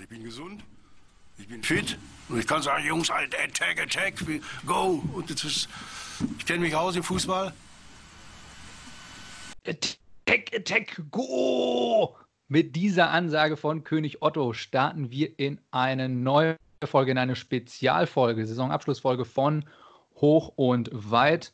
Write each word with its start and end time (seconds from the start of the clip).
ich 0.00 0.08
bin 0.08 0.24
gesund, 0.24 0.62
ich 1.36 1.46
bin 1.48 1.62
fit 1.62 1.98
und 2.28 2.38
ich 2.38 2.46
kann 2.46 2.62
sagen, 2.62 2.86
Jungs, 2.86 3.10
halt, 3.10 3.34
Attack, 3.34 3.80
Attack, 3.80 4.14
go. 4.64 5.02
Und 5.12 5.30
ist, 5.30 5.68
ich 6.38 6.46
kenne 6.46 6.60
mich 6.60 6.74
aus 6.74 6.96
im 6.96 7.02
Fußball. 7.02 7.52
Attack, 9.66 10.54
Attack, 10.54 11.02
go! 11.10 12.16
Mit 12.48 12.76
dieser 12.76 13.10
Ansage 13.10 13.56
von 13.56 13.84
König 13.84 14.22
Otto 14.22 14.54
starten 14.54 15.10
wir 15.10 15.38
in 15.38 15.60
eine 15.70 16.08
neue 16.08 16.56
Folge, 16.84 17.10
in 17.10 17.18
eine 17.18 17.36
Spezialfolge, 17.36 18.46
Saisonabschlussfolge 18.46 19.24
von 19.26 19.66
Hoch 20.16 20.52
und 20.56 20.88
Weit. 20.92 21.52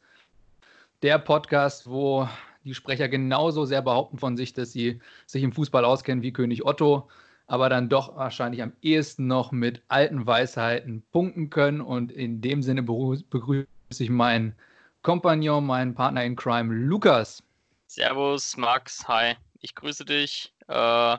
Der 1.02 1.18
Podcast, 1.18 1.90
wo 1.90 2.28
die 2.64 2.74
Sprecher 2.74 3.08
genauso 3.08 3.64
sehr 3.64 3.82
behaupten 3.82 4.18
von 4.18 4.36
sich, 4.36 4.52
dass 4.52 4.72
sie 4.72 5.00
sich 5.26 5.42
im 5.42 5.52
Fußball 5.52 5.84
auskennen 5.84 6.22
wie 6.22 6.32
König 6.32 6.64
Otto, 6.64 7.08
aber 7.46 7.68
dann 7.68 7.88
doch 7.88 8.16
wahrscheinlich 8.16 8.62
am 8.62 8.72
ehesten 8.82 9.26
noch 9.26 9.52
mit 9.52 9.82
alten 9.88 10.26
Weisheiten 10.26 11.02
punkten 11.12 11.50
können. 11.50 11.80
Und 11.80 12.10
in 12.12 12.40
dem 12.40 12.62
Sinne 12.62 12.82
begrüße 12.82 13.66
ich 13.90 14.10
meinen 14.10 14.56
Kompagnon, 15.02 15.64
meinen 15.64 15.94
Partner 15.94 16.24
in 16.24 16.36
Crime, 16.36 16.74
Lukas. 16.74 17.42
Servus, 17.86 18.56
Max, 18.56 19.06
hi, 19.06 19.34
ich 19.60 19.74
grüße 19.74 20.04
dich. 20.04 20.52
Äh, 20.66 21.16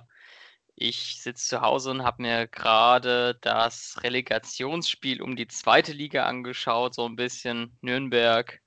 ich 0.75 1.21
sitze 1.21 1.47
zu 1.47 1.61
Hause 1.61 1.91
und 1.91 2.03
habe 2.03 2.21
mir 2.21 2.47
gerade 2.47 3.35
das 3.41 3.97
Relegationsspiel 4.03 5.21
um 5.21 5.35
die 5.35 5.47
zweite 5.47 5.93
Liga 5.93 6.25
angeschaut, 6.25 6.93
so 6.93 7.05
ein 7.05 7.15
bisschen 7.15 7.75
Nürnberg 7.81 8.61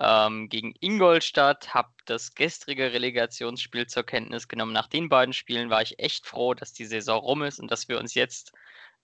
ähm, 0.00 0.48
gegen 0.48 0.74
Ingolstadt, 0.80 1.74
habe 1.74 1.88
das 2.06 2.34
gestrige 2.34 2.92
Relegationsspiel 2.92 3.86
zur 3.86 4.04
Kenntnis 4.04 4.48
genommen. 4.48 4.72
Nach 4.72 4.86
den 4.86 5.08
beiden 5.08 5.32
Spielen 5.32 5.70
war 5.70 5.82
ich 5.82 5.98
echt 5.98 6.26
froh, 6.26 6.54
dass 6.54 6.72
die 6.72 6.84
Saison 6.84 7.18
rum 7.18 7.42
ist 7.42 7.58
und 7.58 7.70
dass 7.70 7.88
wir 7.88 7.98
uns 7.98 8.14
jetzt 8.14 8.52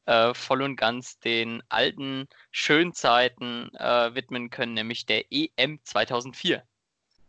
äh, 0.07 0.35
voll 0.35 0.63
und 0.63 0.77
ganz 0.77 1.19
den 1.19 1.63
alten 1.69 2.29
Schönzeiten 2.51 3.75
äh, 3.75 4.15
widmen 4.15 4.51
können, 4.51 4.75
nämlich 4.75 5.07
der 5.07 5.25
EM 5.31 5.81
2004. 5.83 6.63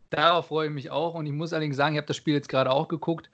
Darauf 0.10 0.48
freue 0.48 0.68
ich 0.68 0.74
mich 0.74 0.92
auch 0.92 1.16
und 1.16 1.26
ich 1.26 1.32
muss 1.32 1.54
allerdings 1.54 1.76
sagen, 1.76 1.96
ich 1.96 1.98
habe 1.98 2.08
das 2.08 2.18
Spiel 2.18 2.36
jetzt 2.36 2.50
gerade 2.50 2.72
auch 2.72 2.88
geguckt. 2.88 3.30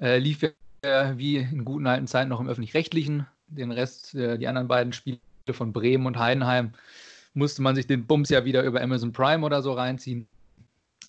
Äh, 0.00 0.18
lief 0.18 0.42
ja 0.42 1.18
wie 1.18 1.36
in 1.36 1.64
guten 1.64 1.86
alten 1.86 2.06
Zeiten 2.06 2.28
noch 2.28 2.40
im 2.40 2.48
öffentlich-rechtlichen. 2.48 3.26
Den 3.46 3.72
Rest, 3.72 4.14
äh, 4.14 4.38
die 4.38 4.46
anderen 4.46 4.68
beiden 4.68 4.92
Spiele 4.92 5.18
von 5.50 5.72
Bremen 5.72 6.06
und 6.06 6.18
Heidenheim, 6.18 6.72
musste 7.34 7.62
man 7.62 7.74
sich 7.74 7.86
den 7.86 8.06
Bums 8.06 8.28
ja 8.30 8.44
wieder 8.44 8.62
über 8.62 8.80
Amazon 8.80 9.12
Prime 9.12 9.44
oder 9.44 9.62
so 9.62 9.72
reinziehen. 9.72 10.26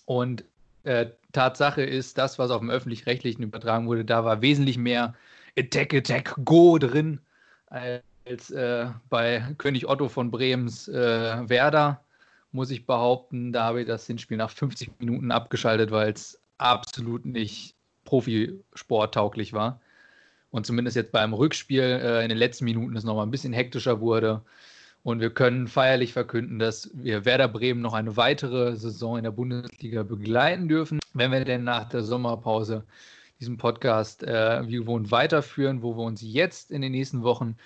Und 0.04 0.44
äh, 0.84 1.06
Tatsache 1.32 1.82
ist, 1.82 2.18
das, 2.18 2.38
was 2.38 2.50
auf 2.50 2.60
dem 2.60 2.70
öffentlich-rechtlichen 2.70 3.42
übertragen 3.42 3.86
wurde, 3.86 4.04
da 4.04 4.24
war 4.24 4.42
wesentlich 4.42 4.78
mehr 4.78 5.14
Attack, 5.56 5.94
Attack, 5.94 6.34
Go 6.44 6.78
drin, 6.78 7.20
als 7.66 8.50
äh, 8.50 8.86
bei 9.08 9.54
König 9.58 9.88
Otto 9.88 10.08
von 10.08 10.30
Bremens 10.30 10.88
äh, 10.88 11.48
Werder, 11.48 12.04
muss 12.52 12.70
ich 12.70 12.86
behaupten. 12.86 13.52
Da 13.52 13.64
habe 13.64 13.80
ich 13.82 13.86
das 13.86 14.06
Hinspiel 14.06 14.36
nach 14.36 14.50
50 14.50 14.98
Minuten 14.98 15.30
abgeschaltet, 15.30 15.90
weil 15.90 16.12
es 16.12 16.38
absolut 16.58 17.24
nicht 17.24 17.74
Profisport-tauglich 18.04 19.52
war. 19.52 19.80
Und 20.50 20.66
zumindest 20.66 20.96
jetzt 20.96 21.12
beim 21.12 21.32
Rückspiel 21.32 21.82
äh, 21.82 22.22
in 22.22 22.28
den 22.28 22.38
letzten 22.38 22.64
Minuten 22.64 22.94
es 22.96 23.04
nochmal 23.04 23.26
ein 23.26 23.30
bisschen 23.30 23.54
hektischer 23.54 24.00
wurde. 24.00 24.42
Und 25.02 25.20
wir 25.20 25.30
können 25.30 25.66
feierlich 25.66 26.12
verkünden, 26.12 26.60
dass 26.60 26.90
wir 26.94 27.24
Werder 27.24 27.48
Bremen 27.48 27.80
noch 27.80 27.94
eine 27.94 28.16
weitere 28.16 28.76
Saison 28.76 29.16
in 29.18 29.24
der 29.24 29.32
Bundesliga 29.32 30.04
begleiten 30.04 30.68
dürfen, 30.68 31.00
wenn 31.12 31.32
wir 31.32 31.44
denn 31.44 31.64
nach 31.64 31.88
der 31.88 32.02
Sommerpause 32.02 32.84
diesen 33.40 33.56
Podcast 33.56 34.22
äh, 34.22 34.66
wie 34.68 34.76
gewohnt 34.76 35.10
weiterführen, 35.10 35.82
wo 35.82 35.96
wir 35.96 36.04
uns 36.04 36.22
jetzt 36.22 36.70
in 36.70 36.82
den 36.82 36.92
nächsten 36.92 37.24
Wochen, 37.24 37.56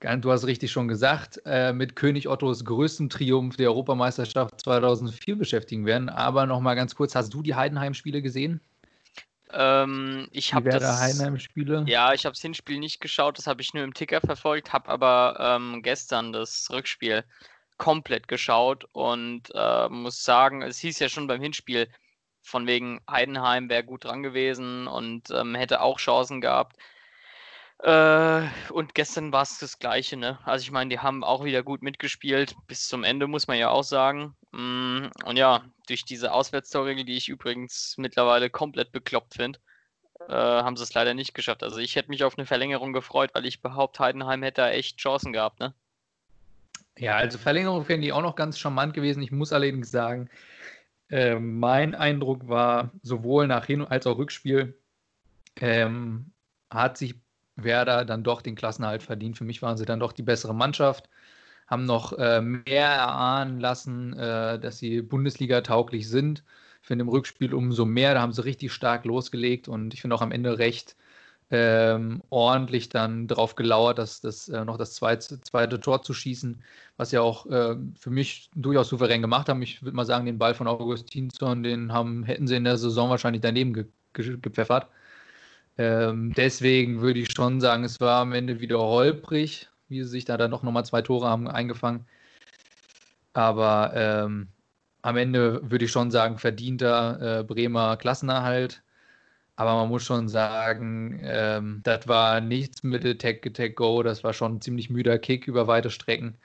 du 0.00 0.30
hast 0.30 0.46
richtig 0.46 0.70
schon 0.70 0.86
gesagt, 0.86 1.40
äh, 1.44 1.72
mit 1.72 1.96
König 1.96 2.28
Ottos 2.28 2.64
größtem 2.64 3.08
Triumph 3.08 3.56
der 3.56 3.70
Europameisterschaft 3.70 4.60
2004 4.60 5.36
beschäftigen 5.36 5.84
werden. 5.84 6.08
Aber 6.08 6.46
nochmal 6.46 6.76
ganz 6.76 6.94
kurz, 6.94 7.16
hast 7.16 7.34
du 7.34 7.42
die 7.42 7.56
Heidenheim-Spiele 7.56 8.22
gesehen? 8.22 8.60
Ähm, 9.52 10.28
ich 10.32 10.54
habe 10.54 10.70
das. 10.70 11.00
Heidenheim-Spiele? 11.00 11.84
Ja, 11.86 12.12
ich 12.12 12.24
habe 12.24 12.34
das 12.34 12.42
Hinspiel 12.42 12.78
nicht 12.78 13.00
geschaut, 13.00 13.38
das 13.38 13.46
habe 13.46 13.62
ich 13.62 13.74
nur 13.74 13.84
im 13.84 13.94
Ticker 13.94 14.20
verfolgt, 14.20 14.72
habe 14.72 14.88
aber 14.88 15.36
ähm, 15.38 15.82
gestern 15.82 16.32
das 16.32 16.68
Rückspiel 16.70 17.24
komplett 17.78 18.28
geschaut 18.28 18.86
und 18.92 19.50
äh, 19.54 19.88
muss 19.88 20.22
sagen, 20.22 20.62
es 20.62 20.78
hieß 20.78 20.98
ja 21.00 21.08
schon 21.08 21.26
beim 21.26 21.40
Hinspiel, 21.40 21.88
von 22.42 22.66
wegen 22.66 23.00
Heidenheim 23.08 23.68
wäre 23.68 23.84
gut 23.84 24.04
dran 24.04 24.22
gewesen 24.22 24.86
und 24.86 25.30
ähm, 25.30 25.54
hätte 25.54 25.80
auch 25.80 25.98
Chancen 25.98 26.40
gehabt. 26.40 26.76
Äh, 27.82 28.48
und 28.70 28.94
gestern 28.94 29.32
war 29.32 29.42
es 29.42 29.58
das 29.58 29.78
Gleiche, 29.78 30.16
ne? 30.16 30.38
Also 30.44 30.62
ich 30.62 30.70
meine, 30.70 30.90
die 30.90 31.00
haben 31.00 31.24
auch 31.24 31.44
wieder 31.44 31.64
gut 31.64 31.82
mitgespielt, 31.82 32.54
bis 32.68 32.86
zum 32.86 33.02
Ende, 33.02 33.26
muss 33.26 33.48
man 33.48 33.58
ja 33.58 33.70
auch 33.70 33.82
sagen. 33.82 34.36
Mm, 34.52 35.06
und 35.24 35.36
ja, 35.36 35.64
durch 35.88 36.04
diese 36.04 36.32
Auswärtstorregel, 36.32 37.04
die 37.04 37.16
ich 37.16 37.28
übrigens 37.28 37.96
mittlerweile 37.98 38.50
komplett 38.50 38.92
bekloppt 38.92 39.34
finde, 39.34 39.58
äh, 40.28 40.32
haben 40.32 40.76
sie 40.76 40.84
es 40.84 40.94
leider 40.94 41.14
nicht 41.14 41.34
geschafft. 41.34 41.64
Also 41.64 41.78
ich 41.78 41.96
hätte 41.96 42.10
mich 42.10 42.22
auf 42.24 42.38
eine 42.38 42.46
Verlängerung 42.46 42.92
gefreut, 42.92 43.30
weil 43.34 43.46
ich 43.46 43.62
behaupte, 43.62 44.04
Heidenheim 44.04 44.44
hätte 44.44 44.62
da 44.62 44.70
echt 44.70 44.98
Chancen 44.98 45.32
gehabt, 45.32 45.58
ne? 45.58 45.74
Ja, 46.96 47.16
also 47.16 47.38
Verlängerung 47.38 47.84
fände 47.84 48.06
ich 48.06 48.12
auch 48.12 48.22
noch 48.22 48.36
ganz 48.36 48.58
charmant 48.58 48.94
gewesen. 48.94 49.22
Ich 49.22 49.32
muss 49.32 49.52
allerdings 49.52 49.90
sagen, 49.90 50.30
äh, 51.10 51.36
mein 51.36 51.94
Eindruck 51.96 52.48
war, 52.48 52.92
sowohl 53.02 53.48
nach 53.48 53.66
Hin- 53.66 53.86
als 53.86 54.06
auch 54.06 54.18
Rückspiel 54.18 54.78
ähm, 55.56 56.32
hat 56.70 56.96
sich 56.96 57.16
Werder 57.56 58.04
dann 58.04 58.24
doch 58.24 58.42
den 58.42 58.54
Klassenhalt 58.54 59.02
verdient. 59.02 59.36
Für 59.38 59.44
mich 59.44 59.62
waren 59.62 59.76
sie 59.76 59.84
dann 59.86 60.00
doch 60.00 60.12
die 60.12 60.22
bessere 60.22 60.54
Mannschaft, 60.54 61.08
haben 61.66 61.84
noch 61.84 62.12
äh, 62.14 62.40
mehr 62.40 62.86
erahnen 62.88 63.60
lassen, 63.60 64.14
äh, 64.14 64.58
dass 64.58 64.78
sie 64.78 65.02
Bundesliga 65.02 65.60
tauglich 65.62 66.08
sind. 66.08 66.44
Ich 66.82 66.88
finde 66.88 67.02
im 67.04 67.08
Rückspiel 67.08 67.54
umso 67.54 67.84
mehr, 67.84 68.14
da 68.14 68.22
haben 68.22 68.32
sie 68.32 68.44
richtig 68.44 68.72
stark 68.72 69.04
losgelegt 69.04 69.68
und 69.68 69.94
ich 69.94 70.00
finde 70.00 70.16
auch 70.16 70.22
am 70.22 70.32
Ende 70.32 70.58
recht 70.58 70.96
ähm, 71.50 72.22
ordentlich 72.30 72.88
dann 72.88 73.26
darauf 73.28 73.54
gelauert, 73.56 73.98
dass 73.98 74.20
das 74.22 74.48
äh, 74.48 74.64
noch 74.64 74.78
das 74.78 74.94
zweite, 74.94 75.40
zweite 75.42 75.80
Tor 75.80 76.02
zu 76.02 76.14
schießen, 76.14 76.62
was 76.96 77.12
ja 77.12 77.20
auch 77.20 77.46
äh, 77.46 77.76
für 77.98 78.10
mich 78.10 78.50
durchaus 78.54 78.88
souverän 78.88 79.20
gemacht 79.20 79.48
haben. 79.50 79.60
Ich 79.62 79.82
würde 79.82 79.94
mal 79.94 80.06
sagen, 80.06 80.24
den 80.26 80.38
Ball 80.38 80.54
von 80.54 80.66
Augustinsson, 80.66 81.62
den 81.62 81.92
haben, 81.92 82.24
hätten 82.24 82.46
sie 82.46 82.56
in 82.56 82.64
der 82.64 82.78
Saison 82.78 83.10
wahrscheinlich 83.10 83.42
daneben 83.42 83.74
ge 83.74 83.86
ge 84.14 84.38
gepfeffert. 84.40 84.88
Ähm, 85.82 86.32
deswegen 86.36 87.00
würde 87.00 87.18
ich 87.20 87.32
schon 87.32 87.60
sagen, 87.60 87.82
es 87.82 88.00
war 88.00 88.20
am 88.20 88.32
Ende 88.32 88.60
wieder 88.60 88.78
holprig, 88.78 89.68
wie 89.88 90.02
sie 90.04 90.08
sich 90.08 90.24
da 90.24 90.36
dann 90.36 90.52
doch 90.52 90.62
nochmal 90.62 90.84
zwei 90.84 91.02
Tore 91.02 91.28
haben 91.28 91.48
eingefangen. 91.48 92.06
Aber 93.32 93.92
ähm, 93.94 94.48
am 95.02 95.16
Ende 95.16 95.60
würde 95.70 95.86
ich 95.86 95.90
schon 95.90 96.10
sagen, 96.12 96.38
verdienter 96.38 97.40
äh, 97.40 97.44
Bremer 97.44 97.96
Klassenerhalt. 97.96 98.82
Aber 99.56 99.74
man 99.74 99.88
muss 99.88 100.04
schon 100.04 100.28
sagen, 100.28 101.20
ähm, 101.24 101.80
das 101.84 102.08
war 102.08 102.40
nichts 102.40 102.82
mit 102.84 103.04
Attack, 103.04 103.46
Attack, 103.46 103.76
Go. 103.76 104.02
Das 104.02 104.24
war 104.24 104.32
schon 104.34 104.56
ein 104.56 104.60
ziemlich 104.60 104.90
müder 104.90 105.18
Kick 105.18 105.48
über 105.48 105.66
weite 105.66 105.90
Strecken. 105.90 106.36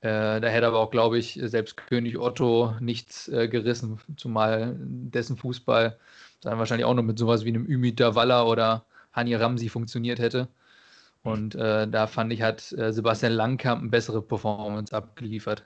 Äh, 0.00 0.40
da 0.40 0.48
hätte 0.48 0.66
aber 0.68 0.78
auch, 0.78 0.90
glaube 0.90 1.18
ich, 1.18 1.40
selbst 1.42 1.76
König 1.76 2.18
Otto 2.18 2.74
nichts 2.80 3.28
äh, 3.28 3.48
gerissen, 3.48 4.00
zumal 4.16 4.76
dessen 4.78 5.36
Fußball 5.36 5.98
dann 6.40 6.58
wahrscheinlich 6.58 6.84
auch 6.84 6.94
noch 6.94 7.02
mit 7.02 7.18
sowas 7.18 7.44
wie 7.44 7.48
einem 7.48 7.66
Ümit 7.66 8.00
Davala 8.00 8.44
oder 8.44 8.84
Hani 9.12 9.34
Ramsi 9.34 9.68
funktioniert 9.68 10.18
hätte. 10.18 10.48
Und 11.22 11.56
äh, 11.56 11.88
da 11.88 12.06
fand 12.06 12.32
ich, 12.32 12.42
hat 12.42 12.70
äh, 12.72 12.92
Sebastian 12.92 13.32
Langkamp 13.32 13.80
eine 13.80 13.90
bessere 13.90 14.22
Performance 14.22 14.94
abgeliefert. 14.94 15.64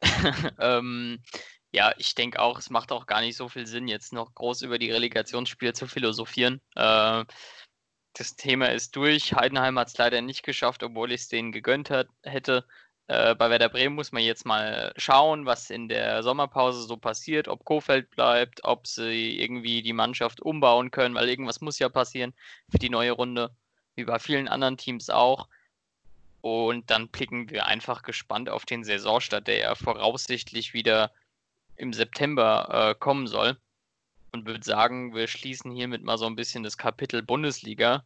ähm, 0.58 1.20
ja, 1.72 1.92
ich 1.98 2.14
denke 2.14 2.40
auch, 2.40 2.58
es 2.58 2.70
macht 2.70 2.92
auch 2.92 3.06
gar 3.06 3.20
nicht 3.20 3.36
so 3.36 3.48
viel 3.48 3.66
Sinn, 3.66 3.88
jetzt 3.88 4.12
noch 4.12 4.34
groß 4.34 4.62
über 4.62 4.78
die 4.78 4.90
Relegationsspiele 4.90 5.72
zu 5.72 5.86
philosophieren. 5.86 6.60
Äh, 6.74 7.24
das 8.14 8.36
Thema 8.36 8.72
ist 8.72 8.94
durch. 8.96 9.34
Heidenheim 9.34 9.78
hat 9.78 9.88
es 9.88 9.98
leider 9.98 10.22
nicht 10.22 10.44
geschafft, 10.44 10.82
obwohl 10.84 11.10
ich 11.12 11.22
es 11.22 11.28
denen 11.28 11.52
gegönnt 11.52 11.90
hat, 11.90 12.08
hätte. 12.22 12.64
Äh, 13.06 13.34
bei 13.34 13.50
Werder 13.50 13.68
Bremen 13.68 13.94
muss 13.94 14.12
man 14.12 14.22
jetzt 14.22 14.46
mal 14.46 14.92
schauen, 14.96 15.44
was 15.44 15.68
in 15.70 15.88
der 15.88 16.22
Sommerpause 16.22 16.84
so 16.84 16.96
passiert, 16.96 17.48
ob 17.48 17.64
Kofeld 17.64 18.10
bleibt, 18.10 18.64
ob 18.64 18.86
sie 18.86 19.38
irgendwie 19.38 19.82
die 19.82 19.92
Mannschaft 19.92 20.40
umbauen 20.40 20.90
können, 20.90 21.14
weil 21.14 21.28
irgendwas 21.28 21.60
muss 21.60 21.78
ja 21.78 21.90
passieren 21.90 22.32
für 22.70 22.78
die 22.78 22.88
neue 22.88 23.12
Runde, 23.12 23.50
wie 23.94 24.04
bei 24.04 24.18
vielen 24.18 24.48
anderen 24.48 24.78
Teams 24.78 25.10
auch. 25.10 25.48
Und 26.40 26.90
dann 26.90 27.08
blicken 27.08 27.50
wir 27.50 27.66
einfach 27.66 28.02
gespannt 28.02 28.48
auf 28.48 28.64
den 28.64 28.84
Saisonstart, 28.84 29.46
der 29.48 29.58
ja 29.58 29.74
voraussichtlich 29.74 30.74
wieder 30.74 31.10
im 31.76 31.92
September 31.92 32.90
äh, 32.90 32.94
kommen 32.94 33.26
soll. 33.26 33.56
Und 34.32 34.46
würde 34.46 34.64
sagen, 34.64 35.14
wir 35.14 35.28
schließen 35.28 35.70
hiermit 35.70 36.02
mal 36.02 36.18
so 36.18 36.26
ein 36.26 36.36
bisschen 36.36 36.64
das 36.64 36.76
Kapitel 36.76 37.22
Bundesliga 37.22 38.04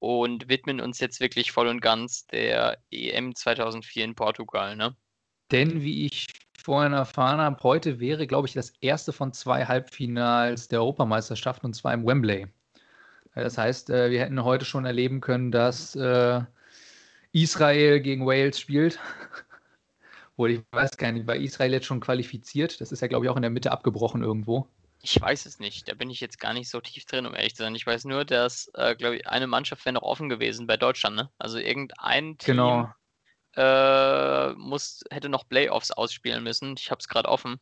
und 0.00 0.48
widmen 0.48 0.80
uns 0.80 0.98
jetzt 0.98 1.20
wirklich 1.20 1.52
voll 1.52 1.68
und 1.68 1.80
ganz 1.80 2.26
der 2.26 2.78
EM 2.90 3.34
2004 3.34 4.04
in 4.04 4.14
Portugal. 4.14 4.74
Ne? 4.74 4.96
Denn 5.52 5.82
wie 5.82 6.06
ich 6.06 6.26
vorhin 6.58 6.92
erfahren 6.92 7.40
habe, 7.40 7.62
heute 7.62 8.00
wäre, 8.00 8.26
glaube 8.26 8.48
ich, 8.48 8.54
das 8.54 8.70
erste 8.80 9.12
von 9.12 9.32
zwei 9.32 9.66
Halbfinals 9.66 10.68
der 10.68 10.80
Europameisterschaft 10.80 11.64
und 11.64 11.74
zwar 11.74 11.94
im 11.94 12.06
Wembley. 12.06 12.46
Das 13.34 13.58
heißt, 13.58 13.90
äh, 13.90 14.10
wir 14.10 14.20
hätten 14.20 14.42
heute 14.42 14.64
schon 14.64 14.84
erleben 14.84 15.20
können, 15.20 15.52
dass 15.52 15.94
äh, 15.94 16.40
Israel 17.32 18.00
gegen 18.00 18.26
Wales 18.26 18.58
spielt. 18.58 18.98
Obwohl 20.32 20.50
ich 20.52 20.60
weiß 20.72 20.96
gar 20.96 21.12
nicht, 21.12 21.26
war 21.26 21.36
Israel 21.36 21.72
jetzt 21.72 21.86
schon 21.86 22.00
qualifiziert? 22.00 22.80
Das 22.80 22.92
ist 22.92 23.00
ja, 23.02 23.08
glaube 23.08 23.26
ich, 23.26 23.30
auch 23.30 23.36
in 23.36 23.42
der 23.42 23.50
Mitte 23.50 23.70
abgebrochen 23.70 24.22
irgendwo. 24.22 24.66
Ich 25.02 25.20
weiß 25.20 25.46
es 25.46 25.58
nicht. 25.58 25.88
Da 25.88 25.94
bin 25.94 26.10
ich 26.10 26.20
jetzt 26.20 26.38
gar 26.38 26.52
nicht 26.52 26.68
so 26.68 26.80
tief 26.80 27.04
drin, 27.06 27.26
um 27.26 27.34
ehrlich 27.34 27.54
zu 27.56 27.62
sein. 27.62 27.74
Ich 27.74 27.86
weiß 27.86 28.04
nur, 28.04 28.24
dass, 28.24 28.70
äh, 28.74 28.94
glaube 28.96 29.16
ich, 29.16 29.26
eine 29.28 29.46
Mannschaft 29.46 29.84
wäre 29.84 29.94
noch 29.94 30.02
offen 30.02 30.28
gewesen 30.28 30.66
bei 30.66 30.76
Deutschland, 30.76 31.16
ne? 31.16 31.30
Also 31.38 31.58
irgendein 31.58 32.36
Team 32.38 32.54
Genau. 32.56 32.94
äh, 33.56 34.52
muss, 34.54 35.02
hätte 35.10 35.28
noch 35.28 35.48
Playoffs 35.48 35.90
ausspielen 35.90 36.42
müssen. 36.44 36.74
Ich 36.78 36.90
habe 36.90 36.98
es 37.00 37.08
gerade 37.08 37.28
offen. 37.28 37.60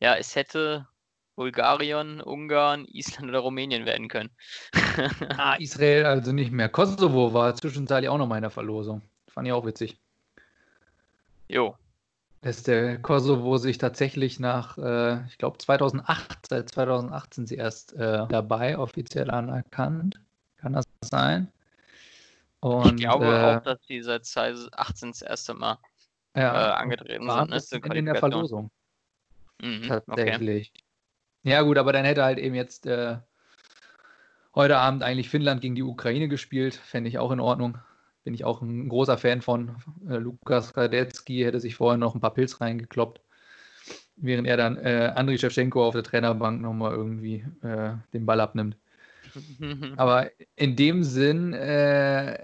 Ja, 0.00 0.16
es 0.16 0.34
hätte 0.36 0.88
Bulgarien, 1.36 2.20
Ungarn, 2.20 2.84
Island 2.86 3.28
oder 3.30 3.38
Rumänien 3.40 3.86
werden 3.86 4.08
können. 4.08 4.30
Ah, 5.38 5.54
Israel 5.56 6.04
also 6.06 6.32
nicht 6.32 6.52
mehr. 6.52 6.68
Kosovo 6.68 7.32
war 7.32 7.54
zwischenzeitlich 7.54 8.08
auch 8.10 8.18
noch 8.18 8.26
mal 8.26 8.36
in 8.36 8.42
der 8.42 8.50
Verlosung. 8.50 9.02
Fand 9.28 9.46
ich 9.46 9.52
auch 9.52 9.64
witzig. 9.66 9.96
jo. 11.48 11.76
Dass 12.42 12.64
der 12.64 12.98
Kosovo 13.00 13.56
sich 13.56 13.78
tatsächlich 13.78 14.40
nach, 14.40 14.76
äh, 14.76 15.24
ich 15.26 15.38
glaube 15.38 15.58
2008, 15.58 16.46
seit 16.48 16.68
2008 16.68 17.34
sind 17.34 17.48
sie 17.48 17.54
erst 17.54 17.92
äh, 17.94 18.26
dabei, 18.28 18.78
offiziell 18.78 19.30
anerkannt. 19.30 20.20
Kann 20.56 20.72
das 20.72 20.84
sein? 21.02 21.52
Und, 22.58 23.00
ich 23.00 23.06
glaube 23.06 23.26
äh, 23.26 23.56
auch, 23.56 23.62
dass 23.62 23.80
die 23.88 24.02
seit 24.02 24.24
2018 24.24 25.10
das 25.10 25.22
erste 25.22 25.54
Mal 25.54 25.78
ja, 26.36 26.70
äh, 26.70 26.72
angetreten 26.74 27.28
waren 27.28 27.58
sind. 27.60 27.86
Ne, 27.86 27.94
in 27.96 28.06
der. 28.06 28.16
Verlosung. 28.16 28.70
Mhm, 29.60 29.84
okay. 29.84 30.00
Tatsächlich. 30.06 30.72
Ja, 31.44 31.62
gut, 31.62 31.78
aber 31.78 31.92
dann 31.92 32.04
hätte 32.04 32.24
halt 32.24 32.38
eben 32.38 32.56
jetzt 32.56 32.86
äh, 32.86 33.18
heute 34.54 34.78
Abend 34.78 35.04
eigentlich 35.04 35.28
Finnland 35.28 35.60
gegen 35.60 35.76
die 35.76 35.82
Ukraine 35.82 36.26
gespielt. 36.26 36.74
Fände 36.74 37.08
ich 37.08 37.18
auch 37.18 37.30
in 37.30 37.40
Ordnung. 37.40 37.78
Bin 38.24 38.34
ich 38.34 38.44
auch 38.44 38.62
ein 38.62 38.88
großer 38.88 39.18
Fan 39.18 39.42
von. 39.42 39.76
Äh, 40.08 40.16
Lukas 40.16 40.76
Radetzky 40.76 41.42
hätte 41.42 41.60
sich 41.60 41.74
vorher 41.74 41.98
noch 41.98 42.14
ein 42.14 42.20
paar 42.20 42.34
Pilz 42.34 42.60
reingekloppt, 42.60 43.20
während 44.16 44.46
er 44.46 44.56
dann 44.56 44.76
äh, 44.76 45.12
Andriy 45.14 45.38
Shevchenko 45.38 45.86
auf 45.86 45.94
der 45.94 46.04
Trainerbank 46.04 46.60
nochmal 46.60 46.92
irgendwie 46.92 47.44
äh, 47.62 47.94
den 48.12 48.26
Ball 48.26 48.40
abnimmt. 48.40 48.76
Aber 49.96 50.30
in 50.56 50.76
dem 50.76 51.02
Sinn 51.02 51.52
äh, 51.52 52.38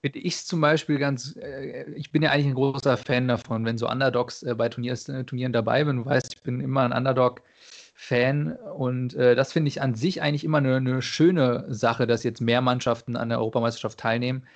finde 0.00 0.18
ich 0.18 0.34
es 0.34 0.46
zum 0.46 0.60
Beispiel 0.60 0.98
ganz, 0.98 1.36
äh, 1.36 1.90
ich 1.92 2.10
bin 2.10 2.22
ja 2.22 2.30
eigentlich 2.30 2.46
ein 2.46 2.54
großer 2.54 2.96
Fan 2.96 3.28
davon, 3.28 3.64
wenn 3.64 3.78
so 3.78 3.88
Underdogs 3.88 4.42
äh, 4.42 4.54
bei 4.54 4.68
Turniers, 4.68 5.08
äh, 5.08 5.24
Turnieren 5.24 5.52
dabei 5.52 5.84
bin. 5.84 5.98
Du 5.98 6.06
weißt, 6.06 6.34
ich 6.34 6.42
bin 6.42 6.60
immer 6.60 6.82
ein 6.82 6.92
Underdog-Fan 6.92 8.52
und 8.76 9.14
äh, 9.14 9.34
das 9.34 9.52
finde 9.52 9.68
ich 9.68 9.82
an 9.82 9.94
sich 9.94 10.22
eigentlich 10.22 10.44
immer 10.44 10.58
eine, 10.58 10.76
eine 10.76 11.02
schöne 11.02 11.66
Sache, 11.68 12.06
dass 12.06 12.22
jetzt 12.22 12.40
mehr 12.40 12.60
Mannschaften 12.60 13.16
an 13.16 13.28
der 13.28 13.38
Europameisterschaft 13.38 13.98
teilnehmen. 13.98 14.46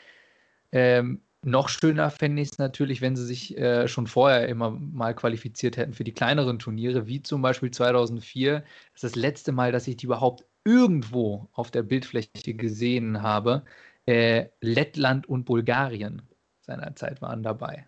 Ähm, 0.73 1.23
noch 1.45 1.69
schöner 1.69 2.11
fände 2.11 2.43
ich 2.43 2.51
es 2.53 2.59
natürlich, 2.59 3.01
wenn 3.01 3.17
sie 3.17 3.25
sich 3.25 3.57
äh, 3.57 3.87
schon 3.87 4.07
vorher 4.07 4.49
immer 4.49 4.71
mal 4.71 5.15
qualifiziert 5.15 5.77
hätten 5.77 5.95
für 5.95 6.05
die 6.05 6.13
kleineren 6.13 6.59
Turniere, 6.59 7.07
wie 7.07 7.23
zum 7.23 7.43
Beispiel 7.43 7.71
2004. 7.71 8.61
Das 8.61 8.65
ist 8.95 9.05
das 9.05 9.15
letzte 9.15 9.53
Mal, 9.53 9.73
dass 9.73 9.87
ich 9.87 9.97
die 9.97 10.07
überhaupt 10.07 10.45
irgendwo 10.65 11.49
auf 11.53 11.71
der 11.71 11.83
Bildfläche 11.83 12.55
gesehen 12.55 13.23
habe. 13.23 13.63
Äh, 14.07 14.47
Lettland 14.61 15.29
und 15.29 15.45
Bulgarien 15.45 16.23
seinerzeit 16.61 17.23
waren 17.23 17.43
dabei. 17.43 17.87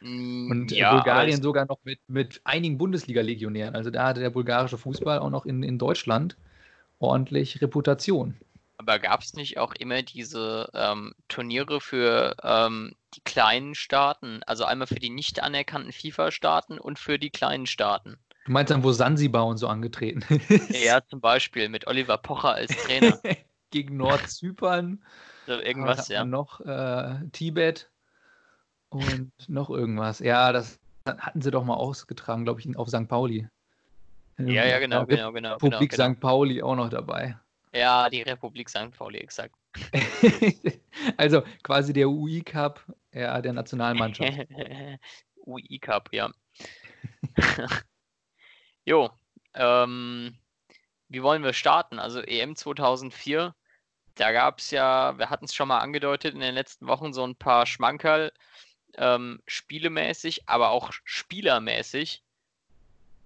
Mm, 0.00 0.50
Und 0.50 0.72
äh, 0.72 0.78
ja, 0.78 0.94
Bulgarien 0.94 1.42
sogar 1.42 1.66
noch 1.66 1.78
mit, 1.84 2.00
mit 2.08 2.40
einigen 2.44 2.78
Bundesliga-Legionären. 2.78 3.74
Also 3.74 3.90
da 3.90 4.08
hatte 4.08 4.20
der 4.20 4.30
bulgarische 4.30 4.78
Fußball 4.78 5.18
auch 5.18 5.30
noch 5.30 5.46
in, 5.46 5.62
in 5.62 5.78
Deutschland 5.78 6.36
ordentlich 7.00 7.60
Reputation. 7.60 8.34
Aber 8.78 9.00
gab 9.00 9.22
es 9.22 9.34
nicht 9.34 9.58
auch 9.58 9.74
immer 9.74 10.02
diese 10.02 10.70
ähm, 10.72 11.12
Turniere 11.26 11.80
für 11.80 12.36
ähm, 12.42 12.94
die 13.14 13.20
kleinen 13.22 13.74
Staaten? 13.74 14.40
Also 14.46 14.64
einmal 14.64 14.86
für 14.86 15.00
die 15.00 15.10
nicht 15.10 15.42
anerkannten 15.42 15.92
FIFA-Staaten 15.92 16.78
und 16.78 16.98
für 16.98 17.18
die 17.18 17.30
kleinen 17.30 17.66
Staaten. 17.66 18.18
Du 18.46 18.52
meinst 18.52 18.70
dann, 18.70 18.84
wo 18.84 18.92
Sansibar 18.92 19.46
und 19.46 19.58
so 19.58 19.66
angetreten 19.66 20.22
ist? 20.48 20.84
Ja, 20.84 21.04
zum 21.04 21.20
Beispiel 21.20 21.68
mit 21.68 21.86
Oliver 21.86 22.18
Pocher 22.18 22.54
als 22.54 22.74
Trainer. 22.84 23.20
Gegen 23.70 23.98
Nordzypern. 23.98 25.04
So 25.46 25.52
Was 25.52 25.62
irgendwas, 25.62 26.08
ja. 26.08 26.24
noch? 26.24 26.60
Äh, 26.60 27.28
Tibet 27.32 27.90
und 28.88 29.32
noch 29.48 29.70
irgendwas. 29.70 30.20
Ja, 30.20 30.52
das 30.52 30.78
hatten 31.04 31.42
sie 31.42 31.50
doch 31.50 31.64
mal 31.64 31.74
ausgetragen, 31.74 32.44
glaube 32.44 32.60
ich, 32.60 32.76
auf 32.76 32.88
St. 32.88 33.08
Pauli. 33.08 33.48
Ja, 34.38 34.64
ja, 34.64 34.78
genau, 34.78 35.04
genau, 35.04 35.32
genau. 35.32 35.32
genau, 35.32 35.54
Republik 35.54 35.90
genau. 35.90 36.12
St. 36.12 36.20
Pauli 36.20 36.62
auch 36.62 36.76
noch 36.76 36.88
dabei. 36.88 37.36
Ja, 37.72 38.08
die 38.08 38.22
Republik 38.22 38.68
St. 38.68 38.90
Pauli, 38.96 39.18
exakt. 39.18 39.54
also 41.16 41.42
quasi 41.62 41.92
der 41.92 42.08
UI 42.08 42.42
Cup 42.42 42.84
ja, 43.12 43.40
der 43.40 43.52
Nationalmannschaft. 43.52 44.38
UI 45.46 45.78
Cup, 45.80 46.10
ja. 46.12 46.30
jo, 48.84 49.10
ähm, 49.54 50.38
wie 51.08 51.22
wollen 51.22 51.42
wir 51.42 51.52
starten? 51.52 51.98
Also 51.98 52.20
EM 52.20 52.54
2004, 52.54 53.54
da 54.14 54.32
gab 54.32 54.58
es 54.58 54.70
ja, 54.70 55.16
wir 55.18 55.30
hatten 55.30 55.46
es 55.46 55.54
schon 55.54 55.68
mal 55.68 55.78
angedeutet 55.78 56.34
in 56.34 56.40
den 56.40 56.54
letzten 56.54 56.86
Wochen, 56.86 57.12
so 57.12 57.26
ein 57.26 57.36
paar 57.36 57.66
Schmankerl, 57.66 58.32
ähm, 58.96 59.40
spielemäßig, 59.46 60.48
aber 60.48 60.70
auch 60.70 60.92
spielermäßig. 61.04 62.22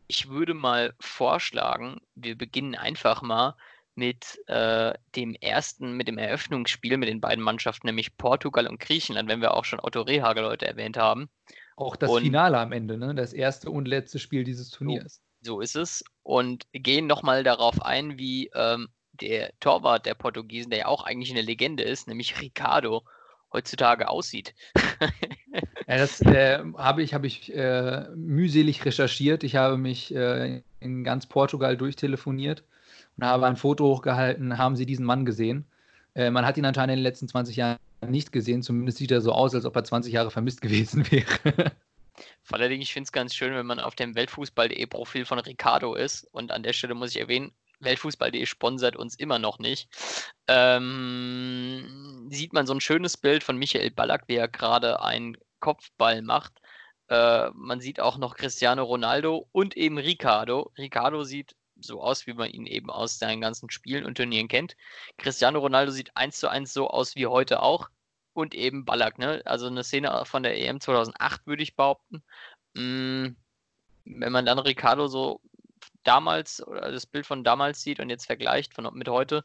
Ich 0.06 0.28
würde 0.28 0.54
mal 0.54 0.94
vorschlagen, 1.00 2.00
wir 2.14 2.36
beginnen 2.36 2.74
einfach 2.74 3.22
mal 3.22 3.56
mit 3.94 4.38
äh, 4.46 4.94
dem 5.16 5.34
ersten, 5.34 5.96
mit 5.96 6.08
dem 6.08 6.18
Eröffnungsspiel 6.18 6.96
mit 6.96 7.08
den 7.08 7.20
beiden 7.20 7.44
Mannschaften, 7.44 7.86
nämlich 7.86 8.16
Portugal 8.16 8.66
und 8.66 8.80
Griechenland, 8.80 9.28
wenn 9.28 9.40
wir 9.40 9.54
auch 9.54 9.64
schon 9.64 9.80
Otto 9.80 10.02
Rehagel 10.02 10.44
heute 10.46 10.66
erwähnt 10.66 10.96
haben. 10.96 11.28
Auch 11.76 11.96
das 11.96 12.10
Und- 12.10 12.22
Finale 12.22 12.58
am 12.58 12.72
Ende, 12.72 12.96
ne? 12.96 13.14
Das 13.14 13.32
erste 13.32 13.70
und 13.70 13.88
letzte 13.88 14.18
Spiel 14.18 14.44
dieses 14.44 14.70
Turniers. 14.70 15.20
So 15.42 15.60
ist 15.60 15.76
es. 15.76 16.04
Und 16.22 16.66
gehen 16.72 17.06
nochmal 17.06 17.42
darauf 17.42 17.82
ein, 17.82 18.18
wie 18.18 18.50
ähm, 18.54 18.88
der 19.12 19.52
Torwart 19.60 20.06
der 20.06 20.14
Portugiesen, 20.14 20.70
der 20.70 20.80
ja 20.80 20.86
auch 20.86 21.04
eigentlich 21.04 21.30
eine 21.32 21.42
Legende 21.42 21.82
ist, 21.82 22.06
nämlich 22.08 22.40
Ricardo, 22.40 23.02
heutzutage 23.52 24.08
aussieht. 24.08 24.54
Ja, 25.88 25.98
das 25.98 26.22
äh, 26.22 26.62
habe 26.78 27.02
ich, 27.02 27.12
habe 27.12 27.26
ich 27.26 27.52
äh, 27.54 28.08
mühselig 28.14 28.84
recherchiert. 28.84 29.44
Ich 29.44 29.56
habe 29.56 29.76
mich 29.76 30.14
äh, 30.14 30.62
in 30.80 31.04
ganz 31.04 31.26
Portugal 31.26 31.76
durchtelefoniert 31.76 32.62
und 33.16 33.24
habe 33.24 33.46
ein 33.46 33.56
Foto 33.56 33.86
hochgehalten. 33.86 34.58
Haben 34.58 34.76
Sie 34.76 34.86
diesen 34.86 35.06
Mann 35.06 35.24
gesehen? 35.24 35.66
Äh, 36.14 36.30
man 36.30 36.46
hat 36.46 36.56
ihn 36.56 36.64
anscheinend 36.64 36.92
in 36.92 36.98
den 36.98 37.04
letzten 37.04 37.28
20 37.28 37.56
Jahren 37.56 37.78
nicht 38.06 38.32
gesehen. 38.32 38.62
Zumindest 38.62 38.98
sieht 38.98 39.10
er 39.10 39.20
so 39.20 39.32
aus, 39.32 39.54
als 39.54 39.64
ob 39.64 39.76
er 39.76 39.84
20 39.84 40.12
Jahre 40.12 40.30
vermisst 40.30 40.60
gewesen 40.60 41.04
wäre. 41.10 41.72
Vor 42.42 42.58
allen 42.58 42.70
Dingen, 42.70 42.82
ich 42.82 42.92
finde 42.92 43.06
es 43.06 43.12
ganz 43.12 43.34
schön, 43.34 43.54
wenn 43.54 43.66
man 43.66 43.80
auf 43.80 43.94
dem 43.94 44.14
Weltfußball.de 44.14 44.86
Profil 44.86 45.24
von 45.24 45.38
Ricardo 45.38 45.94
ist. 45.94 46.24
Und 46.32 46.52
an 46.52 46.62
der 46.62 46.72
Stelle 46.72 46.94
muss 46.94 47.10
ich 47.10 47.20
erwähnen, 47.20 47.52
Weltfußball.de 47.80 48.46
sponsert 48.46 48.96
uns 48.96 49.14
immer 49.16 49.38
noch 49.38 49.58
nicht. 49.58 49.88
Ähm, 50.48 52.28
sieht 52.30 52.52
man 52.52 52.66
so 52.66 52.74
ein 52.74 52.80
schönes 52.80 53.16
Bild 53.16 53.42
von 53.42 53.56
Michael 53.56 53.90
Ballack, 53.90 54.24
wie 54.28 54.36
er 54.36 54.48
gerade 54.48 55.02
einen 55.02 55.36
Kopfball 55.60 56.22
macht. 56.22 56.52
Äh, 57.08 57.50
man 57.54 57.80
sieht 57.80 58.00
auch 58.00 58.18
noch 58.18 58.36
Cristiano 58.36 58.84
Ronaldo 58.84 59.48
und 59.52 59.76
eben 59.76 59.98
Ricardo. 59.98 60.72
Ricardo 60.78 61.24
sieht 61.24 61.54
so 61.82 62.02
aus, 62.02 62.26
wie 62.26 62.34
man 62.34 62.50
ihn 62.50 62.66
eben 62.66 62.90
aus 62.90 63.18
seinen 63.18 63.40
ganzen 63.40 63.70
Spielen 63.70 64.04
und 64.04 64.16
Turnieren 64.16 64.48
kennt. 64.48 64.76
Cristiano 65.18 65.58
Ronaldo 65.58 65.92
sieht 65.92 66.16
eins 66.16 66.38
zu 66.38 66.48
eins 66.48 66.72
so 66.72 66.88
aus 66.88 67.16
wie 67.16 67.26
heute 67.26 67.62
auch. 67.62 67.88
Und 68.34 68.54
eben 68.54 68.84
Ballack, 68.84 69.18
ne? 69.18 69.42
Also 69.44 69.66
eine 69.66 69.84
Szene 69.84 70.22
von 70.24 70.42
der 70.42 70.58
EM 70.58 70.80
2008, 70.80 71.46
würde 71.46 71.62
ich 71.62 71.76
behaupten. 71.76 72.22
Mm, 72.74 73.36
wenn 74.04 74.32
man 74.32 74.46
dann 74.46 74.58
Ricardo 74.58 75.06
so 75.06 75.40
damals 76.04 76.66
oder 76.66 76.90
das 76.90 77.06
Bild 77.06 77.26
von 77.26 77.44
damals 77.44 77.82
sieht 77.82 78.00
und 78.00 78.10
jetzt 78.10 78.26
vergleicht 78.26 78.74
von, 78.74 78.88
mit 78.94 79.08
heute, 79.08 79.44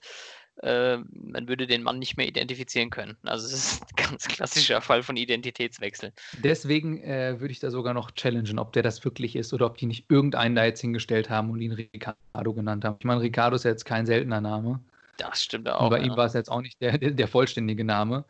äh, 0.64 0.98
man 1.12 1.48
würde 1.48 1.68
den 1.68 1.84
Mann 1.84 2.00
nicht 2.00 2.18
mehr 2.18 2.28
identifizieren 2.28 2.90
können. 2.90 3.16
Also 3.24 3.46
es 3.46 3.54
ist 3.54 3.84
ein 3.84 3.96
ganz 4.10 4.28
klassischer 4.28 4.82
Fall 4.82 5.04
von 5.04 5.18
Identitätswechsel. 5.18 6.12
Deswegen 6.44 7.02
äh, 7.04 7.40
würde 7.40 7.52
ich 7.52 7.60
da 7.60 7.70
sogar 7.70 7.94
noch 7.94 8.12
challengen, 8.12 8.60
ob 8.60 8.74
der 8.74 8.84
das 8.84 9.04
wirklich 9.04 9.36
ist 9.36 9.54
oder 9.54 9.68
ob 9.68 9.78
die 9.78 9.86
nicht 9.86 10.10
irgendeinen 10.10 10.56
da 10.56 10.66
jetzt 10.66 10.82
hingestellt 10.82 11.30
haben 11.30 11.52
und 11.52 11.62
ihn 11.62 11.74
Ricardo 11.74 12.54
genannt 12.54 12.86
haben. 12.86 12.98
Ich 13.00 13.06
meine, 13.06 13.22
Ricardo 13.22 13.56
ist 13.56 13.66
ja 13.66 13.72
jetzt 13.72 13.86
kein 13.86 14.06
seltener 14.06 14.42
Name. 14.42 14.80
Das 15.18 15.44
stimmt 15.44 15.68
Und 15.68 15.74
auch. 15.74 15.90
bei 15.90 16.00
ja. 16.00 16.06
ihm 16.06 16.16
war 16.16 16.26
es 16.26 16.34
jetzt 16.34 16.50
auch 16.50 16.62
nicht 16.62 16.82
der, 16.82 16.98
der, 16.98 17.12
der 17.12 17.28
vollständige 17.28 17.84
Name. 17.84 18.26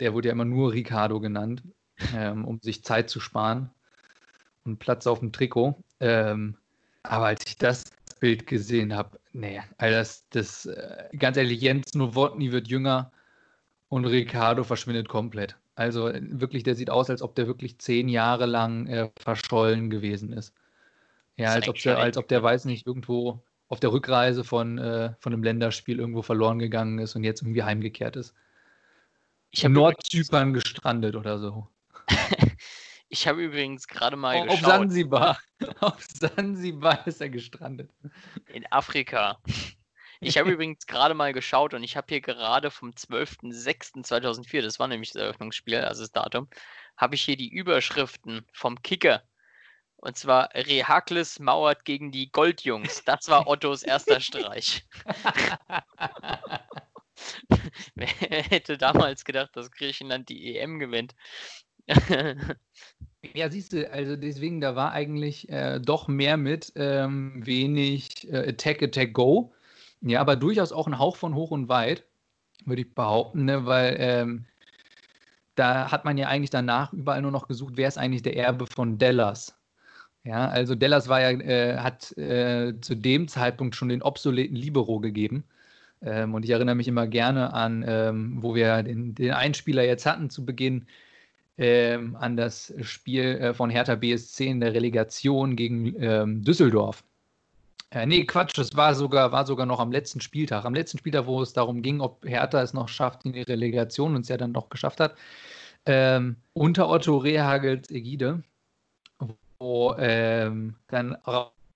Der 0.00 0.14
wurde 0.14 0.28
ja 0.28 0.32
immer 0.32 0.44
nur 0.44 0.72
Ricardo 0.72 1.20
genannt, 1.20 1.62
ähm, 2.14 2.44
um 2.44 2.58
sich 2.60 2.82
Zeit 2.82 3.08
zu 3.08 3.20
sparen 3.20 3.70
und 4.64 4.78
Platz 4.78 5.06
auf 5.06 5.20
dem 5.20 5.32
Trikot. 5.32 5.76
Ähm, 6.00 6.56
aber 7.02 7.26
als 7.26 7.46
ich 7.46 7.56
das 7.56 7.84
Bild 8.22 8.46
gesehen 8.46 8.94
habe, 8.94 9.18
nee, 9.32 9.60
also 9.78 9.96
das, 9.96 10.28
das 10.30 10.66
äh, 10.66 11.08
ganz 11.18 11.36
ehrlich, 11.36 11.60
Jens 11.60 11.92
Nowotny 11.94 12.52
wird 12.52 12.68
jünger 12.68 13.10
und 13.88 14.04
Ricardo 14.04 14.62
verschwindet 14.62 15.08
komplett. 15.08 15.56
Also 15.74 16.06
äh, 16.06 16.20
wirklich, 16.22 16.62
der 16.62 16.76
sieht 16.76 16.88
aus, 16.88 17.10
als 17.10 17.20
ob 17.20 17.34
der 17.34 17.48
wirklich 17.48 17.80
zehn 17.80 18.08
Jahre 18.08 18.46
lang 18.46 18.86
äh, 18.86 19.10
verschollen 19.18 19.90
gewesen 19.90 20.32
ist. 20.32 20.54
Ja, 21.36 21.48
Ist 21.48 21.54
als 21.54 21.68
ob, 21.70 21.78
der, 21.78 21.98
als 21.98 22.16
ob 22.16 22.28
der, 22.28 22.44
weiß 22.44 22.66
nicht, 22.66 22.86
irgendwo 22.86 23.42
auf 23.66 23.80
der 23.80 23.90
Rückreise 23.90 24.44
von, 24.44 24.78
äh, 24.78 25.14
von 25.18 25.32
einem 25.32 25.42
Länderspiel 25.42 25.98
irgendwo 25.98 26.22
verloren 26.22 26.60
gegangen 26.60 27.00
ist 27.00 27.16
und 27.16 27.24
jetzt 27.24 27.42
irgendwie 27.42 27.64
heimgekehrt 27.64 28.14
ist. 28.14 28.34
Ich 29.50 29.64
habe 29.64 29.74
Nordzypern 29.74 30.54
gestrandet 30.54 31.16
oder 31.16 31.40
so. 31.40 31.66
ich 33.12 33.28
habe 33.28 33.42
übrigens 33.42 33.86
gerade 33.88 34.16
mal 34.16 34.38
Auf 34.38 34.48
geschaut. 34.48 34.70
Sansibar. 34.70 35.38
Auf 35.80 36.02
Sansibar 36.08 37.06
ist 37.06 37.20
er 37.20 37.28
gestrandet. 37.28 37.90
In 38.46 38.64
Afrika. 38.72 39.38
Ich 40.20 40.38
habe 40.38 40.50
übrigens 40.52 40.86
gerade 40.86 41.12
mal 41.12 41.34
geschaut 41.34 41.74
und 41.74 41.84
ich 41.84 41.94
habe 41.94 42.06
hier 42.08 42.22
gerade 42.22 42.70
vom 42.70 42.92
12.06.2004, 42.92 44.62
das 44.62 44.78
war 44.78 44.88
nämlich 44.88 45.12
das 45.12 45.20
Eröffnungsspiel, 45.20 45.76
also 45.76 46.00
das 46.00 46.12
Datum, 46.12 46.48
habe 46.96 47.14
ich 47.14 47.20
hier 47.20 47.36
die 47.36 47.50
Überschriften 47.50 48.46
vom 48.54 48.80
Kicker. 48.80 49.22
Und 49.96 50.16
zwar 50.16 50.48
Rehakles 50.54 51.38
mauert 51.38 51.84
gegen 51.84 52.12
die 52.12 52.32
Goldjungs. 52.32 53.04
Das 53.04 53.28
war 53.28 53.46
Ottos 53.46 53.82
erster 53.82 54.20
Streich. 54.20 54.86
Wer 57.94 58.08
hätte 58.08 58.78
damals 58.78 59.26
gedacht, 59.26 59.54
dass 59.54 59.70
Griechenland 59.70 60.30
die 60.30 60.56
EM 60.56 60.78
gewinnt? 60.78 61.14
Ja, 63.34 63.48
siehst 63.48 63.72
du, 63.72 63.90
also 63.92 64.16
deswegen, 64.16 64.60
da 64.60 64.74
war 64.74 64.92
eigentlich 64.92 65.48
äh, 65.48 65.78
doch 65.80 66.08
mehr 66.08 66.36
mit 66.36 66.72
ähm, 66.74 67.40
wenig 67.46 68.28
äh, 68.32 68.48
Attack, 68.48 68.82
Attack, 68.82 69.12
Go. 69.14 69.52
Ja, 70.00 70.20
aber 70.20 70.34
durchaus 70.34 70.72
auch 70.72 70.88
ein 70.88 70.98
Hauch 70.98 71.16
von 71.16 71.34
hoch 71.36 71.52
und 71.52 71.68
weit, 71.68 72.04
würde 72.66 72.82
ich 72.82 72.94
behaupten, 72.94 73.44
ne? 73.44 73.64
weil 73.64 73.96
ähm, 74.00 74.46
da 75.54 75.90
hat 75.92 76.04
man 76.04 76.18
ja 76.18 76.28
eigentlich 76.28 76.50
danach 76.50 76.92
überall 76.92 77.22
nur 77.22 77.30
noch 77.30 77.46
gesucht, 77.46 77.74
wer 77.76 77.88
ist 77.88 77.98
eigentlich 77.98 78.22
der 78.22 78.36
Erbe 78.36 78.66
von 78.66 78.98
Dallas. 78.98 79.56
Ja, 80.24 80.48
also 80.48 80.74
Dallas 80.74 81.08
war 81.08 81.20
ja, 81.20 81.30
äh, 81.30 81.78
hat 81.78 82.16
äh, 82.18 82.74
zu 82.80 82.96
dem 82.96 83.28
Zeitpunkt 83.28 83.76
schon 83.76 83.88
den 83.88 84.02
obsoleten 84.02 84.56
Libero 84.56 85.00
gegeben. 85.00 85.44
Ähm, 86.02 86.34
und 86.34 86.44
ich 86.44 86.50
erinnere 86.50 86.74
mich 86.76 86.88
immer 86.88 87.06
gerne 87.06 87.52
an, 87.54 87.84
ähm, 87.86 88.42
wo 88.42 88.54
wir 88.54 88.82
den, 88.82 89.14
den 89.14 89.32
Einspieler 89.32 89.84
jetzt 89.84 90.06
hatten 90.06 90.30
zu 90.30 90.44
Beginn, 90.44 90.86
ähm, 91.58 92.16
an 92.16 92.36
das 92.36 92.72
Spiel 92.82 93.24
äh, 93.24 93.54
von 93.54 93.70
Hertha 93.70 93.94
BSC 93.94 94.46
in 94.46 94.60
der 94.60 94.74
Relegation 94.74 95.56
gegen 95.56 95.94
ähm, 96.02 96.42
Düsseldorf. 96.42 97.04
Äh, 97.90 98.06
nee, 98.06 98.24
Quatsch, 98.24 98.56
das 98.56 98.74
war 98.74 98.94
sogar, 98.94 99.32
war 99.32 99.44
sogar 99.44 99.66
noch 99.66 99.78
am 99.78 99.92
letzten 99.92 100.20
Spieltag. 100.20 100.64
Am 100.64 100.74
letzten 100.74 100.98
Spieltag, 100.98 101.26
wo 101.26 101.42
es 101.42 101.52
darum 101.52 101.82
ging, 101.82 102.00
ob 102.00 102.24
Hertha 102.24 102.62
es 102.62 102.72
noch 102.72 102.88
schafft 102.88 103.26
in 103.26 103.34
die 103.34 103.42
Relegation 103.42 104.14
und 104.14 104.22
es 104.22 104.28
ja 104.28 104.38
dann 104.38 104.52
noch 104.52 104.70
geschafft 104.70 104.98
hat. 105.00 105.14
Ähm, 105.84 106.36
unter 106.54 106.88
Otto 106.88 107.18
Rehagels 107.18 107.90
Ägide, 107.90 108.42
wo 109.58 109.94
ähm, 109.98 110.76
dann 110.88 111.16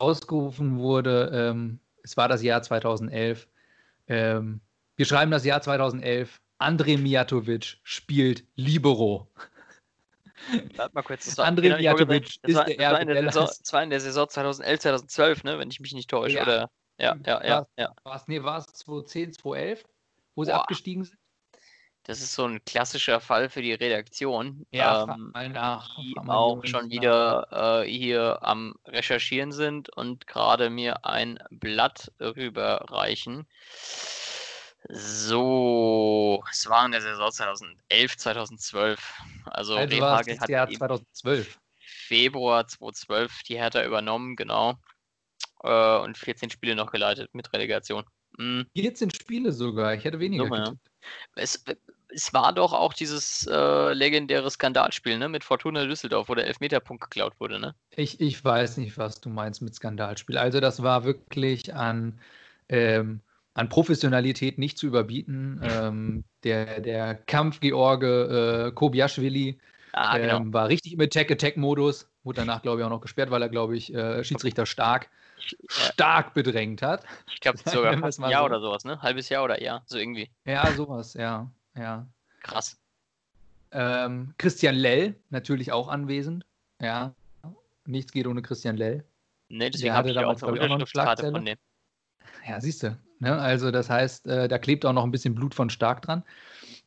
rausgerufen 0.00 0.78
wurde, 0.78 1.30
ähm, 1.35 1.80
es 2.02 2.16
war 2.16 2.28
das 2.28 2.42
Jahr 2.42 2.62
2011. 2.62 3.47
Ähm, 4.09 4.61
wir 4.97 5.04
schreiben 5.04 5.30
das 5.30 5.45
Jahr 5.45 5.61
2011. 5.61 6.40
André 6.59 6.99
Mijatovic 6.99 7.78
spielt 7.83 8.45
Libero. 8.54 9.28
Warte 10.76 10.95
mal 10.95 11.02
kurz. 11.02 11.25
Das 11.26 11.38
André 11.38 11.62
genau, 11.62 11.76
Mijatovic 11.76 12.38
ist 12.43 12.55
war, 12.55 12.64
der 12.64 12.78
war 12.78 12.85
Erbe 12.85 13.00
in 13.02 13.07
der 13.09 13.16
Dallas. 13.16 13.35
Saison, 13.35 13.50
das 13.62 13.73
war 13.73 13.83
in 13.83 13.90
der 13.90 14.00
Saison 14.00 14.28
2011, 14.28 14.81
2012, 14.81 15.45
ne, 15.45 15.59
wenn 15.59 15.71
ich 15.71 15.81
mich 15.81 15.93
nicht 15.95 16.11
täusche. 16.11 16.37
Ja. 16.37 16.43
Oder? 16.43 16.71
Ja, 16.99 17.16
ja, 17.26 17.45
ja, 17.45 17.57
War's- 17.59 17.69
ja. 17.76 17.95
War's, 18.05 18.28
nee, 18.28 18.43
war 18.43 18.59
es 18.59 18.66
2010, 18.66 19.33
2011, 19.35 19.85
wo 20.35 20.45
sie 20.45 20.50
Boah. 20.50 20.61
abgestiegen 20.61 21.05
sind? 21.05 21.19
Das 22.05 22.21
ist 22.21 22.35
so 22.35 22.45
ein 22.45 22.64
klassischer 22.64 23.19
Fall 23.21 23.49
für 23.50 23.62
die 23.62 23.73
Redaktion. 23.73 24.64
frag 24.73 25.09
ähm, 25.19 25.33
nach. 25.52 25.97
die 25.97 26.14
auch 26.16 26.64
schon 26.64 26.88
wieder 26.88 27.83
äh, 27.83 27.88
hier 27.90 28.38
am 28.43 28.76
Recherchieren 28.87 29.50
sind 29.50 29.88
und 29.88 30.28
gerade 30.28 30.71
mir 30.71 31.05
ein 31.05 31.40
Blatt 31.50 32.12
rüberreichen. 32.21 33.49
So, 34.88 36.43
es 36.50 36.69
war 36.69 36.87
in 36.87 36.93
der 36.93 37.00
Saison 37.00 37.31
2011, 37.31 38.16
2012. 38.16 39.21
Also, 39.47 39.76
Also 39.76 39.97
Rehagel 39.97 40.38
hat 40.38 40.49
Jahr 40.49 40.69
im 40.69 40.76
2012. 40.76 41.59
Februar 41.78 42.69
2012 42.69 43.43
die 43.43 43.57
Hertha 43.57 43.85
übernommen, 43.85 44.37
genau. 44.37 44.75
Äh, 45.62 45.99
und 45.99 46.16
14 46.16 46.50
Spiele 46.50 46.76
noch 46.76 46.93
geleitet 46.93 47.35
mit 47.35 47.52
Relegation. 47.52 48.05
Mm. 48.38 48.62
14 48.76 49.11
Spiele 49.11 49.52
sogar. 49.52 49.95
Ich 49.95 50.05
hätte 50.05 50.21
weniger 50.21 50.45
Summe, 50.45 50.59
ja. 50.59 50.73
Es, 51.35 51.64
es 52.09 52.33
war 52.33 52.52
doch 52.52 52.73
auch 52.73 52.93
dieses 52.93 53.47
äh, 53.50 53.93
legendäre 53.93 54.50
Skandalspiel, 54.50 55.19
ne? 55.19 55.28
Mit 55.28 55.43
Fortuna 55.43 55.85
Düsseldorf, 55.85 56.28
wo 56.28 56.35
der 56.35 56.47
Elfmeterpunkt 56.47 57.02
geklaut 57.02 57.35
wurde, 57.40 57.59
ne? 57.59 57.75
Ich, 57.90 58.21
ich 58.21 58.45
weiß 58.45 58.76
nicht, 58.76 58.99
was 58.99 59.21
du 59.21 59.28
meinst 59.28 59.62
mit 59.62 59.75
Skandalspiel. 59.75 60.38
Also 60.38 60.61
das 60.61 60.83
war 60.83 61.05
wirklich 61.05 61.75
an, 61.75 62.21
ähm, 62.69 63.21
an 63.56 63.68
Professionalität 63.68 64.58
nicht 64.58 64.76
zu 64.78 64.86
überbieten. 64.86 65.60
Ähm, 65.64 66.25
der, 66.44 66.80
der 66.80 67.14
Kampf 67.14 67.60
George 67.60 68.66
äh, 68.68 68.72
Kobiaschwili 68.72 69.58
Ah, 69.98 70.18
genau. 70.18 70.36
ähm, 70.36 70.52
war 70.52 70.68
richtig 70.68 70.92
im 70.92 71.00
Attack-Attack-Modus. 71.00 72.06
Wurde 72.22 72.40
danach, 72.40 72.60
glaube 72.60 72.80
ich, 72.80 72.84
auch 72.84 72.90
noch 72.90 73.00
gesperrt, 73.00 73.30
weil 73.30 73.40
er, 73.40 73.48
glaube 73.48 73.78
ich, 73.78 73.94
äh, 73.94 74.22
Schiedsrichter 74.25 74.66
stark, 74.66 75.08
Ich, 75.38 75.56
stark 75.70 76.34
bedrängt 76.34 76.82
hat. 76.82 77.02
ich 77.32 77.40
glaube 77.40 77.58
sogar 77.64 77.92
ein 77.92 78.30
Jahr 78.30 78.42
so. 78.42 78.44
oder 78.44 78.60
sowas, 78.60 78.84
ne? 78.84 79.00
Halbes 79.00 79.30
Jahr 79.30 79.42
oder 79.42 79.62
Jahr, 79.62 79.82
so 79.86 79.96
irgendwie. 79.96 80.28
Ja, 80.44 80.70
sowas, 80.72 81.14
ja. 81.14 81.50
ja. 81.78 82.06
Krass. 82.42 82.78
Ähm, 83.72 84.34
Christian 84.36 84.75
Lell, 84.75 85.14
natürlich 85.30 85.72
auch 85.72 85.88
anwesend. 85.88 86.44
Ja. 86.82 87.14
Nichts 87.86 88.12
geht 88.12 88.26
ohne 88.26 88.42
Christian 88.42 88.76
Lell. 88.76 89.02
Ne, 89.48 89.70
deswegen 89.70 89.94
habe 89.94 90.10
ich 90.10 90.14
ja 90.14 90.20
damals, 90.20 90.42
auch 90.42 90.48
eine 90.48 90.56
noch 90.56 90.64
eine 90.64 90.75
Unterschriftskarte 90.75 91.30
von 91.30 91.44
dem. 91.46 91.56
Ja, 92.46 92.60
siehst 92.60 92.82
du. 92.82 92.98
Ne? 93.18 93.37
Also, 93.37 93.70
das 93.70 93.90
heißt, 93.90 94.26
äh, 94.26 94.49
da 94.49 94.58
klebt 94.58 94.85
auch 94.85 94.92
noch 94.92 95.04
ein 95.04 95.11
bisschen 95.11 95.35
Blut 95.35 95.54
von 95.54 95.70
Stark 95.70 96.02
dran. 96.02 96.23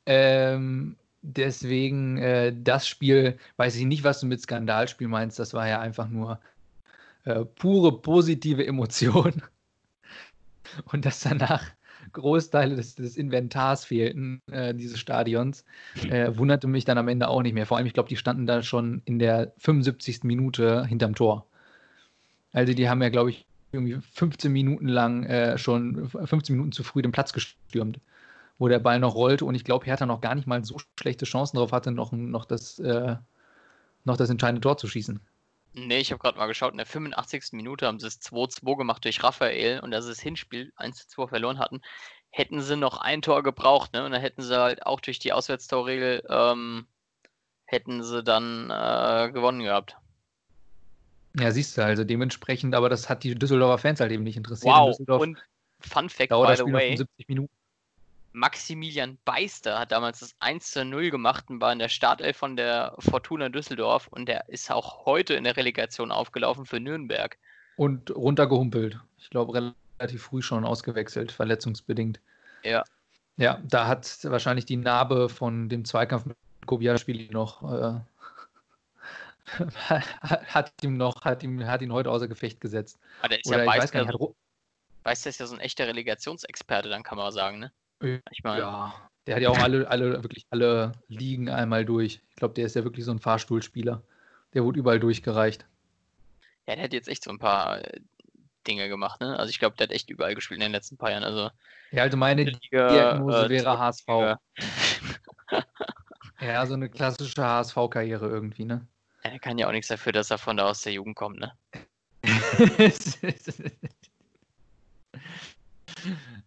Ähm, 0.06 0.96
deswegen, 1.22 2.18
äh, 2.18 2.54
das 2.56 2.88
Spiel, 2.88 3.38
weiß 3.58 3.76
ich 3.76 3.86
nicht, 3.86 4.04
was 4.04 4.20
du 4.20 4.28
mit 4.28 4.42
Skandalspiel 4.42 5.08
meinst. 5.08 5.40
Das 5.40 5.54
war 5.54 5.68
ja 5.68 5.80
einfach 5.80 6.10
nur 6.10 6.40
äh, 7.26 7.46
pure 7.46 8.02
positive 8.02 8.66
Emotion. 8.66 9.42
Und 10.92 11.06
dass 11.06 11.22
danach 11.22 11.66
Großteile 12.14 12.76
des, 12.76 12.96
des 12.96 13.18
Inventars 13.18 13.86
fehlten, 13.86 14.42
äh, 14.52 14.74
dieses 14.74 15.00
Stadions, 15.00 15.66
äh, 16.10 16.36
wunderte 16.38 16.68
mich 16.68 16.86
dann 16.86 16.98
am 16.98 17.08
Ende 17.08 17.28
auch 17.28 17.42
nicht 17.42 17.54
mehr. 17.54 17.66
Vor 17.66 17.78
allem, 17.78 17.88
ich 17.88 17.94
glaube, 17.94 18.10
die 18.10 18.18
standen 18.18 18.48
da 18.48 18.64
schon 18.64 19.02
in 19.06 19.20
der 19.20 19.54
75. 19.58 20.24
Minute 20.24 20.86
hinterm 20.86 21.16
Tor. 21.16 21.46
Also, 22.52 22.74
die 22.74 22.90
haben 22.90 23.02
ja, 23.02 23.10
glaube 23.10 23.30
ich, 23.32 23.46
irgendwie 23.72 24.00
15 24.14 24.52
Minuten 24.52 24.88
lang 24.88 25.24
äh, 25.26 25.58
schon 25.58 26.10
15 26.10 26.56
Minuten 26.56 26.72
zu 26.72 26.84
früh 26.84 27.02
den 27.02 27.12
Platz 27.12 27.34
gestürmt, 27.34 28.00
wo 28.58 28.68
der 28.68 28.80
Ball 28.80 29.00
noch 29.00 29.16
rollte 29.16 29.46
und 29.46 29.56
ich 29.56 29.64
glaube, 29.64 29.86
Hertha 29.86 30.06
noch 30.06 30.22
gar 30.22 30.36
nicht 30.36 30.48
mal 30.48 30.64
so 30.64 30.78
schlechte 31.00 31.26
Chancen 31.26 31.58
drauf 31.58 31.72
hatte, 31.72 31.92
noch, 31.92 32.12
noch, 32.12 32.46
das, 32.46 32.80
äh, 32.80 33.16
noch 34.04 34.18
das 34.18 34.30
entscheidende 34.30 34.62
Tor 34.62 34.78
zu 34.78 34.88
schießen. 34.88 35.20
Ne, 35.74 36.00
ich 36.00 36.12
habe 36.12 36.20
gerade 36.20 36.38
mal 36.38 36.48
geschaut, 36.48 36.72
in 36.72 36.78
der 36.78 36.88
85. 36.88 37.54
Minute 37.54 37.86
haben 37.86 38.00
sie 38.00 38.08
es 38.08 38.22
2-2 38.22 38.78
gemacht 38.78 39.06
durch 39.06 39.24
Raphael 39.24 39.80
und 39.82 39.94
als 39.94 40.06
sie 40.06 40.12
das 40.12 40.20
Hinspiel 40.20 40.74
1-2 40.78 41.28
verloren 41.28 41.60
hatten, 41.60 41.82
hätten 42.32 42.62
sie 42.62 42.76
noch 42.76 42.98
ein 42.98 43.22
Tor 43.22 43.44
gebraucht, 43.44 43.94
ne? 43.94 44.04
Und 44.04 44.12
dann 44.12 44.22
hätten 44.22 44.42
sie 44.42 44.60
halt 44.60 44.86
auch 44.86 45.00
durch 45.00 45.20
die 45.20 45.32
Auswärtstorregel 45.32 46.24
ähm, 46.30 46.88
hätten 47.70 48.04
sie 48.04 48.24
dann 48.24 48.72
äh, 48.72 49.32
gewonnen 49.32 49.62
gehabt. 49.62 49.96
Ja, 51.38 51.52
siehst 51.52 51.78
du, 51.78 51.84
also 51.84 52.04
dementsprechend, 52.04 52.74
aber 52.74 52.90
das 52.90 53.10
hat 53.10 53.24
die 53.24 53.36
Düsseldorfer 53.36 53.78
Fans 53.78 54.00
halt 54.00 54.12
eben 54.12 54.24
nicht 54.24 54.38
interessiert. 54.38 54.74
In 54.74 54.82
Wow. 54.82 54.90
Düsseldorf 54.90 55.22
Und 55.22 55.38
Fun 55.82 56.10
Fact, 56.10 56.30
by 56.30 56.44
das 56.48 56.60
the 56.60 56.66
way, 56.66 56.98
75 56.98 57.28
Minuten. 57.28 57.54
Maximilian 58.32 59.18
Beister 59.26 59.80
hat 59.80 59.92
damals 59.92 60.20
das 60.20 60.36
1 60.40 60.72
zu 60.72 60.86
0 60.86 61.10
gemacht 61.10 61.46
und 61.50 61.62
war 61.62 61.74
in 61.74 61.80
der 61.80 61.90
Startelf 61.90 62.38
von 62.38 62.56
der 62.56 62.94
Fortuna 63.00 63.50
Düsseldorf 63.50 64.08
und 64.08 64.28
der 64.28 64.48
ist 64.50 64.72
auch 64.72 65.06
heute 65.06 65.34
in 65.34 65.44
der 65.46 65.58
Relegation 65.58 66.12
aufgelaufen 66.12 66.66
für 66.66 66.80
Nürnberg. 66.80 67.38
Und 67.76 68.14
runtergehumpelt. 68.16 69.00
Ich 69.18 69.30
glaube, 69.30 69.74
relativ 70.00 70.24
früh 70.24 70.42
schon 70.42 70.64
ausgewechselt, 70.64 71.32
verletzungsbedingt. 71.32 72.20
Ja. 72.64 72.84
Ja, 73.38 73.60
da 73.64 73.88
hat 73.88 74.20
wahrscheinlich 74.24 74.66
die 74.66 74.78
Narbe 74.78 75.30
von 75.30 75.70
dem 75.70 75.86
Zweikampf 75.86 76.26
mit 76.26 76.38
Kobiaschwili 76.66 77.30
noch 77.32 77.64
äh, 77.64 78.00
hat 80.54 80.74
ihm 80.84 80.98
noch, 80.98 81.24
hat 81.24 81.44
ihm, 81.44 81.66
hat 81.66 81.82
ihn 81.82 81.92
heute 81.92 82.12
außer 82.12 82.28
Gefecht 82.28 82.62
gesetzt. 82.62 83.00
Aber 83.20 83.30
der 83.30 83.40
ist 83.40 83.48
Oder 83.48 83.64
ja 83.64 83.66
weiß 83.66 83.94
hat 83.94 84.16
Ro- 84.16 84.36
Beister 85.04 85.30
ist 85.30 85.40
ja 85.40 85.48
so 85.48 85.56
ein 85.56 85.62
echter 85.62 85.88
Relegationsexperte, 85.88 86.90
dann 86.90 87.04
kann 87.04 87.18
man 87.18 87.32
sagen, 87.32 87.60
ne? 87.60 87.72
Ich 88.32 88.44
meine, 88.44 88.62
ja, 88.62 89.10
der 89.28 89.36
hat 89.36 89.42
ja 89.42 89.50
auch 89.50 89.60
alle, 89.60 89.88
alle, 89.88 90.24
wirklich 90.24 90.46
alle 90.50 90.92
Ligen 91.08 91.50
einmal 91.50 91.86
durch. 91.86 92.22
Ich 92.30 92.36
glaube, 92.36 92.54
der 92.54 92.66
ist 92.66 92.76
ja 92.76 92.84
wirklich 92.84 93.06
so 93.06 93.12
ein 93.12 93.20
Fahrstuhlspieler. 93.20 94.04
Der 94.54 94.64
wurde 94.64 94.80
überall 94.80 95.00
durchgereicht. 95.00 95.66
ja, 96.68 96.76
der 96.76 96.84
hat 96.86 96.94
jetzt 96.94 97.08
echt 97.08 97.24
so 97.24 97.32
ein 97.32 97.40
paar 97.40 97.84
äh, 97.86 98.02
Dinge 98.68 98.90
gemacht, 98.90 99.22
ne? 99.22 99.38
Also 99.38 99.50
ich 99.50 99.60
glaube, 99.60 99.76
der 99.78 99.88
hat 99.88 99.94
echt 99.94 100.10
überall 100.10 100.36
gespielt 100.36 100.60
in 100.60 100.64
den 100.66 100.72
letzten 100.72 100.98
paar 100.98 101.12
Jahren. 101.12 101.24
Also 101.24 101.50
Ja, 101.92 102.04
also 102.04 102.18
meine 102.18 102.44
Liga, 102.44 102.90
Diagnose 102.90 103.46
äh, 103.46 103.50
wäre 103.50 103.80
HSV. 103.80 104.08
Ja, 106.42 106.66
so 106.66 106.74
eine 106.74 106.90
klassische 106.90 107.44
HSV-Karriere 107.44 108.28
irgendwie, 108.30 108.64
ne? 108.64 108.88
Er 109.32 109.40
kann 109.40 109.58
ja 109.58 109.68
auch 109.68 109.72
nichts 109.72 109.88
dafür, 109.88 110.12
dass 110.12 110.32
er 110.32 110.38
von 110.38 110.58
da 110.58 110.70
aus 110.70 110.82
der 110.82 110.94
Jugend 110.94 111.16
kommt, 111.16 111.40
ne? 111.40 111.54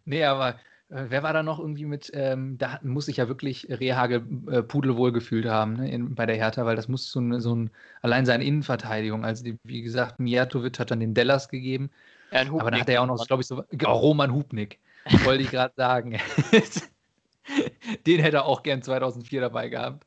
nee, 0.04 0.24
aber 0.24 0.58
äh, 0.90 1.06
wer 1.08 1.22
war 1.22 1.32
da 1.32 1.42
noch 1.42 1.58
irgendwie 1.58 1.86
mit, 1.86 2.10
ähm, 2.14 2.58
da 2.58 2.78
muss 2.82 3.06
sich 3.06 3.16
ja 3.16 3.28
wirklich 3.28 3.66
Rehagel 3.70 4.26
äh, 4.50 4.62
pudelwohl 4.62 5.12
gefühlt 5.12 5.46
haben 5.46 5.74
ne, 5.74 5.90
in, 5.90 6.14
bei 6.14 6.26
der 6.26 6.36
Hertha, 6.36 6.66
weil 6.66 6.76
das 6.76 6.88
muss 6.88 7.10
so, 7.10 7.20
eine, 7.20 7.40
so 7.40 7.54
ein, 7.54 7.70
allein 8.02 8.26
seine 8.26 8.44
Innenverteidigung, 8.44 9.24
also 9.24 9.42
die, 9.44 9.58
wie 9.64 9.82
gesagt, 9.82 10.20
Mijatovic 10.20 10.78
hat 10.78 10.90
dann 10.90 11.00
den 11.00 11.14
Dellas 11.14 11.48
gegeben, 11.48 11.90
ja, 12.30 12.42
aber 12.42 12.70
da 12.70 12.80
hat 12.80 12.88
er 12.88 12.94
ja 12.94 13.00
auch 13.00 13.06
noch, 13.06 13.26
glaube 13.26 13.42
ich, 13.42 13.46
so, 13.46 13.62
oh, 13.62 13.92
Roman 13.92 14.32
Hubnik, 14.32 14.78
wollte 15.24 15.42
ich 15.42 15.50
gerade 15.50 15.74
sagen. 15.76 16.18
den 18.06 18.20
hätte 18.20 18.38
er 18.38 18.44
auch 18.46 18.62
gern 18.62 18.82
2004 18.82 19.40
dabei 19.40 19.68
gehabt. 19.68 20.06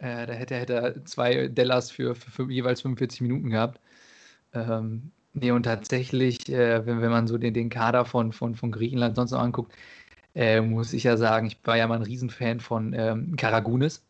Äh, 0.00 0.26
da 0.26 0.32
hätte, 0.32 0.54
hätte 0.56 0.74
er 0.74 1.04
zwei 1.04 1.48
Dellas 1.48 1.90
für, 1.90 2.14
für, 2.14 2.30
für 2.30 2.50
jeweils 2.50 2.80
45 2.80 3.20
Minuten 3.20 3.50
gehabt. 3.50 3.80
Ähm, 4.54 5.12
nee, 5.34 5.50
und 5.50 5.64
tatsächlich, 5.64 6.48
äh, 6.48 6.86
wenn, 6.86 7.02
wenn 7.02 7.10
man 7.10 7.26
so 7.26 7.36
den, 7.36 7.52
den 7.52 7.68
Kader 7.68 8.06
von, 8.06 8.32
von, 8.32 8.54
von 8.54 8.72
Griechenland 8.72 9.16
sonst 9.16 9.32
noch 9.32 9.40
anguckt, 9.40 9.74
äh, 10.34 10.60
muss 10.62 10.94
ich 10.94 11.04
ja 11.04 11.16
sagen, 11.16 11.48
ich 11.48 11.58
war 11.64 11.76
ja 11.76 11.86
mal 11.86 11.96
ein 11.96 12.02
Riesenfan 12.02 12.60
von 12.60 12.94
ähm, 12.94 13.36
Karagunis, 13.36 14.02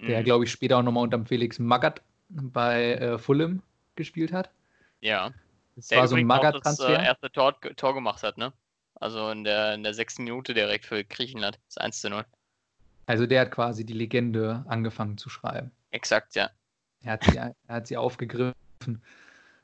der, 0.00 0.20
mhm. 0.20 0.24
glaube 0.24 0.44
ich, 0.44 0.50
später 0.50 0.78
auch 0.78 0.82
nochmal 0.82 1.04
unter 1.04 1.24
Felix 1.24 1.58
Magath 1.58 2.02
bei 2.28 2.94
äh, 2.94 3.18
Fulham 3.18 3.62
gespielt 3.96 4.32
hat. 4.32 4.50
Ja. 5.00 5.32
Das 5.76 5.88
der 5.88 6.00
war 6.00 6.08
so 6.08 6.16
ein 6.16 6.26
Magath-Transfer. 6.26 6.90
das 6.90 7.02
äh, 7.02 7.06
erste 7.06 7.32
Tor, 7.32 7.58
Tor 7.76 7.94
gemacht 7.94 8.22
hat, 8.22 8.36
ne? 8.36 8.52
Also 8.96 9.30
in 9.30 9.44
der, 9.44 9.74
in 9.74 9.82
der 9.82 9.94
sechsten 9.94 10.24
Minute 10.24 10.52
direkt 10.52 10.84
für 10.84 11.02
Griechenland. 11.02 11.58
Das 11.68 11.78
1 11.78 12.02
zu 12.02 12.10
0. 12.10 12.24
Also 13.06 13.26
der 13.26 13.42
hat 13.42 13.50
quasi 13.50 13.84
die 13.84 13.92
Legende 13.92 14.64
angefangen 14.68 15.18
zu 15.18 15.28
schreiben. 15.28 15.70
Exakt, 15.90 16.34
ja. 16.34 16.50
Er 17.02 17.12
hat 17.12 17.24
sie, 17.24 17.36
er 17.36 17.54
hat 17.68 17.86
sie 17.86 17.96
aufgegriffen. 17.96 18.54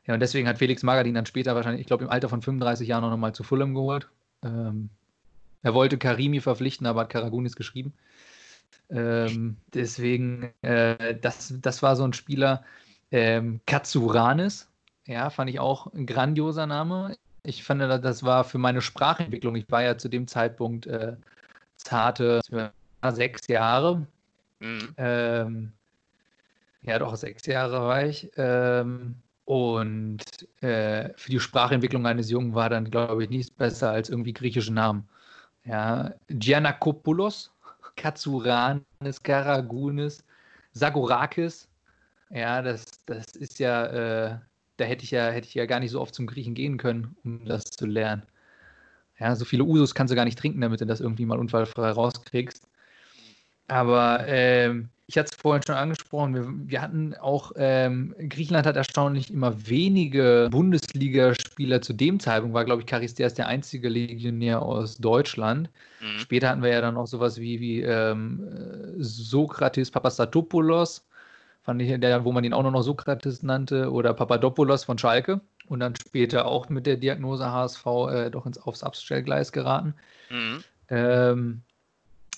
Ja, 0.06 0.14
und 0.14 0.20
deswegen 0.20 0.48
hat 0.48 0.58
Felix 0.58 0.82
Magath 0.82 1.06
ihn 1.06 1.14
dann 1.14 1.26
später 1.26 1.54
wahrscheinlich, 1.54 1.82
ich 1.82 1.86
glaube, 1.86 2.04
im 2.04 2.10
Alter 2.10 2.28
von 2.28 2.42
35 2.42 2.88
Jahren 2.88 3.02
noch 3.08 3.16
mal 3.16 3.34
zu 3.34 3.44
Fulham 3.44 3.74
geholt. 3.74 4.08
Ähm, 4.42 4.90
er 5.62 5.74
wollte 5.74 5.98
Karimi 5.98 6.40
verpflichten, 6.40 6.86
aber 6.86 7.02
hat 7.02 7.10
Karagunis 7.10 7.56
geschrieben. 7.56 7.94
Ähm, 8.90 9.58
deswegen, 9.74 10.52
äh, 10.62 11.16
das, 11.18 11.54
das 11.60 11.82
war 11.82 11.96
so 11.96 12.04
ein 12.04 12.12
Spieler. 12.12 12.64
Ähm, 13.10 13.60
Katsuranis, 13.66 14.68
ja, 15.06 15.30
fand 15.30 15.50
ich 15.50 15.60
auch 15.60 15.92
ein 15.92 16.06
grandioser 16.06 16.66
Name. 16.66 17.16
Ich 17.42 17.64
fand, 17.64 17.80
das 17.82 18.22
war 18.22 18.44
für 18.44 18.58
meine 18.58 18.80
Sprachentwicklung. 18.80 19.56
Ich 19.56 19.70
war 19.70 19.82
ja 19.82 19.98
zu 19.98 20.08
dem 20.08 20.26
Zeitpunkt 20.26 20.86
äh, 20.86 21.16
zarte 21.76 22.40
sechs 23.02 23.46
Jahre. 23.48 24.06
Mhm. 24.60 24.94
Ähm, 24.96 25.72
ja, 26.82 26.98
doch, 26.98 27.16
sechs 27.16 27.46
Jahre 27.46 27.80
war 27.80 28.04
ich. 28.04 28.30
Ähm, 28.36 29.16
und 29.44 30.22
äh, 30.60 31.10
für 31.16 31.30
die 31.30 31.40
Sprachentwicklung 31.40 32.06
eines 32.06 32.30
Jungen 32.30 32.54
war 32.54 32.68
dann, 32.68 32.90
glaube 32.90 33.24
ich, 33.24 33.30
nichts 33.30 33.50
besser 33.50 33.90
als 33.90 34.10
irgendwie 34.10 34.32
griechische 34.32 34.72
Namen. 34.72 35.08
Ja, 35.64 36.14
Giannakopoulos, 36.28 37.52
Katsuranis, 37.96 39.22
Karagunis, 39.22 40.24
Sagorakis. 40.72 41.68
Ja, 42.30 42.62
das, 42.62 42.84
das 43.06 43.26
ist 43.34 43.58
ja, 43.58 43.86
äh, 43.86 44.38
da 44.76 44.84
hätte 44.84 45.04
ich 45.04 45.10
ja, 45.10 45.28
hätte 45.28 45.48
ich 45.48 45.54
ja 45.54 45.66
gar 45.66 45.80
nicht 45.80 45.90
so 45.90 46.00
oft 46.00 46.14
zum 46.14 46.26
Griechen 46.26 46.54
gehen 46.54 46.76
können, 46.76 47.16
um 47.24 47.44
das 47.44 47.64
zu 47.64 47.86
lernen. 47.86 48.22
Ja, 49.18 49.34
so 49.34 49.44
viele 49.44 49.64
Usus 49.64 49.94
kannst 49.94 50.12
du 50.12 50.16
gar 50.16 50.24
nicht 50.24 50.38
trinken, 50.38 50.60
damit 50.60 50.80
du 50.80 50.86
das 50.86 51.00
irgendwie 51.00 51.26
mal 51.26 51.38
unfallfrei 51.38 51.90
rauskriegst. 51.90 52.68
Aber 53.68 54.26
ähm, 54.26 54.88
ich 55.06 55.16
hatte 55.16 55.30
es 55.32 55.40
vorhin 55.40 55.62
schon 55.66 55.76
angesprochen, 55.76 56.34
wir, 56.34 56.46
wir 56.70 56.82
hatten 56.82 57.14
auch, 57.14 57.52
ähm, 57.56 58.14
Griechenland 58.18 58.66
hat 58.66 58.76
erstaunlich 58.76 59.30
immer 59.30 59.68
wenige 59.68 60.48
Bundesligaspieler 60.50 61.80
zu 61.80 61.94
dem 61.94 62.20
Zeitpunkt, 62.20 62.54
war, 62.54 62.66
glaube 62.66 62.82
ich, 62.82 62.88
Charisteas 62.88 63.32
der 63.32 63.48
einzige 63.48 63.88
Legionär 63.88 64.60
aus 64.60 64.98
Deutschland. 64.98 65.70
Mhm. 66.00 66.18
Später 66.18 66.50
hatten 66.50 66.62
wir 66.62 66.70
ja 66.70 66.82
dann 66.82 66.98
auch 66.98 67.06
sowas 67.06 67.40
wie, 67.40 67.58
wie 67.60 67.80
ähm, 67.80 68.46
Sokrates 68.98 69.90
Papastatopoulos, 69.90 71.06
fand 71.62 71.80
ich, 71.80 72.00
der, 72.00 72.24
wo 72.24 72.32
man 72.32 72.44
ihn 72.44 72.52
auch 72.52 72.62
noch 72.62 72.82
Sokrates 72.82 73.42
nannte, 73.42 73.90
oder 73.90 74.12
Papadopoulos 74.12 74.84
von 74.84 74.98
Schalke. 74.98 75.40
Und 75.68 75.80
dann 75.80 75.94
später 75.96 76.46
auch 76.46 76.70
mit 76.70 76.86
der 76.86 76.96
Diagnose 76.96 77.50
HSV 77.50 77.86
äh, 78.10 78.30
doch 78.30 78.46
ins, 78.46 78.58
aufs 78.58 78.82
Abstellgleis 78.82 79.52
geraten. 79.52 79.94
Mhm. 80.30 80.64
Ähm, 80.88 81.62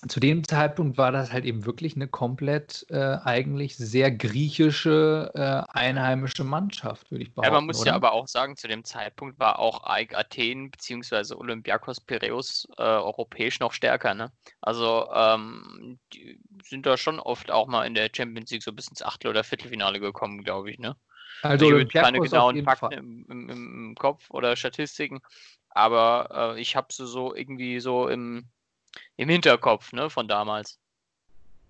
zu 0.08 0.18
dem 0.18 0.44
Zeitpunkt 0.44 0.96
war 0.96 1.12
das 1.12 1.32
halt 1.32 1.44
eben 1.44 1.66
wirklich 1.66 1.94
eine 1.94 2.08
komplett 2.08 2.86
äh, 2.88 3.18
eigentlich 3.22 3.76
sehr 3.76 4.10
griechische 4.10 5.30
äh, 5.34 5.72
einheimische 5.72 6.42
Mannschaft, 6.42 7.10
würde 7.10 7.24
ich 7.24 7.34
behaupten. 7.34 7.52
Ja, 7.52 7.58
man 7.58 7.66
muss 7.66 7.80
oder? 7.80 7.88
ja 7.88 7.94
aber 7.94 8.12
auch 8.12 8.26
sagen, 8.26 8.56
zu 8.56 8.66
dem 8.66 8.84
Zeitpunkt 8.84 9.38
war 9.38 9.58
auch 9.58 9.84
Athen 9.84 10.70
bzw. 10.70 11.34
Olympiakos 11.34 12.00
Piräus 12.00 12.66
äh, 12.78 12.82
europäisch 12.82 13.60
noch 13.60 13.72
stärker. 13.72 14.14
Ne? 14.14 14.32
Also 14.62 15.06
ähm, 15.12 15.98
die 16.14 16.40
sind 16.64 16.86
da 16.86 16.96
schon 16.96 17.20
oft 17.20 17.50
auch 17.50 17.66
mal 17.66 17.86
in 17.86 17.94
der 17.94 18.08
Champions 18.14 18.50
League 18.50 18.62
so 18.62 18.72
bis 18.72 18.88
ins 18.88 19.02
Achtel- 19.02 19.30
oder 19.30 19.44
Viertelfinale 19.44 20.00
gekommen, 20.00 20.44
glaube 20.44 20.70
ich. 20.70 20.78
Ne? 20.78 20.96
Also 21.42 21.66
ich 21.76 21.94
habe 21.94 22.04
keine 22.04 22.20
genauen 22.20 22.64
Fakten 22.64 22.92
im, 22.92 23.26
im, 23.28 23.48
im, 23.48 23.94
Kopf 23.96 24.30
oder 24.30 24.56
Statistiken, 24.56 25.20
aber 25.68 26.54
äh, 26.56 26.60
ich 26.60 26.74
habe 26.74 26.88
sie 26.90 27.06
so 27.06 27.34
irgendwie 27.34 27.80
so 27.80 28.08
im 28.08 28.48
im 29.16 29.28
Hinterkopf, 29.28 29.92
ne, 29.92 30.10
von 30.10 30.28
damals. 30.28 30.78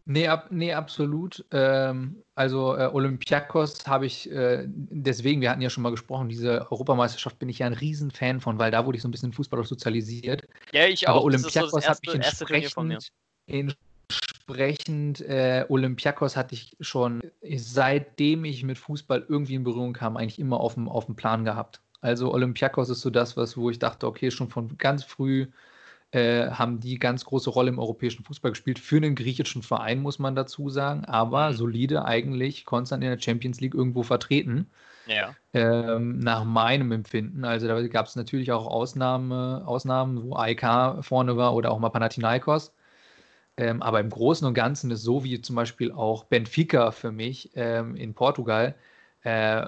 Nee, 0.06 0.26
ab, 0.26 0.48
nee 0.50 0.72
absolut. 0.72 1.44
Ähm, 1.52 2.22
also 2.35 2.76
äh, 2.76 2.90
Olympiakos 2.92 3.87
habe 3.87 4.06
ich, 4.06 4.30
äh, 4.30 4.64
deswegen, 4.66 5.40
wir 5.40 5.50
hatten 5.50 5.61
ja 5.61 5.70
schon 5.70 5.83
mal 5.83 5.90
gesprochen, 5.90 6.28
diese 6.28 6.66
Europameisterschaft 6.70 7.38
bin 7.38 7.48
ich 7.48 7.61
ja 7.61 7.66
ein 7.66 7.74
Riesenfan 7.74 8.40
von, 8.40 8.59
weil 8.59 8.70
da 8.70 8.87
wurde 8.87 8.96
ich 8.96 9.02
so 9.02 9.09
ein 9.09 9.12
bisschen 9.12 9.33
Fußballer 9.33 9.62
sozialisiert. 9.62 10.48
Ja, 10.72 10.87
ich 10.87 11.06
auch. 11.06 11.16
Aber 11.16 11.24
Olympiakos 11.24 11.85
so 11.85 11.88
hat 11.88 12.00
mich 12.04 12.14
entsprechend, 12.14 13.12
entsprechend 13.46 15.20
äh, 15.20 15.64
Olympiakos 15.68 16.37
hatte 16.37 16.54
ich 16.54 16.76
schon, 16.80 17.20
seitdem 17.54 18.44
ich 18.44 18.64
mit 18.64 18.78
Fußball 18.78 19.26
irgendwie 19.28 19.54
in 19.54 19.64
Berührung 19.64 19.92
kam, 19.92 20.16
eigentlich 20.16 20.38
immer 20.38 20.59
auf 20.59 20.74
dem, 20.74 20.88
auf 20.88 21.06
dem 21.06 21.14
Plan 21.14 21.44
gehabt. 21.44 21.83
Also 22.00 22.33
Olympiakos 22.33 22.88
ist 22.88 23.02
so 23.02 23.11
das, 23.11 23.37
was, 23.37 23.56
wo 23.56 23.70
ich 23.70 23.78
dachte, 23.78 24.06
okay, 24.06 24.30
schon 24.30 24.48
von 24.48 24.76
ganz 24.78 25.04
früh 25.04 25.46
äh, 26.12 26.51
haben 26.51 26.81
die 26.81 26.99
ganz 26.99 27.25
große 27.25 27.51
Rolle 27.51 27.68
im 27.68 27.79
europäischen 27.79 28.25
Fußball 28.25 28.51
gespielt. 28.53 28.79
Für 28.79 28.96
einen 28.96 29.14
griechischen 29.14 29.62
Verein 29.62 30.01
muss 30.01 30.18
man 30.18 30.35
dazu 30.35 30.68
sagen, 30.68 31.05
aber 31.05 31.51
mhm. 31.51 31.55
solide 31.55 32.05
eigentlich 32.05 32.64
konstant 32.64 33.05
in 33.05 33.11
der 33.11 33.20
Champions 33.20 33.61
League 33.61 33.75
irgendwo 33.75 34.03
vertreten. 34.03 34.70
Ja. 35.07 35.35
Ähm, 35.55 36.18
nach 36.18 36.44
meinem 36.44 36.92
Empfinden. 36.92 37.44
Also 37.44 37.66
da 37.66 37.81
gab 37.88 38.07
es 38.07 38.16
natürlich 38.16 38.53
auch 38.53 38.66
Ausnahme, 38.66 39.62
Ausnahmen, 39.66 40.23
wo 40.23 40.37
AEK 40.37 41.05
vorne 41.05 41.37
war 41.37 41.55
oder 41.55 41.73
auch 41.73 41.79
mal 41.79 41.90
Panathinaikos. 41.90 42.73
Ähm, 43.57 43.83
aber 43.83 44.01
im 44.01 44.11
Großen 44.11 44.46
und 44.46 44.55
Ganzen 44.55 44.90
ist 44.90 45.03
so 45.03 45.25
wie 45.25 45.40
zum 45.40 45.57
Beispiel 45.57 45.92
auch 45.92 46.25
Benfica 46.25 46.92
für 46.92 47.12
mich 47.12 47.51
ähm, 47.55 47.96
in 47.96 48.14
Portugal, 48.14 48.75
äh, 49.23 49.66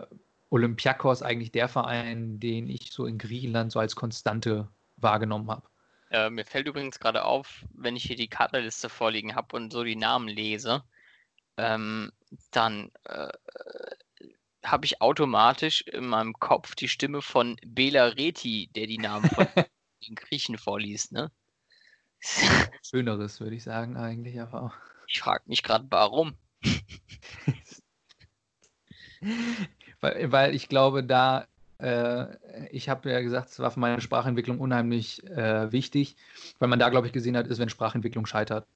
Olympiakos 0.51 1.23
eigentlich 1.23 1.53
der 1.53 1.69
Verein, 1.69 2.39
den 2.39 2.69
ich 2.69 2.93
so 2.93 3.07
in 3.07 3.19
Griechenland 3.19 3.73
so 3.73 3.81
als 3.81 3.97
Konstante 3.97 4.69
wahrgenommen 4.97 5.51
habe. 5.51 5.63
Äh, 6.13 6.29
mir 6.29 6.45
fällt 6.45 6.69
übrigens 6.69 7.01
gerade 7.01 7.25
auf, 7.25 7.65
wenn 7.73 7.97
ich 7.97 8.05
hier 8.05 8.17
die 8.17 8.29
Kaderliste 8.29 8.91
vorliegen 8.91 9.35
habe 9.35 9.57
und 9.57 9.73
so 9.73 9.83
die 9.83 9.97
Namen 9.97 10.29
lese, 10.29 10.85
ähm, 11.57 12.13
dann 12.51 12.93
äh, 13.05 13.33
habe 14.63 14.85
ich 14.85 15.01
automatisch 15.01 15.81
in 15.81 16.07
meinem 16.07 16.35
Kopf 16.35 16.75
die 16.75 16.89
Stimme 16.89 17.23
von 17.23 17.57
Bela 17.67 18.05
Reti, 18.09 18.69
der 18.75 18.87
die 18.87 18.99
Namen 18.99 19.25
von 19.31 19.47
den 20.07 20.15
Griechen 20.15 20.59
vorliest. 20.59 21.13
Ne? 21.13 21.33
Schöneres, 22.83 23.41
würde 23.41 23.57
ich 23.57 23.63
sagen, 23.63 23.97
eigentlich, 23.97 24.39
aber 24.39 24.65
auch. 24.65 24.75
Ich 25.09 25.19
frage 25.21 25.45
mich 25.47 25.63
gerade, 25.63 25.87
warum. 25.89 26.37
weil, 30.01 30.31
weil 30.31 30.55
ich 30.55 30.69
glaube, 30.69 31.03
da 31.05 31.49
äh, 31.83 32.27
ich 32.71 32.89
habe 32.89 33.11
ja 33.11 33.21
gesagt, 33.21 33.51
es 33.51 33.59
war 33.59 33.71
für 33.71 33.81
meine 33.81 34.01
Sprachentwicklung 34.01 34.59
unheimlich 34.59 35.27
äh, 35.29 35.73
wichtig, 35.73 36.17
weil 36.59 36.69
man 36.69 36.79
da, 36.79 36.89
glaube 36.89 37.07
ich, 37.07 37.13
gesehen 37.13 37.37
hat, 37.37 37.47
ist, 37.49 37.59
wenn 37.59 37.69
Sprachentwicklung 37.69 38.27
scheitert. 38.27 38.67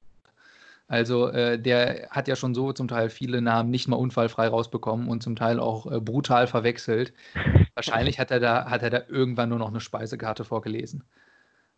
Also 0.89 1.29
äh, 1.29 1.59
der 1.59 2.09
hat 2.11 2.29
ja 2.29 2.37
schon 2.37 2.55
so 2.55 2.73
zum 2.73 2.87
Teil 2.87 3.11
viele 3.11 3.43
Namen 3.43 3.71
nicht 3.71 3.89
mal 3.89 3.97
unfallfrei 3.97 4.49
rausbekommen 4.49 5.09
und 5.09 5.23
zum 5.23 5.35
Teil 5.35 5.59
auch 5.59 5.91
äh, 5.91 6.01
brutal 6.01 6.47
verwechselt. 6.47 7.13
Wahrscheinlich 7.75 8.21
hat 8.21 8.31
er, 8.31 8.41
da, 8.41 8.71
hat 8.71 8.83
er 8.83 8.91
da 8.91 9.03
irgendwann 9.09 9.49
nur 9.49 9.59
noch 9.59 9.69
eine 9.69 9.81
Speisekarte 9.81 10.45
vorgelesen. 10.45 11.03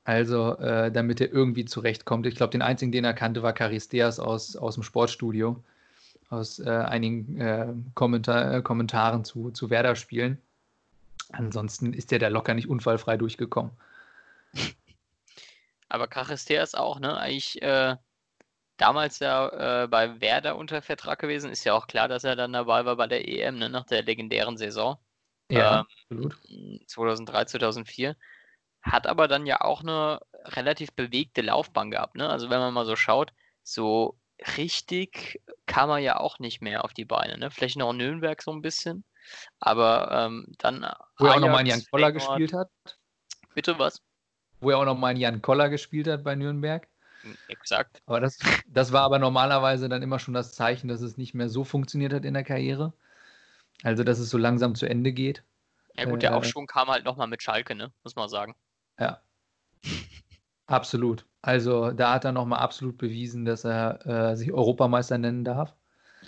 Also, 0.04 0.56
äh, 0.58 0.90
damit 0.90 1.20
er 1.20 1.32
irgendwie 1.32 1.66
zurechtkommt. 1.66 2.26
Ich 2.26 2.34
glaube, 2.34 2.52
den 2.52 2.62
einzigen, 2.62 2.92
den 2.92 3.04
er 3.04 3.14
kannte, 3.14 3.42
war 3.42 3.52
Charisteas 3.52 4.20
aus, 4.20 4.56
aus 4.56 4.74
dem 4.74 4.82
Sportstudio, 4.82 5.62
aus 6.30 6.58
äh, 6.60 6.70
einigen 6.70 7.38
äh, 7.38 7.74
Kommentar 7.94 8.62
Kommentaren 8.62 9.24
zu, 9.24 9.50
zu 9.50 9.68
Werder-Spielen. 9.70 10.38
Ansonsten 11.30 11.92
ist 11.92 12.10
der 12.10 12.18
da 12.18 12.28
locker 12.28 12.54
nicht 12.54 12.68
unfallfrei 12.68 13.16
durchgekommen. 13.16 13.72
Aber 15.88 16.06
Krachistea 16.06 16.62
ist 16.62 16.76
auch, 16.76 17.00
ne, 17.00 17.16
eigentlich 17.16 17.62
äh, 17.62 17.96
damals 18.76 19.18
ja 19.18 19.84
äh, 19.84 19.88
bei 19.88 20.20
Werder 20.20 20.56
unter 20.56 20.82
Vertrag 20.82 21.18
gewesen. 21.18 21.50
Ist 21.50 21.64
ja 21.64 21.74
auch 21.74 21.86
klar, 21.86 22.08
dass 22.08 22.24
er 22.24 22.36
dann 22.36 22.52
dabei 22.52 22.84
war 22.84 22.96
bei 22.96 23.06
der 23.06 23.28
EM, 23.28 23.58
ne, 23.58 23.68
nach 23.68 23.84
der 23.84 24.02
legendären 24.02 24.56
Saison. 24.56 24.98
Ja, 25.50 25.86
ähm, 26.10 26.22
absolut. 26.22 26.88
2003, 26.88 27.44
2004. 27.46 28.16
hat 28.82 29.06
aber 29.06 29.28
dann 29.28 29.46
ja 29.46 29.60
auch 29.62 29.80
eine 29.80 30.20
relativ 30.44 30.92
bewegte 30.92 31.42
Laufbahn 31.42 31.90
gehabt. 31.90 32.16
Ne? 32.16 32.28
Also 32.28 32.50
wenn 32.50 32.60
man 32.60 32.74
mal 32.74 32.86
so 32.86 32.96
schaut, 32.96 33.32
so 33.62 34.18
richtig 34.56 35.42
kam 35.66 35.90
er 35.90 35.98
ja 35.98 36.20
auch 36.20 36.38
nicht 36.38 36.62
mehr 36.62 36.84
auf 36.84 36.94
die 36.94 37.04
Beine. 37.04 37.38
Ne? 37.38 37.50
Vielleicht 37.50 37.76
noch 37.76 37.92
Nürnberg 37.92 38.40
so 38.42 38.52
ein 38.52 38.62
bisschen, 38.62 39.04
aber 39.60 40.10
ähm, 40.12 40.46
dann. 40.58 40.86
Wo 41.18 41.26
er 41.26 41.36
auch 41.36 41.40
nochmal 41.40 41.60
in 41.62 41.66
Jan 41.66 41.82
Koller 41.90 42.12
gespielt 42.12 42.52
hat. 42.52 42.70
Bitte 43.54 43.78
was? 43.78 44.02
Wo 44.60 44.70
er 44.70 44.78
auch 44.78 44.84
nochmal 44.84 45.12
in 45.12 45.20
Jan 45.20 45.42
Koller 45.42 45.68
gespielt 45.68 46.06
hat 46.08 46.24
bei 46.24 46.34
Nürnberg. 46.34 46.88
Hm, 47.22 47.36
exakt. 47.48 48.02
Aber 48.06 48.20
das, 48.20 48.38
das 48.66 48.92
war 48.92 49.02
aber 49.02 49.18
normalerweise 49.18 49.88
dann 49.88 50.02
immer 50.02 50.18
schon 50.18 50.34
das 50.34 50.52
Zeichen, 50.52 50.88
dass 50.88 51.00
es 51.00 51.16
nicht 51.16 51.34
mehr 51.34 51.48
so 51.48 51.64
funktioniert 51.64 52.12
hat 52.12 52.24
in 52.24 52.34
der 52.34 52.44
Karriere. 52.44 52.92
Also, 53.82 54.04
dass 54.04 54.18
es 54.18 54.30
so 54.30 54.38
langsam 54.38 54.74
zu 54.74 54.86
Ende 54.86 55.12
geht. 55.12 55.44
Ja, 55.96 56.04
gut, 56.04 56.22
der 56.22 56.30
äh, 56.30 56.34
Aufschwung 56.34 56.66
kam 56.66 56.88
halt 56.88 57.04
nochmal 57.04 57.26
mit 57.26 57.42
Schalke, 57.42 57.74
ne? 57.74 57.92
muss 58.04 58.16
man 58.16 58.28
sagen. 58.28 58.54
Ja. 58.98 59.20
Absolut. 60.66 61.26
Also, 61.42 61.92
da 61.92 62.14
hat 62.14 62.24
er 62.24 62.32
nochmal 62.32 62.60
absolut 62.60 62.98
bewiesen, 62.98 63.44
dass 63.44 63.64
er 63.64 64.06
äh, 64.06 64.36
sich 64.36 64.52
Europameister 64.52 65.18
nennen 65.18 65.44
darf. 65.44 65.74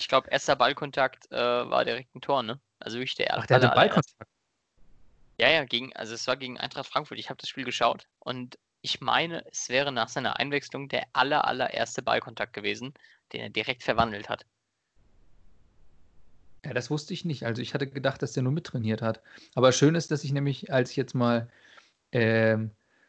Ich 0.00 0.08
glaube, 0.08 0.30
erster 0.30 0.56
Ballkontakt 0.56 1.30
äh, 1.30 1.36
war 1.36 1.84
direkt 1.84 2.14
ein 2.14 2.22
Tor, 2.22 2.42
ne? 2.42 2.58
Also 2.78 2.96
wirklich 2.96 3.16
der 3.16 3.26
erste. 3.26 3.42
Ach, 3.42 3.46
der 3.46 3.56
hatte 3.58 3.74
Ballkontakt. 3.74 4.30
Ja, 5.38 5.50
ja, 5.50 5.64
gegen, 5.64 5.94
also 5.94 6.14
es 6.14 6.26
war 6.26 6.36
gegen 6.36 6.58
Eintracht 6.58 6.86
Frankfurt. 6.86 7.18
Ich 7.18 7.28
habe 7.28 7.38
das 7.38 7.48
Spiel 7.48 7.64
geschaut 7.64 8.08
und 8.18 8.58
ich 8.82 9.00
meine, 9.02 9.44
es 9.50 9.68
wäre 9.68 9.92
nach 9.92 10.08
seiner 10.08 10.38
Einwechslung 10.38 10.88
der 10.88 11.06
aller, 11.12 11.46
allererste 11.46 12.02
Ballkontakt 12.02 12.54
gewesen, 12.54 12.94
den 13.32 13.42
er 13.42 13.50
direkt 13.50 13.82
verwandelt 13.82 14.28
hat. 14.30 14.46
Ja, 16.64 16.72
das 16.72 16.90
wusste 16.90 17.14
ich 17.14 17.24
nicht. 17.24 17.44
Also 17.44 17.62
ich 17.62 17.74
hatte 17.74 17.86
gedacht, 17.86 18.22
dass 18.22 18.32
der 18.32 18.42
nur 18.42 18.52
mittrainiert 18.52 19.02
hat. 19.02 19.22
Aber 19.54 19.72
schön 19.72 19.94
ist, 19.94 20.10
dass 20.10 20.24
ich 20.24 20.32
nämlich, 20.32 20.72
als 20.72 20.90
ich 20.90 20.96
jetzt 20.96 21.14
mal 21.14 21.50
äh, 22.10 22.56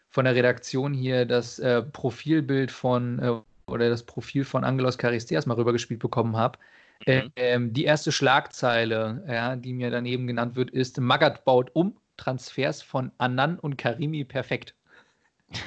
von 0.10 0.26
der 0.26 0.36
Redaktion 0.36 0.94
hier 0.94 1.26
das 1.26 1.60
äh, 1.60 1.82
Profilbild 1.82 2.72
von 2.72 3.20
äh, 3.20 3.42
oder 3.72 3.90
das 3.90 4.04
Profil 4.04 4.46
von 4.46 4.64
Angelos 4.64 4.98
Charisteas 4.98 5.46
mal 5.46 5.56
rübergespielt 5.56 6.00
bekommen 6.00 6.36
habe, 6.36 6.60
mhm. 7.08 7.32
Ähm, 7.36 7.74
die 7.74 7.86
erste 7.86 8.12
Schlagzeile, 8.12 9.24
ja, 9.28 9.56
die 9.56 9.74
mir 9.74 9.90
dann 9.92 10.06
eben 10.06 10.28
genannt 10.28 10.56
wird, 10.56 10.72
ist 10.72 11.00
Magath 11.00 11.46
baut 11.46 11.72
um, 11.74 11.98
Transfers 12.18 12.82
von 12.82 13.12
Anan 13.18 13.58
und 13.60 13.78
Karimi 13.78 14.24
perfekt. 14.24 14.76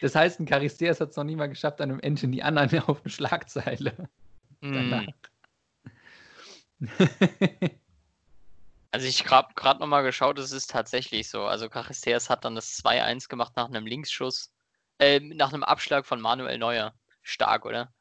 das 0.00 0.14
heißt, 0.14 0.40
ein 0.40 0.46
Charisteas 0.46 1.00
hat 1.00 1.10
es 1.10 1.16
noch 1.16 1.24
nie 1.24 1.36
mal 1.36 1.48
geschafft, 1.48 1.80
an 1.80 2.00
einem 2.00 2.32
die 2.32 2.42
anderen 2.42 2.80
auf 2.88 3.02
eine 3.02 3.10
Schlagzeile. 3.10 4.08
Mm. 4.60 5.06
also 8.90 9.06
ich 9.06 9.30
habe 9.30 9.54
gerade 9.54 9.80
nochmal 9.80 10.02
geschaut, 10.02 10.38
es 10.38 10.52
ist 10.52 10.70
tatsächlich 10.70 11.28
so. 11.28 11.44
Also 11.44 11.68
Charisteas 11.68 12.30
hat 12.30 12.44
dann 12.44 12.54
das 12.54 12.82
2-1 12.82 13.28
gemacht 13.28 13.52
nach 13.56 13.68
einem 13.68 13.86
Linksschuss, 13.86 14.52
äh, 14.98 15.20
nach 15.20 15.52
einem 15.52 15.62
Abschlag 15.62 16.06
von 16.06 16.20
Manuel 16.20 16.58
Neuer. 16.58 16.94
Stark, 17.22 17.66
oder? 17.66 17.92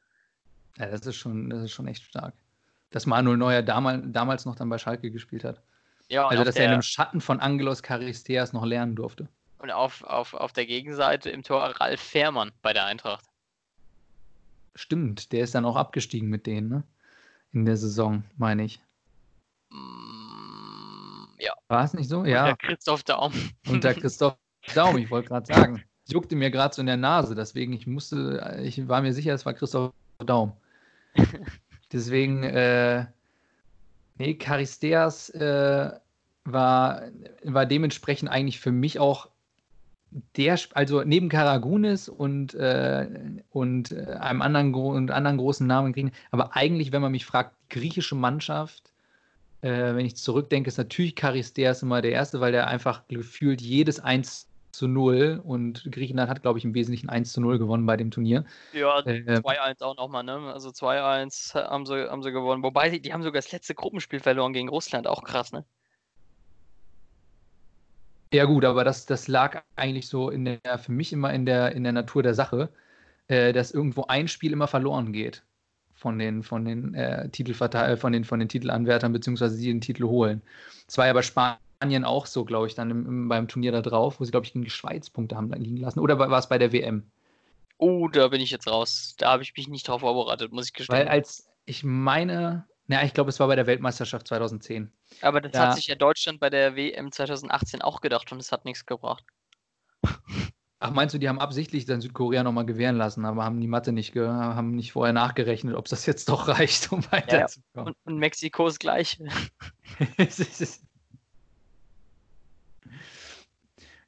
Ja, 0.77 0.87
das 0.87 1.05
ist 1.05 1.15
schon, 1.15 1.49
das 1.49 1.63
ist 1.63 1.71
schon 1.71 1.87
echt 1.87 2.03
stark. 2.03 2.33
Dass 2.91 3.05
Manuel 3.05 3.37
Neuer 3.37 3.61
damals, 3.61 4.03
damals 4.07 4.45
noch 4.45 4.55
dann 4.55 4.69
bei 4.69 4.77
Schalke 4.77 5.11
gespielt 5.11 5.43
hat. 5.43 5.61
Ja, 6.07 6.27
also, 6.27 6.43
dass 6.43 6.55
er 6.55 6.65
in 6.65 6.71
dem 6.71 6.81
Schatten 6.81 7.21
von 7.21 7.39
Angelos 7.39 7.81
Charisteas 7.81 8.53
noch 8.53 8.65
lernen 8.65 8.95
durfte. 8.95 9.27
Und 9.57 9.71
auf, 9.71 10.03
auf, 10.03 10.33
auf 10.33 10.53
der 10.53 10.65
Gegenseite 10.65 11.29
im 11.29 11.43
Tor 11.43 11.63
Ralf 11.63 11.99
Fährmann 11.99 12.51
bei 12.61 12.73
der 12.73 12.85
Eintracht. 12.85 13.25
Stimmt, 14.75 15.31
der 15.31 15.43
ist 15.43 15.55
dann 15.55 15.65
auch 15.65 15.77
abgestiegen 15.77 16.29
mit 16.29 16.45
denen, 16.45 16.69
ne? 16.69 16.83
In 17.53 17.65
der 17.65 17.77
Saison, 17.77 18.23
meine 18.37 18.65
ich. 18.65 18.81
Mm, 19.71 21.39
ja. 21.39 21.53
War 21.69 21.85
es 21.85 21.93
nicht 21.93 22.09
so? 22.09 22.25
Ja. 22.25 22.49
Unter 22.49 22.57
Christoph 22.57 23.03
Daum. 23.03 23.33
Unter 23.67 23.93
Christoph 23.95 24.37
Daum, 24.75 24.97
ich 24.97 25.09
wollte 25.09 25.29
gerade 25.29 25.45
sagen. 25.45 25.83
Es 26.05 26.11
juckte 26.13 26.35
mir 26.35 26.51
gerade 26.51 26.75
so 26.75 26.81
in 26.81 26.87
der 26.87 26.97
Nase, 26.97 27.33
deswegen 27.33 27.73
ich 27.73 27.87
musste, 27.87 28.61
ich 28.63 28.87
war 28.87 29.01
mir 29.01 29.13
sicher, 29.13 29.33
es 29.33 29.45
war 29.45 29.53
Christoph 29.53 29.93
Daum. 30.19 30.53
Deswegen, 31.91 32.43
äh, 32.43 33.05
nee, 34.17 34.37
Charisteas 34.41 35.29
äh, 35.31 35.91
war, 36.43 37.01
war 37.43 37.65
dementsprechend 37.65 38.29
eigentlich 38.29 38.59
für 38.59 38.71
mich 38.71 38.99
auch 38.99 39.29
der, 40.37 40.57
also 40.73 41.03
neben 41.03 41.29
Karagunis 41.29 42.07
und, 42.07 42.53
äh, 42.53 43.07
und 43.49 43.91
äh, 43.91 44.17
einem 44.19 44.41
anderen, 44.41 44.73
und 44.73 45.11
anderen 45.11 45.37
großen 45.37 45.67
Namen 45.67 45.93
kriegen, 45.93 46.11
aber 46.31 46.55
eigentlich, 46.55 46.91
wenn 46.91 47.01
man 47.01 47.11
mich 47.11 47.25
fragt, 47.25 47.55
griechische 47.69 48.15
Mannschaft, 48.15 48.93
äh, 49.61 49.95
wenn 49.95 50.05
ich 50.05 50.15
zurückdenke, 50.15 50.69
ist 50.69 50.77
natürlich 50.77 51.15
Charisteas 51.15 51.83
immer 51.83 52.01
der 52.01 52.11
Erste, 52.11 52.39
weil 52.39 52.51
der 52.51 52.67
einfach 52.67 53.07
gefühlt 53.07 53.61
jedes 53.61 53.99
1 53.99 54.47
zu 54.75 54.87
0 54.87 55.41
und 55.43 55.89
Griechenland 55.91 56.29
hat, 56.29 56.41
glaube 56.41 56.59
ich, 56.59 56.65
im 56.65 56.73
Wesentlichen 56.73 57.09
1 57.09 57.31
zu 57.33 57.41
0 57.41 57.57
gewonnen 57.57 57.85
bei 57.85 57.97
dem 57.97 58.11
Turnier. 58.11 58.45
Ja, 58.73 58.99
äh, 58.99 59.39
2-1 59.39 59.81
auch 59.81 59.97
nochmal, 59.97 60.23
ne? 60.23 60.51
Also 60.53 60.69
2-1 60.69 61.55
haben 61.55 61.85
sie, 61.85 62.09
haben 62.09 62.23
sie 62.23 62.31
gewonnen. 62.31 62.63
Wobei, 62.63 62.89
die, 62.89 63.01
die 63.01 63.13
haben 63.13 63.23
sogar 63.23 63.41
das 63.41 63.51
letzte 63.51 63.75
Gruppenspiel 63.75 64.19
verloren 64.19 64.53
gegen 64.53 64.69
Russland, 64.69 65.07
auch 65.07 65.23
krass, 65.23 65.51
ne? 65.51 65.65
Ja, 68.33 68.45
gut, 68.45 68.65
aber 68.65 68.83
das, 68.83 69.05
das 69.05 69.27
lag 69.27 69.63
eigentlich 69.75 70.07
so 70.07 70.29
in 70.29 70.45
der, 70.45 70.77
für 70.77 70.91
mich 70.91 71.13
immer 71.13 71.33
in 71.33 71.45
der, 71.45 71.71
in 71.71 71.83
der 71.83 71.93
Natur 71.93 72.21
der 72.21 72.33
Sache, 72.33 72.69
äh, 73.27 73.53
dass 73.53 73.71
irgendwo 73.71 74.05
ein 74.07 74.27
Spiel 74.27 74.51
immer 74.51 74.67
verloren 74.67 75.13
geht 75.13 75.43
von 75.93 76.19
den, 76.19 76.43
von 76.43 76.65
den, 76.65 76.93
äh, 76.93 77.29
Titelverteil 77.29 77.97
von 77.97 78.11
den, 78.11 78.25
von 78.25 78.39
den 78.39 78.49
Titelanwärtern, 78.49 79.13
beziehungsweise 79.13 79.57
die 79.57 79.67
den 79.67 79.81
Titel 79.81 80.03
holen. 80.03 80.41
Es 80.87 80.97
war 80.97 81.07
ja 81.07 81.13
bei 81.13 81.21
Spanien 81.21 81.57
auch 82.05 82.25
so, 82.25 82.45
glaube 82.45 82.67
ich, 82.67 82.75
dann 82.75 82.91
im, 82.91 83.05
im, 83.05 83.27
beim 83.29 83.47
Turnier 83.47 83.71
da 83.71 83.81
drauf, 83.81 84.19
wo 84.19 84.25
sie, 84.25 84.31
glaube 84.31 84.45
ich, 84.45 84.53
gegen 84.53 84.65
die 84.65 84.71
Schweiz 84.71 85.09
Punkte 85.09 85.35
haben 85.35 85.51
liegen 85.53 85.77
lassen. 85.77 85.99
Oder 85.99 86.17
war 86.17 86.37
es 86.37 86.49
bei 86.49 86.57
der 86.57 86.71
WM? 86.71 87.09
Oh, 87.77 88.07
da 88.07 88.29
bin 88.29 88.41
ich 88.41 88.51
jetzt 88.51 88.67
raus. 88.67 89.15
Da 89.17 89.31
habe 89.31 89.43
ich 89.43 89.53
mich 89.55 89.67
nicht 89.67 89.87
drauf 89.87 90.01
vorbereitet, 90.01 90.51
muss 90.51 90.67
ich 90.67 90.73
gestehen. 90.73 90.97
Weil 90.97 91.07
als, 91.07 91.49
ich 91.65 91.83
meine, 91.83 92.65
na, 92.87 93.03
ich 93.03 93.13
glaube, 93.13 93.29
es 93.29 93.39
war 93.39 93.47
bei 93.47 93.55
der 93.55 93.67
Weltmeisterschaft 93.67 94.27
2010. 94.27 94.91
Aber 95.21 95.41
das 95.41 95.51
da, 95.51 95.69
hat 95.69 95.75
sich 95.75 95.87
ja 95.87 95.95
Deutschland 95.95 96.39
bei 96.39 96.49
der 96.49 96.75
WM 96.75 97.11
2018 97.11 97.81
auch 97.81 98.01
gedacht 98.01 98.31
und 98.31 98.39
es 98.39 98.51
hat 98.51 98.65
nichts 98.65 98.85
gebracht. 98.85 99.23
Ach, 100.79 100.91
meinst 100.91 101.15
du, 101.15 101.17
die 101.17 101.29
haben 101.29 101.39
absichtlich 101.39 101.85
dann 101.85 102.01
Südkorea 102.01 102.43
nochmal 102.43 102.65
gewähren 102.65 102.97
lassen, 102.97 103.25
aber 103.25 103.43
haben 103.43 103.59
die 103.59 103.67
Mathe 103.67 103.91
nicht, 103.91 104.15
haben 104.15 104.75
nicht 104.75 104.91
vorher 104.91 105.13
nachgerechnet, 105.13 105.75
ob 105.75 105.87
das 105.87 106.05
jetzt 106.05 106.29
doch 106.29 106.47
reicht, 106.59 106.91
um 106.91 107.03
weiterzukommen? 107.11 107.73
Ja, 107.75 107.81
und, 107.83 107.95
und 108.03 108.17
Mexiko 108.19 108.67
ist 108.67 108.79
gleich. 108.79 109.17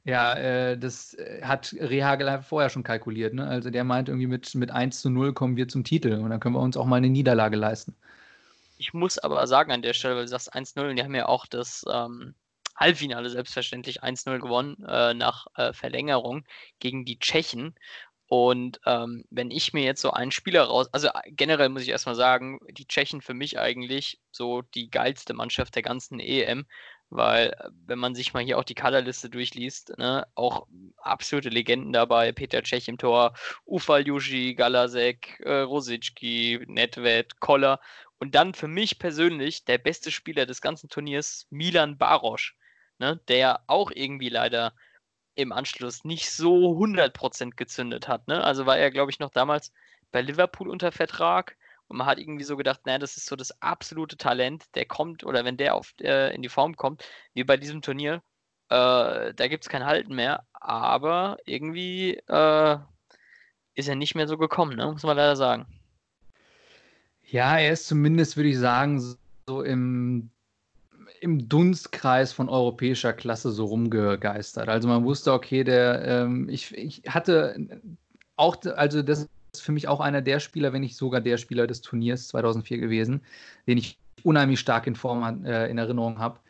ja, 0.08 0.32
äh, 0.34 0.78
das 0.78 1.12
äh, 1.14 1.42
hat 1.42 1.74
Rehagel 1.78 2.40
vorher 2.40 2.70
schon 2.70 2.82
kalkuliert. 2.82 3.34
Ne? 3.34 3.46
Also 3.46 3.68
der 3.68 3.84
meint 3.84 4.08
irgendwie 4.08 4.26
mit, 4.26 4.54
mit 4.54 4.70
1 4.70 5.02
zu 5.02 5.10
0 5.10 5.34
kommen 5.34 5.58
wir 5.58 5.68
zum 5.68 5.84
Titel 5.84 6.14
und 6.14 6.30
dann 6.30 6.40
können 6.40 6.54
wir 6.54 6.62
uns 6.62 6.78
auch 6.78 6.86
mal 6.86 6.96
eine 6.96 7.10
Niederlage 7.10 7.56
leisten. 7.56 7.94
Ich 8.78 8.94
muss 8.94 9.18
aber 9.18 9.46
sagen 9.46 9.70
an 9.70 9.82
der 9.82 9.92
Stelle, 9.92 10.16
weil 10.16 10.22
du 10.22 10.28
sagst 10.28 10.54
1-0, 10.54 10.94
die 10.94 11.02
haben 11.02 11.14
ja 11.14 11.26
auch 11.26 11.44
das 11.46 11.84
ähm, 11.92 12.34
Halbfinale 12.74 13.28
selbstverständlich 13.28 14.02
1-0 14.02 14.38
gewonnen 14.38 14.82
äh, 14.88 15.12
nach 15.12 15.46
äh, 15.56 15.74
Verlängerung 15.74 16.44
gegen 16.78 17.04
die 17.04 17.18
Tschechen. 17.18 17.74
Und 18.28 18.80
ähm, 18.86 19.24
wenn 19.28 19.50
ich 19.50 19.74
mir 19.74 19.84
jetzt 19.84 20.00
so 20.00 20.12
einen 20.12 20.30
Spieler 20.30 20.62
raus, 20.64 20.88
also 20.92 21.10
generell 21.26 21.68
muss 21.68 21.82
ich 21.82 21.90
erstmal 21.90 22.14
sagen, 22.14 22.60
die 22.70 22.86
Tschechen 22.86 23.20
für 23.20 23.34
mich 23.34 23.58
eigentlich 23.58 24.20
so 24.30 24.62
die 24.62 24.88
geilste 24.88 25.34
Mannschaft 25.34 25.74
der 25.74 25.82
ganzen 25.82 26.18
EM, 26.18 26.64
weil 27.10 27.56
wenn 27.86 27.98
man 27.98 28.14
sich 28.14 28.34
mal 28.34 28.42
hier 28.42 28.58
auch 28.58 28.64
die 28.64 28.74
Kaderliste 28.74 29.30
durchliest, 29.30 29.96
ne, 29.98 30.26
auch 30.34 30.66
absolute 30.98 31.48
Legenden 31.48 31.92
dabei, 31.92 32.32
Peter 32.32 32.62
Tschech 32.62 32.88
im 32.88 32.98
Tor, 32.98 33.34
Ufal 33.64 34.06
Jushi, 34.06 34.54
Galasek, 34.54 35.40
äh, 35.44 35.60
Rosicki, 35.60 36.60
Nedved, 36.66 37.40
Koller 37.40 37.80
und 38.18 38.34
dann 38.34 38.54
für 38.54 38.68
mich 38.68 38.98
persönlich 38.98 39.64
der 39.64 39.78
beste 39.78 40.10
Spieler 40.10 40.46
des 40.46 40.60
ganzen 40.60 40.88
Turniers, 40.88 41.46
Milan 41.50 41.98
Barosch, 41.98 42.56
ne, 42.98 43.20
der 43.28 43.62
auch 43.66 43.90
irgendwie 43.94 44.28
leider 44.28 44.74
im 45.34 45.52
Anschluss 45.52 46.04
nicht 46.04 46.30
so 46.32 46.76
100% 46.76 47.56
gezündet 47.56 48.08
hat. 48.08 48.26
Ne? 48.26 48.42
Also 48.42 48.66
war 48.66 48.76
er, 48.76 48.90
glaube 48.90 49.12
ich, 49.12 49.20
noch 49.20 49.30
damals 49.30 49.72
bei 50.10 50.20
Liverpool 50.20 50.68
unter 50.68 50.90
Vertrag 50.90 51.56
und 51.88 51.96
man 51.96 52.06
hat 52.06 52.18
irgendwie 52.18 52.44
so 52.44 52.56
gedacht, 52.56 52.80
naja, 52.84 52.98
das 52.98 53.16
ist 53.16 53.26
so 53.26 53.36
das 53.36 53.62
absolute 53.62 54.16
Talent, 54.16 54.64
der 54.74 54.84
kommt, 54.84 55.24
oder 55.24 55.44
wenn 55.44 55.56
der 55.56 55.74
auf, 55.74 55.94
äh, 56.00 56.34
in 56.34 56.42
die 56.42 56.48
Form 56.48 56.76
kommt, 56.76 57.04
wie 57.34 57.44
bei 57.44 57.56
diesem 57.56 57.82
Turnier, 57.82 58.22
äh, 58.68 59.34
da 59.34 59.48
gibt 59.48 59.64
es 59.64 59.70
kein 59.70 59.86
Halten 59.86 60.14
mehr, 60.14 60.44
aber 60.52 61.38
irgendwie 61.46 62.14
äh, 62.28 62.78
ist 63.74 63.88
er 63.88 63.96
nicht 63.96 64.14
mehr 64.14 64.28
so 64.28 64.36
gekommen, 64.36 64.76
ne? 64.76 64.92
muss 64.92 65.02
man 65.02 65.16
leider 65.16 65.36
sagen. 65.36 65.66
Ja, 67.24 67.58
er 67.58 67.72
ist 67.72 67.86
zumindest, 67.86 68.36
würde 68.36 68.50
ich 68.50 68.58
sagen, 68.58 69.16
so 69.46 69.62
im, 69.62 70.30
im 71.20 71.48
Dunstkreis 71.48 72.32
von 72.32 72.48
europäischer 72.48 73.12
Klasse 73.12 73.50
so 73.50 73.66
rumgegeistert. 73.66 74.68
Also 74.68 74.88
man 74.88 75.04
wusste, 75.04 75.32
okay, 75.32 75.64
der, 75.64 76.04
ähm, 76.04 76.48
ich, 76.48 76.76
ich 76.76 77.02
hatte 77.08 77.80
auch, 78.36 78.56
also 78.76 79.02
das 79.02 79.28
für 79.60 79.72
mich 79.72 79.88
auch 79.88 80.00
einer 80.00 80.22
der 80.22 80.40
Spieler, 80.40 80.72
wenn 80.72 80.82
nicht 80.82 80.96
sogar 80.96 81.20
der 81.20 81.36
Spieler 81.36 81.66
des 81.66 81.80
Turniers 81.80 82.28
2004 82.28 82.78
gewesen, 82.78 83.22
den 83.66 83.78
ich 83.78 83.98
unheimlich 84.22 84.60
stark 84.60 84.86
in 84.86 84.96
Form 84.96 85.44
äh, 85.44 85.68
in 85.68 85.78
Erinnerung 85.78 86.18
habe. 86.18 86.40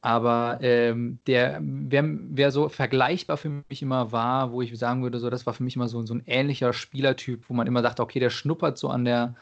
Aber 0.00 0.58
ähm, 0.62 1.20
der, 1.28 1.60
wer, 1.62 2.04
wer, 2.04 2.50
so 2.50 2.68
vergleichbar 2.68 3.36
für 3.36 3.62
mich 3.68 3.82
immer 3.82 4.10
war, 4.10 4.50
wo 4.50 4.60
ich 4.60 4.76
sagen 4.76 5.04
würde, 5.04 5.20
so, 5.20 5.30
das 5.30 5.46
war 5.46 5.54
für 5.54 5.62
mich 5.62 5.76
immer 5.76 5.88
so, 5.88 6.04
so 6.04 6.14
ein 6.14 6.24
ähnlicher 6.26 6.72
Spielertyp, 6.72 7.48
wo 7.48 7.54
man 7.54 7.68
immer 7.68 7.82
sagt, 7.82 8.00
okay, 8.00 8.18
der 8.18 8.30
schnuppert 8.30 8.78
so 8.78 8.88
an 8.88 9.04
der, 9.04 9.36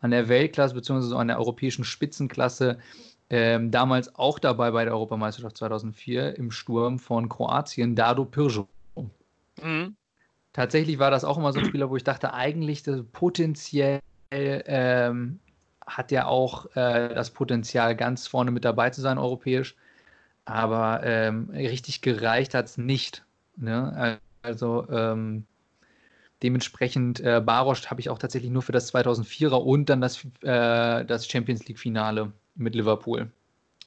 an 0.00 0.10
der 0.10 0.28
Weltklasse 0.28 0.74
beziehungsweise 0.74 1.08
so 1.08 1.16
an 1.16 1.28
der 1.28 1.38
europäischen 1.38 1.84
Spitzenklasse. 1.84 2.78
Ähm, 3.30 3.70
damals 3.70 4.14
auch 4.14 4.38
dabei 4.38 4.70
bei 4.72 4.84
der 4.84 4.92
Europameisterschaft 4.92 5.56
2004 5.56 6.36
im 6.36 6.50
Sturm 6.50 6.98
von 6.98 7.30
Kroatien, 7.30 7.96
Dado 7.96 8.26
Pirjo. 8.26 8.68
Mhm. 9.62 9.96
Tatsächlich 10.52 10.98
war 10.98 11.10
das 11.10 11.24
auch 11.24 11.38
immer 11.38 11.52
so 11.52 11.60
ein 11.60 11.64
Spieler, 11.64 11.88
wo 11.88 11.96
ich 11.96 12.04
dachte, 12.04 12.34
eigentlich 12.34 12.82
das 12.82 13.02
potenziell 13.12 14.00
ähm, 14.30 15.40
hat 15.86 16.12
er 16.12 16.28
auch 16.28 16.66
äh, 16.76 17.14
das 17.14 17.30
Potenzial, 17.30 17.96
ganz 17.96 18.26
vorne 18.26 18.50
mit 18.50 18.64
dabei 18.64 18.90
zu 18.90 19.00
sein, 19.00 19.18
europäisch. 19.18 19.74
Aber 20.44 21.00
ähm, 21.04 21.50
richtig 21.50 22.02
gereicht 22.02 22.54
hat 22.54 22.66
es 22.66 22.78
nicht. 22.78 23.24
Ne? 23.56 24.18
Also 24.42 24.86
ähm, 24.90 25.46
dementsprechend 26.42 27.20
äh, 27.20 27.40
Barosch 27.44 27.86
habe 27.86 28.00
ich 28.00 28.10
auch 28.10 28.18
tatsächlich 28.18 28.50
nur 28.50 28.62
für 28.62 28.72
das 28.72 28.92
2004er 28.92 29.54
und 29.54 29.88
dann 29.88 30.00
das, 30.00 30.24
äh, 30.42 31.04
das 31.04 31.28
Champions 31.28 31.66
League-Finale 31.66 32.32
mit 32.56 32.74
Liverpool. 32.74 33.30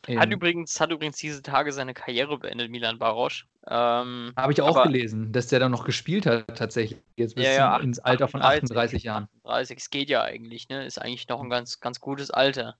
Hat 0.08 0.32
übrigens, 0.32 0.80
hat 0.80 0.92
übrigens 0.92 1.18
diese 1.18 1.42
Tage 1.42 1.72
seine 1.74 1.94
Karriere 1.94 2.38
beendet, 2.38 2.70
Milan 2.70 3.00
Barosch. 3.00 3.48
Ähm, 3.68 4.32
Habe 4.36 4.54
ich 4.54 4.62
auch 4.62 4.84
gelesen, 4.84 5.32
dass 5.32 5.48
der 5.48 5.60
dann 5.60 5.72
noch 5.72 5.86
gespielt 5.86 6.26
hat, 6.26 6.56
tatsächlich. 6.56 7.02
Jetzt 7.16 7.36
bis 7.36 7.46
ja, 7.46 7.52
ja, 7.54 7.78
ins 7.78 8.00
Alter 8.00 8.26
38, 8.26 8.32
von 8.32 8.42
38 8.42 9.04
Jahren. 9.04 9.28
38, 9.44 9.78
es 9.78 9.90
geht 9.90 10.10
ja 10.10 10.22
eigentlich, 10.22 10.70
ne? 10.70 10.86
Ist 10.86 11.02
eigentlich 11.02 11.28
noch 11.28 11.42
ein 11.42 11.50
ganz, 11.50 11.80
ganz 11.80 12.00
gutes 12.00 12.30
Alter. 12.30 12.76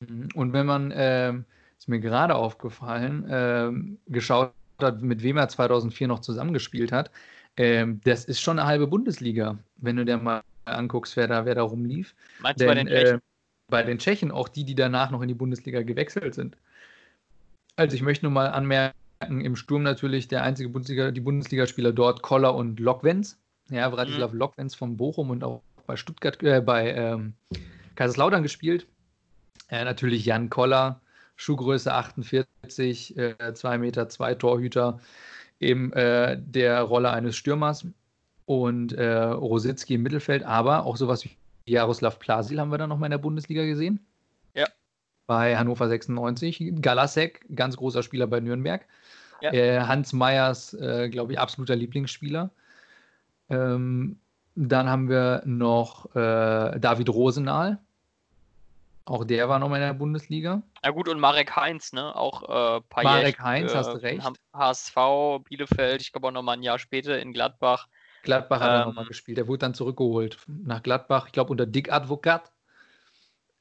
Mhm. 0.00 0.28
Und 0.34 0.52
wenn 0.52 0.66
man, 0.66 0.90
äh, 0.90 1.32
ist 1.78 1.88
mir 1.88 2.00
gerade 2.00 2.34
aufgefallen, 2.34 3.28
äh, 3.28 4.12
geschaut 4.12 4.52
hat, 4.80 5.00
mit 5.00 5.22
wem 5.22 5.38
er 5.38 5.48
2004 5.48 6.08
noch 6.08 6.20
zusammengespielt 6.20 6.92
hat, 6.92 7.10
äh, 7.56 7.86
das 8.04 8.24
ist 8.26 8.40
schon 8.40 8.58
eine 8.58 8.68
halbe 8.68 8.86
Bundesliga, 8.86 9.58
wenn 9.76 9.96
du 9.96 10.04
dir 10.04 10.18
mal 10.18 10.42
anguckst, 10.64 11.16
wer 11.16 11.28
da, 11.28 11.44
wer 11.44 11.54
da 11.54 11.62
rumlief. 11.62 12.14
Meinst 12.40 12.60
Denn, 12.60 12.68
du 12.68 12.74
bei 12.74 12.82
den 12.82 12.86
Tschechen? 12.88 13.16
Äh, 13.16 13.20
bei 13.68 13.82
den 13.82 13.98
Tschechen, 13.98 14.30
auch 14.30 14.48
die, 14.48 14.64
die 14.64 14.74
danach 14.74 15.10
noch 15.10 15.22
in 15.22 15.28
die 15.28 15.34
Bundesliga 15.34 15.82
gewechselt 15.82 16.34
sind. 16.34 16.56
Also 17.76 17.96
ich 17.96 18.02
möchte 18.02 18.26
nur 18.26 18.32
mal 18.32 18.48
anmerken, 18.48 18.98
im 19.24 19.56
Sturm 19.56 19.82
natürlich 19.82 20.28
der 20.28 20.42
einzige 20.42 20.68
Bundesliga, 20.68 21.10
die 21.10 21.20
Bundesligaspieler 21.20 21.92
dort, 21.92 22.22
Koller 22.22 22.54
und 22.54 22.80
Lokwenz. 22.80 23.38
Ja, 23.70 23.90
Vratislav 23.90 24.32
mhm. 24.32 24.38
Lokwenz 24.38 24.74
von 24.74 24.96
Bochum 24.96 25.30
und 25.30 25.44
auch 25.44 25.62
bei 25.86 25.96
Stuttgart, 25.96 26.42
äh, 26.42 26.60
bei 26.60 26.92
ähm, 26.92 27.34
Kaiserslautern 27.94 28.42
gespielt. 28.42 28.86
Äh, 29.68 29.84
natürlich 29.84 30.24
Jan 30.24 30.50
Koller, 30.50 31.00
Schuhgröße 31.36 31.92
48, 31.92 33.16
äh, 33.16 33.54
2 33.54 33.78
Meter, 33.78 34.08
2 34.08 34.34
Torhüter, 34.34 35.00
eben 35.60 35.92
äh, 35.92 36.38
der 36.40 36.82
Rolle 36.82 37.10
eines 37.10 37.36
Stürmers 37.36 37.86
und 38.44 38.92
äh, 38.92 39.16
Rositzky 39.16 39.94
im 39.94 40.02
Mittelfeld, 40.02 40.42
aber 40.42 40.84
auch 40.84 40.96
sowas 40.96 41.24
wie 41.24 41.36
Jaroslav 41.66 42.18
Plasil 42.18 42.60
haben 42.60 42.70
wir 42.70 42.78
dann 42.78 42.88
nochmal 42.88 43.06
in 43.06 43.12
der 43.12 43.18
Bundesliga 43.18 43.64
gesehen. 43.64 44.04
Ja. 44.54 44.66
Bei 45.26 45.56
Hannover 45.56 45.88
96. 45.88 46.74
Galasek, 46.80 47.46
ganz 47.54 47.76
großer 47.76 48.02
Spieler 48.02 48.26
bei 48.26 48.40
Nürnberg. 48.40 48.84
Ja. 49.42 49.52
Äh, 49.52 49.80
Hans 49.80 50.12
Meyers, 50.12 50.74
äh, 50.74 51.08
glaube 51.08 51.32
ich, 51.32 51.38
absoluter 51.38 51.76
Lieblingsspieler. 51.76 52.50
Ähm, 53.50 54.18
dann 54.54 54.88
haben 54.88 55.08
wir 55.08 55.42
noch 55.44 56.14
äh, 56.14 56.78
David 56.78 57.08
Rosenal. 57.08 57.78
Auch 59.04 59.24
der 59.24 59.48
war 59.48 59.58
nochmal 59.58 59.80
in 59.80 59.86
der 59.86 59.94
Bundesliga. 59.94 60.62
Ja 60.84 60.90
gut, 60.90 61.08
und 61.08 61.18
Marek 61.18 61.56
Heinz, 61.56 61.92
ne? 61.92 62.14
Auch 62.14 62.42
äh, 62.44 62.80
paar 62.82 63.02
Marek 63.02 63.40
Heinz, 63.40 63.74
hast 63.74 63.92
du 63.92 64.00
recht. 64.00 64.22
HSV, 64.54 64.94
Bielefeld, 65.44 66.02
ich 66.02 66.12
glaube 66.12 66.28
auch 66.28 66.32
nochmal 66.32 66.56
ein 66.56 66.62
Jahr 66.62 66.78
später 66.78 67.18
in 67.18 67.32
Gladbach. 67.32 67.88
Gladbach 68.22 68.60
hat 68.60 68.68
ähm, 68.68 68.74
er 68.74 68.86
nochmal 68.86 69.06
gespielt. 69.06 69.38
Er 69.38 69.48
wurde 69.48 69.58
dann 69.58 69.74
zurückgeholt 69.74 70.38
nach 70.46 70.82
Gladbach, 70.82 71.26
ich 71.26 71.32
glaube 71.32 71.50
unter 71.50 71.66
Dick 71.66 71.92
Advokat, 71.92 72.52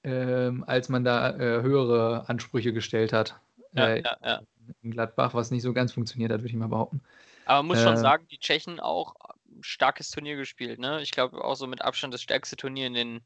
ähm, 0.04 0.64
als 0.68 0.90
man 0.90 1.04
da 1.04 1.32
äh, 1.32 1.62
höhere 1.64 2.26
Ansprüche 2.28 2.72
gestellt 2.72 3.12
hat. 3.12 3.40
Ja, 3.74 3.88
äh, 3.88 4.02
ja, 4.04 4.18
ja. 4.24 4.42
In 4.82 4.92
Gladbach, 4.92 5.34
was 5.34 5.52
nicht 5.52 5.64
so 5.64 5.74
ganz 5.74 5.94
funktioniert 5.94 6.32
hat, 6.32 6.40
würde 6.40 6.50
ich 6.50 6.56
mal 6.56 6.68
behaupten. 6.68 7.02
Aber 7.46 7.64
man 7.64 7.68
muss 7.68 7.80
äh, 7.80 7.84
schon 7.84 7.98
sagen, 7.98 8.28
die 8.30 8.40
Tschechen 8.40 8.80
auch 8.80 9.16
ein 9.48 9.64
starkes 9.64 10.12
Turnier 10.12 10.36
gespielt. 10.36 10.80
Ne? 10.80 11.02
Ich 11.02 11.12
glaube 11.12 11.44
auch 11.44 11.56
so 11.56 11.68
mit 11.68 11.82
Abstand 11.82 12.14
das 12.14 12.22
stärkste 12.22 12.56
Turnier 12.56 12.88
in 12.88 12.94
den 12.94 13.22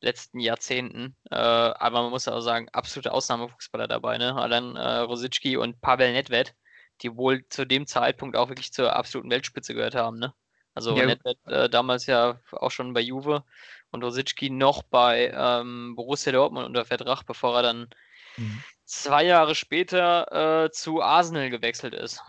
letzten 0.00 0.40
Jahrzehnten. 0.40 1.16
Äh, 1.30 1.36
aber 1.36 2.02
man 2.02 2.10
muss 2.10 2.28
auch 2.28 2.40
sagen, 2.40 2.68
absolute 2.72 3.12
Ausnahmefußballer 3.12 3.88
dabei. 3.88 4.18
Ne? 4.18 4.34
Alan 4.34 4.76
äh, 4.76 4.98
Rosicki 4.98 5.56
und 5.56 5.80
Pavel 5.80 6.12
Nedved, 6.12 6.54
die 7.02 7.16
wohl 7.16 7.46
zu 7.48 7.64
dem 7.64 7.86
Zeitpunkt 7.86 8.36
auch 8.36 8.48
wirklich 8.48 8.72
zur 8.72 8.94
absoluten 8.94 9.30
Weltspitze 9.30 9.74
gehört 9.74 9.94
haben. 9.94 10.18
Ne? 10.18 10.34
Also 10.74 10.96
ja. 10.96 11.06
Nedved 11.06 11.38
äh, 11.46 11.68
damals 11.68 12.06
ja 12.06 12.40
auch 12.52 12.70
schon 12.70 12.92
bei 12.92 13.00
Juve 13.00 13.44
und 13.90 14.02
Rosicki 14.02 14.50
noch 14.50 14.82
bei 14.82 15.32
ähm, 15.34 15.94
Borussia 15.94 16.32
Dortmund 16.32 16.66
unter 16.66 16.84
Vertrag, 16.84 17.22
bevor 17.22 17.56
er 17.56 17.62
dann 17.62 17.88
mhm. 18.36 18.62
Zwei 18.84 19.24
Jahre 19.24 19.54
später 19.54 20.64
äh, 20.64 20.70
zu 20.70 21.02
Arsenal 21.02 21.50
gewechselt 21.50 21.94
ist. 21.94 22.22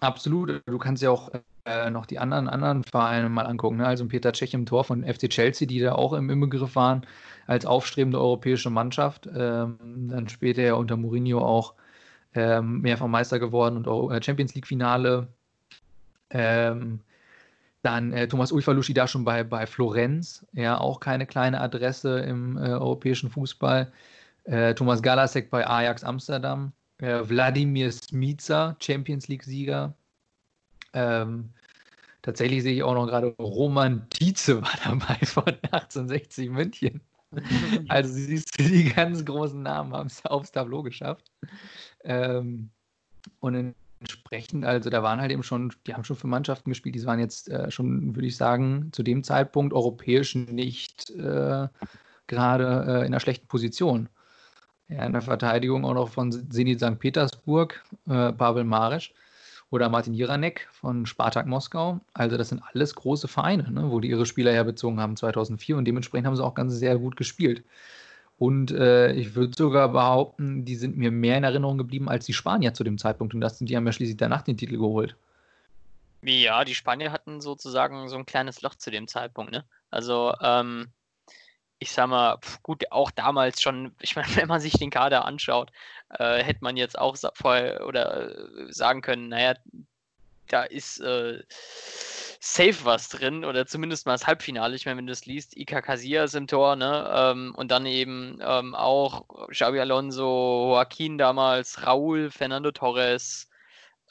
Absolut. 0.00 0.62
Du 0.66 0.78
kannst 0.78 1.02
ja 1.02 1.10
auch 1.10 1.30
äh, 1.64 1.90
noch 1.90 2.06
die 2.06 2.18
anderen, 2.18 2.48
anderen 2.48 2.84
Vereine 2.84 3.28
mal 3.28 3.46
angucken. 3.46 3.76
Ne? 3.76 3.86
Also 3.86 4.06
Peter 4.06 4.32
Cech 4.32 4.54
im 4.54 4.66
Tor 4.66 4.84
von 4.84 5.04
FC 5.04 5.30
Chelsea, 5.30 5.66
die 5.66 5.80
da 5.80 5.94
auch 5.94 6.12
im, 6.12 6.26
Begriff 6.40 6.76
waren 6.76 7.06
als 7.46 7.64
aufstrebende 7.64 8.20
europäische 8.20 8.70
Mannschaft. 8.70 9.26
Ähm, 9.26 9.78
dann 10.10 10.28
später 10.28 10.62
ja 10.62 10.74
unter 10.74 10.96
Mourinho 10.96 11.40
auch 11.40 11.74
ähm, 12.34 12.80
mehrfach 12.80 13.06
Meister 13.06 13.38
geworden 13.38 13.86
und 13.86 14.12
äh, 14.12 14.22
Champions 14.22 14.54
League-Finale. 14.54 15.28
Ähm, 16.30 17.00
dann 17.82 18.12
äh, 18.12 18.26
Thomas 18.28 18.50
Ulfalushi 18.50 18.94
da 18.94 19.06
schon 19.06 19.24
bei, 19.24 19.44
bei 19.44 19.66
Florenz, 19.66 20.44
ja, 20.52 20.78
auch 20.78 21.00
keine 21.00 21.26
kleine 21.26 21.60
Adresse 21.60 22.20
im 22.20 22.56
äh, 22.56 22.70
europäischen 22.70 23.30
Fußball. 23.30 23.92
Äh, 24.44 24.74
Thomas 24.74 25.02
Galasek 25.02 25.50
bei 25.50 25.66
Ajax 25.66 26.04
Amsterdam. 26.04 26.72
Äh, 26.98 27.20
Wladimir 27.28 27.90
Smica, 27.90 28.76
Champions 28.80 29.28
League-Sieger. 29.28 29.94
Ähm, 30.92 31.50
tatsächlich 32.22 32.62
sehe 32.62 32.74
ich 32.74 32.82
auch 32.82 32.94
noch 32.94 33.06
gerade 33.06 33.34
Roman 33.38 34.08
Tietze 34.10 34.62
war 34.62 34.70
dabei 34.84 35.18
von 35.26 35.44
1860 35.46 36.50
München. 36.50 37.00
Also 37.88 38.12
siehst 38.12 38.56
du, 38.56 38.62
die 38.62 38.84
ganz 38.84 39.24
großen 39.24 39.60
Namen 39.60 39.92
haben 39.92 40.06
es 40.06 40.24
aufs 40.24 40.52
Tableau 40.52 40.84
geschafft. 40.84 41.32
Ähm, 42.04 42.70
und 43.40 43.74
entsprechend, 43.98 44.64
also 44.64 44.90
da 44.90 45.02
waren 45.02 45.20
halt 45.20 45.32
eben 45.32 45.42
schon, 45.42 45.72
die 45.86 45.94
haben 45.94 46.04
schon 46.04 46.14
für 46.14 46.26
Mannschaften 46.26 46.70
gespielt, 46.70 46.94
die 46.94 47.04
waren 47.04 47.18
jetzt 47.18 47.48
äh, 47.48 47.70
schon, 47.72 48.14
würde 48.14 48.28
ich 48.28 48.36
sagen, 48.36 48.90
zu 48.92 49.02
dem 49.02 49.24
Zeitpunkt 49.24 49.72
europäisch 49.72 50.34
nicht 50.34 51.10
äh, 51.10 51.66
gerade 52.26 52.84
äh, 52.86 52.98
in 53.00 53.06
einer 53.06 53.20
schlechten 53.20 53.48
Position. 53.48 54.08
Ja, 54.88 55.06
in 55.06 55.12
der 55.12 55.22
Verteidigung 55.22 55.84
auch 55.84 55.94
noch 55.94 56.10
von 56.10 56.30
Zenit 56.50 56.80
St. 56.80 56.98
Petersburg, 56.98 57.82
äh, 58.06 58.32
Pavel 58.32 58.64
Marisch 58.64 59.14
oder 59.70 59.88
Martin 59.88 60.14
Jiranek 60.14 60.68
von 60.72 61.06
Spartak 61.06 61.46
Moskau. 61.46 62.00
Also 62.12 62.36
das 62.36 62.50
sind 62.50 62.62
alles 62.72 62.94
große 62.94 63.26
Vereine, 63.26 63.70
ne, 63.70 63.90
wo 63.90 64.00
die 64.00 64.10
ihre 64.10 64.26
Spieler 64.26 64.52
herbezogen 64.52 65.00
haben 65.00 65.16
2004 65.16 65.76
und 65.76 65.84
dementsprechend 65.86 66.26
haben 66.26 66.36
sie 66.36 66.44
auch 66.44 66.54
ganz 66.54 66.74
sehr 66.74 66.98
gut 66.98 67.16
gespielt. 67.16 67.64
Und 68.38 68.72
äh, 68.72 69.12
ich 69.12 69.34
würde 69.34 69.54
sogar 69.56 69.88
behaupten, 69.88 70.64
die 70.64 70.76
sind 70.76 70.96
mir 70.96 71.10
mehr 71.10 71.38
in 71.38 71.44
Erinnerung 71.44 71.78
geblieben 71.78 72.08
als 72.08 72.26
die 72.26 72.32
Spanier 72.32 72.74
zu 72.74 72.84
dem 72.84 72.98
Zeitpunkt. 72.98 73.32
Und 73.32 73.40
das 73.40 73.58
sind 73.58 73.70
die 73.70 73.76
haben 73.76 73.86
ja 73.86 73.92
schließlich 73.92 74.16
danach 74.16 74.42
den 74.42 74.56
Titel 74.56 74.76
geholt. 74.76 75.16
Ja, 76.22 76.64
die 76.64 76.74
Spanier 76.74 77.12
hatten 77.12 77.40
sozusagen 77.40 78.08
so 78.08 78.16
ein 78.16 78.26
kleines 78.26 78.62
Loch 78.62 78.74
zu 78.74 78.90
dem 78.90 79.06
Zeitpunkt, 79.06 79.52
ne? 79.52 79.64
Also, 79.90 80.34
ähm, 80.40 80.88
ich 81.78 81.92
sag 81.92 82.08
mal, 82.08 82.38
gut, 82.62 82.84
auch 82.90 83.10
damals 83.10 83.60
schon, 83.62 83.94
ich 84.00 84.16
meine, 84.16 84.28
wenn 84.36 84.48
man 84.48 84.60
sich 84.60 84.74
den 84.74 84.90
Kader 84.90 85.24
anschaut, 85.24 85.70
äh, 86.10 86.42
hätte 86.42 86.62
man 86.62 86.76
jetzt 86.76 86.98
auch 86.98 87.16
vorher 87.34 87.86
oder 87.86 88.30
äh, 88.30 88.72
sagen 88.72 89.02
können, 89.02 89.28
naja, 89.28 89.54
da 90.48 90.64
ist 90.64 91.00
äh, 91.00 91.42
safe 92.40 92.84
was 92.84 93.08
drin 93.08 93.44
oder 93.44 93.66
zumindest 93.66 94.06
mal 94.06 94.12
das 94.12 94.26
Halbfinale. 94.26 94.76
Ich 94.76 94.84
meine, 94.86 94.98
wenn 94.98 95.06
du 95.06 95.12
es 95.12 95.26
liest, 95.26 95.56
Ika 95.56 95.80
Casillas 95.80 96.34
im 96.34 96.46
Tor, 96.46 96.76
ne? 96.76 97.10
Ähm, 97.14 97.54
und 97.56 97.70
dann 97.70 97.86
eben 97.86 98.38
ähm, 98.42 98.74
auch 98.74 99.24
Xabi 99.48 99.80
Alonso, 99.80 100.72
Joaquin 100.72 101.16
damals, 101.18 101.86
Raúl, 101.86 102.30
Fernando 102.30 102.70
Torres, 102.70 103.48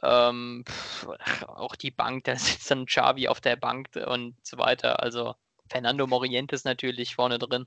ähm, 0.02 0.66
pff, 0.68 1.08
auch 1.48 1.76
die 1.76 1.92
Bank, 1.92 2.26
da 2.26 2.36
sitzt 2.36 2.72
dann 2.72 2.86
Xavi 2.88 3.28
auf 3.28 3.42
der 3.42 3.56
Bank 3.56 3.90
und 4.08 4.36
so 4.44 4.58
weiter. 4.58 5.02
Also 5.02 5.36
Fernando 5.70 6.08
Morientes 6.08 6.64
natürlich 6.64 7.16
vorne 7.16 7.40
drin. 7.40 7.66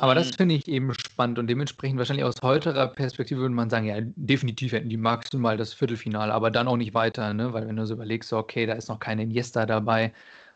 Aber 0.00 0.14
das 0.14 0.30
mhm. 0.30 0.34
finde 0.34 0.54
ich 0.54 0.68
eben 0.68 0.94
spannend 0.94 1.40
und 1.40 1.48
dementsprechend 1.48 1.98
wahrscheinlich 1.98 2.24
aus 2.24 2.36
heutiger 2.42 2.86
Perspektive 2.86 3.40
würde 3.40 3.54
man 3.54 3.68
sagen, 3.68 3.86
ja, 3.86 3.96
definitiv 4.00 4.72
hätten 4.72 4.88
die 4.88 4.96
maximal 4.96 5.56
das 5.56 5.74
Viertelfinale, 5.74 6.32
aber 6.32 6.52
dann 6.52 6.68
auch 6.68 6.76
nicht 6.76 6.94
weiter, 6.94 7.34
ne? 7.34 7.52
Weil 7.52 7.66
wenn 7.66 7.74
du 7.74 7.84
so 7.84 7.94
überlegst, 7.94 8.28
so, 8.28 8.38
okay, 8.38 8.64
da 8.64 8.74
ist 8.74 8.88
noch 8.88 9.00
kein 9.00 9.18
Iniesta 9.18 9.66
dabei, 9.66 10.12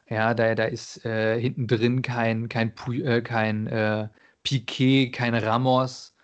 ja, 0.08 0.34
da, 0.34 0.54
da 0.54 0.64
ist 0.64 1.04
äh, 1.04 1.40
hinten 1.40 1.66
drin 1.66 2.02
kein, 2.02 2.48
kein, 2.48 2.72
äh, 3.02 3.20
kein 3.22 3.66
äh, 3.66 4.08
Piquet, 4.44 5.10
kein 5.10 5.34
Ramos. 5.34 6.14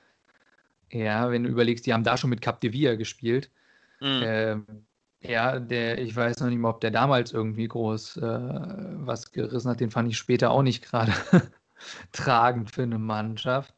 Ja, 0.91 1.31
wenn 1.31 1.45
du 1.45 1.51
überlegst, 1.51 1.87
die 1.87 1.93
haben 1.93 2.05
da 2.05 2.17
schon 2.17 2.31
mit 2.31 2.41
Cap 2.41 2.61
de 2.61 2.73
Villa 2.73 2.95
gespielt. 2.95 3.51
Mhm. 4.01 4.23
Ähm, 4.25 4.87
ja, 5.21 5.59
der, 5.59 5.99
ich 5.99 6.15
weiß 6.15 6.41
noch 6.41 6.49
nicht 6.49 6.59
mal, 6.59 6.71
ob 6.71 6.81
der 6.81 6.91
damals 6.91 7.33
irgendwie 7.33 7.67
groß 7.69 8.19
äh, 8.19 8.23
was 8.23 9.33
gerissen 9.33 9.71
hat. 9.71 9.81
Den 9.81 9.91
fand 9.91 10.09
ich 10.09 10.17
später 10.19 10.51
auch 10.51 10.63
nicht 10.63 10.85
gerade 10.85 11.13
tragend 12.13 12.71
für 12.71 12.83
eine 12.83 12.99
Mannschaft. 12.99 13.75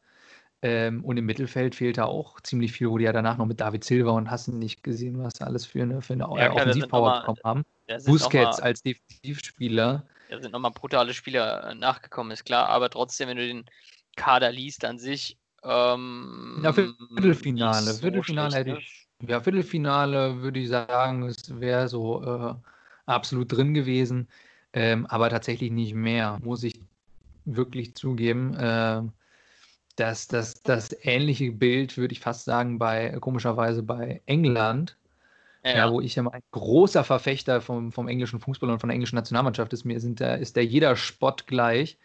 Ähm, 0.63 1.03
und 1.03 1.17
im 1.17 1.25
Mittelfeld 1.25 1.73
fehlte 1.75 2.05
auch 2.05 2.39
ziemlich 2.41 2.71
viel, 2.71 2.89
wo 2.89 2.97
die 2.99 3.05
ja 3.05 3.13
danach 3.13 3.37
noch 3.37 3.47
mit 3.47 3.59
David 3.59 3.83
Silva 3.83 4.11
und 4.11 4.29
hast 4.29 4.47
nicht 4.47 4.83
gesehen, 4.83 5.23
was 5.23 5.41
alles 5.41 5.65
für 5.65 5.81
eine, 5.81 6.01
für 6.01 6.13
eine 6.13 6.29
Ja, 6.35 6.49
da 6.49 6.53
Offensivpower 6.53 7.13
bekommen 7.13 7.39
haben. 7.43 7.63
Da 7.87 7.97
Busquets 7.97 8.57
mal- 8.57 8.63
als 8.63 8.83
Defensivspieler. 8.83 10.03
Da 10.29 10.39
sind 10.39 10.51
nochmal 10.51 10.71
brutale 10.71 11.13
Spieler 11.13 11.71
äh, 11.71 11.75
nachgekommen, 11.75 12.31
ist 12.31 12.45
klar, 12.45 12.69
aber 12.69 12.89
trotzdem, 12.89 13.29
wenn 13.29 13.37
du 13.37 13.47
den 13.47 13.65
Kader 14.15 14.51
liest 14.51 14.85
an 14.85 14.99
sich. 14.99 15.37
Ähm, 15.63 16.59
Ja, 16.63 16.73
Viertelfinale. 16.73 17.93
so 17.93 17.99
Viertelfinale 17.99 18.55
hätte 18.55 18.71
ne? 18.71 18.77
ich. 18.79 19.00
Ja, 19.27 19.41
Viertelfinale 19.41 20.41
würde 20.41 20.59
ich 20.59 20.69
sagen, 20.69 21.23
es 21.23 21.59
wäre 21.59 21.87
so 21.87 22.23
äh, 22.23 22.55
absolut 23.05 23.51
drin 23.51 23.73
gewesen. 23.73 24.27
Ähm, 24.73 25.05
aber 25.07 25.29
tatsächlich 25.29 25.71
nicht 25.71 25.93
mehr, 25.93 26.39
muss 26.43 26.63
ich 26.63 26.81
wirklich 27.45 27.95
zugeben. 27.95 28.55
Ähm, 28.59 29.13
dass 29.97 30.27
das, 30.27 30.63
das 30.63 30.91
ähnliche 31.03 31.51
Bild, 31.51 31.97
würde 31.97 32.13
ich 32.13 32.21
fast 32.21 32.45
sagen, 32.45 32.79
bei 32.79 33.11
komischerweise 33.19 33.83
bei 33.83 34.21
England, 34.25 34.97
Ja, 35.63 35.71
ja, 35.77 35.91
wo 35.91 36.01
ich 36.01 36.15
ja 36.15 36.23
mal 36.23 36.31
ein 36.33 36.43
großer 36.51 37.03
Verfechter 37.03 37.61
vom, 37.61 37.91
vom 37.91 38.07
englischen 38.07 38.39
Fußball 38.39 38.69
und 38.69 38.79
von 38.79 38.89
der 38.89 38.95
englischen 38.95 39.15
Nationalmannschaft 39.17 39.73
ist, 39.73 39.85
mir 39.85 39.99
sind 39.99 40.21
da, 40.21 40.35
ist 40.35 40.57
da 40.57 40.61
jeder 40.61 40.95
Spott 40.95 41.47
gleich. 41.47 41.99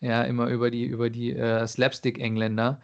Ja, 0.00 0.22
immer 0.24 0.48
über 0.48 0.70
die, 0.70 0.84
über 0.86 1.10
die 1.10 1.32
äh, 1.34 1.66
Slapstick-Engländer. 1.66 2.80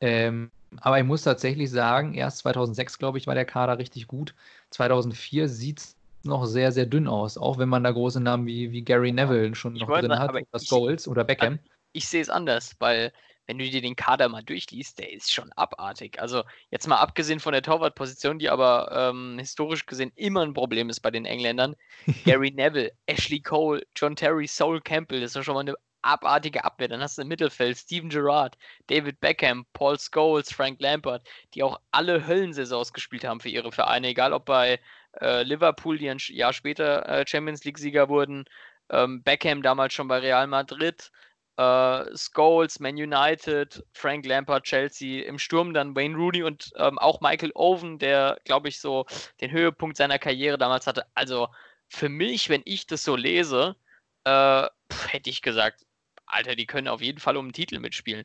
Ähm, 0.00 0.50
aber 0.80 0.98
ich 0.98 1.04
muss 1.04 1.22
tatsächlich 1.22 1.70
sagen, 1.70 2.14
erst 2.14 2.38
2006, 2.38 2.98
glaube 2.98 3.18
ich, 3.18 3.26
war 3.26 3.34
der 3.34 3.44
Kader 3.44 3.78
richtig 3.78 4.06
gut. 4.06 4.34
2004 4.70 5.48
sieht 5.48 5.78
es 5.78 5.96
noch 6.24 6.44
sehr, 6.46 6.72
sehr 6.72 6.86
dünn 6.86 7.06
aus, 7.06 7.38
auch 7.38 7.58
wenn 7.58 7.68
man 7.68 7.84
da 7.84 7.92
große 7.92 8.20
Namen 8.20 8.46
wie, 8.46 8.72
wie 8.72 8.82
Gary 8.82 9.12
Neville 9.12 9.54
schon 9.54 9.74
noch 9.74 9.88
drin 9.88 10.08
sagen, 10.08 10.18
hat, 10.18 10.30
oder 10.34 10.60
Scholes 10.60 11.08
oder 11.08 11.24
Beckham. 11.24 11.58
ich 11.92 12.08
sehe 12.08 12.20
es 12.20 12.28
anders, 12.28 12.74
weil 12.80 13.12
wenn 13.46 13.58
du 13.58 13.70
dir 13.70 13.80
den 13.80 13.96
Kader 13.96 14.28
mal 14.28 14.42
durchliest, 14.42 14.98
der 14.98 15.12
ist 15.12 15.32
schon 15.32 15.52
abartig. 15.52 16.20
Also 16.20 16.42
jetzt 16.70 16.88
mal 16.88 16.96
abgesehen 16.96 17.38
von 17.38 17.52
der 17.52 17.62
Torwartposition, 17.62 18.38
die 18.40 18.50
aber 18.50 18.90
ähm, 18.92 19.38
historisch 19.38 19.86
gesehen 19.86 20.12
immer 20.16 20.42
ein 20.42 20.52
Problem 20.52 20.90
ist 20.90 21.00
bei 21.00 21.12
den 21.12 21.24
Engländern. 21.24 21.76
Gary 22.24 22.50
Neville, 22.50 22.90
Ashley 23.06 23.40
Cole, 23.40 23.86
John 23.94 24.16
Terry, 24.16 24.48
Sol 24.48 24.80
Campbell, 24.80 25.20
das 25.20 25.30
ist 25.30 25.36
doch 25.36 25.42
schon 25.44 25.54
mal 25.54 25.60
eine 25.60 25.76
abartige 26.06 26.64
Abwehr. 26.64 26.88
Dann 26.88 27.02
hast 27.02 27.18
du 27.18 27.22
im 27.22 27.28
Mittelfeld 27.28 27.76
Steven 27.76 28.08
Gerrard, 28.08 28.56
David 28.86 29.20
Beckham, 29.20 29.66
Paul 29.72 29.98
Scholes, 29.98 30.52
Frank 30.52 30.80
Lampard, 30.80 31.26
die 31.54 31.62
auch 31.62 31.80
alle 31.90 32.26
Höllensaisons 32.26 32.92
gespielt 32.92 33.24
haben 33.24 33.40
für 33.40 33.48
ihre 33.48 33.72
Vereine, 33.72 34.08
egal 34.08 34.32
ob 34.32 34.46
bei 34.46 34.80
äh, 35.20 35.42
Liverpool, 35.42 35.98
die 35.98 36.08
ein 36.08 36.18
Jahr 36.28 36.52
später 36.52 37.08
äh, 37.08 37.26
Champions 37.26 37.64
League-Sieger 37.64 38.08
wurden, 38.08 38.44
ähm, 38.90 39.22
Beckham 39.22 39.62
damals 39.62 39.94
schon 39.94 40.08
bei 40.08 40.18
Real 40.18 40.46
Madrid, 40.46 41.10
äh, 41.56 42.04
Scholes, 42.16 42.80
Man 42.80 42.96
United, 42.96 43.84
Frank 43.92 44.26
Lampard, 44.26 44.64
Chelsea, 44.64 45.24
im 45.24 45.38
Sturm 45.38 45.72
dann 45.74 45.96
Wayne 45.96 46.16
Rooney 46.16 46.42
und 46.42 46.70
ähm, 46.76 46.98
auch 46.98 47.20
Michael 47.20 47.52
Owen, 47.54 47.98
der, 47.98 48.38
glaube 48.44 48.68
ich, 48.68 48.80
so 48.80 49.06
den 49.40 49.50
Höhepunkt 49.50 49.96
seiner 49.96 50.18
Karriere 50.18 50.58
damals 50.58 50.86
hatte. 50.86 51.06
Also 51.14 51.48
für 51.88 52.08
mich, 52.08 52.48
wenn 52.48 52.62
ich 52.64 52.86
das 52.86 53.04
so 53.04 53.16
lese, 53.16 53.76
äh, 54.24 54.66
hätte 55.08 55.30
ich 55.30 55.42
gesagt, 55.42 55.85
Alter, 56.26 56.56
die 56.56 56.66
können 56.66 56.88
auf 56.88 57.02
jeden 57.02 57.18
Fall 57.18 57.36
um 57.36 57.46
einen 57.46 57.52
Titel 57.52 57.78
mitspielen. 57.78 58.24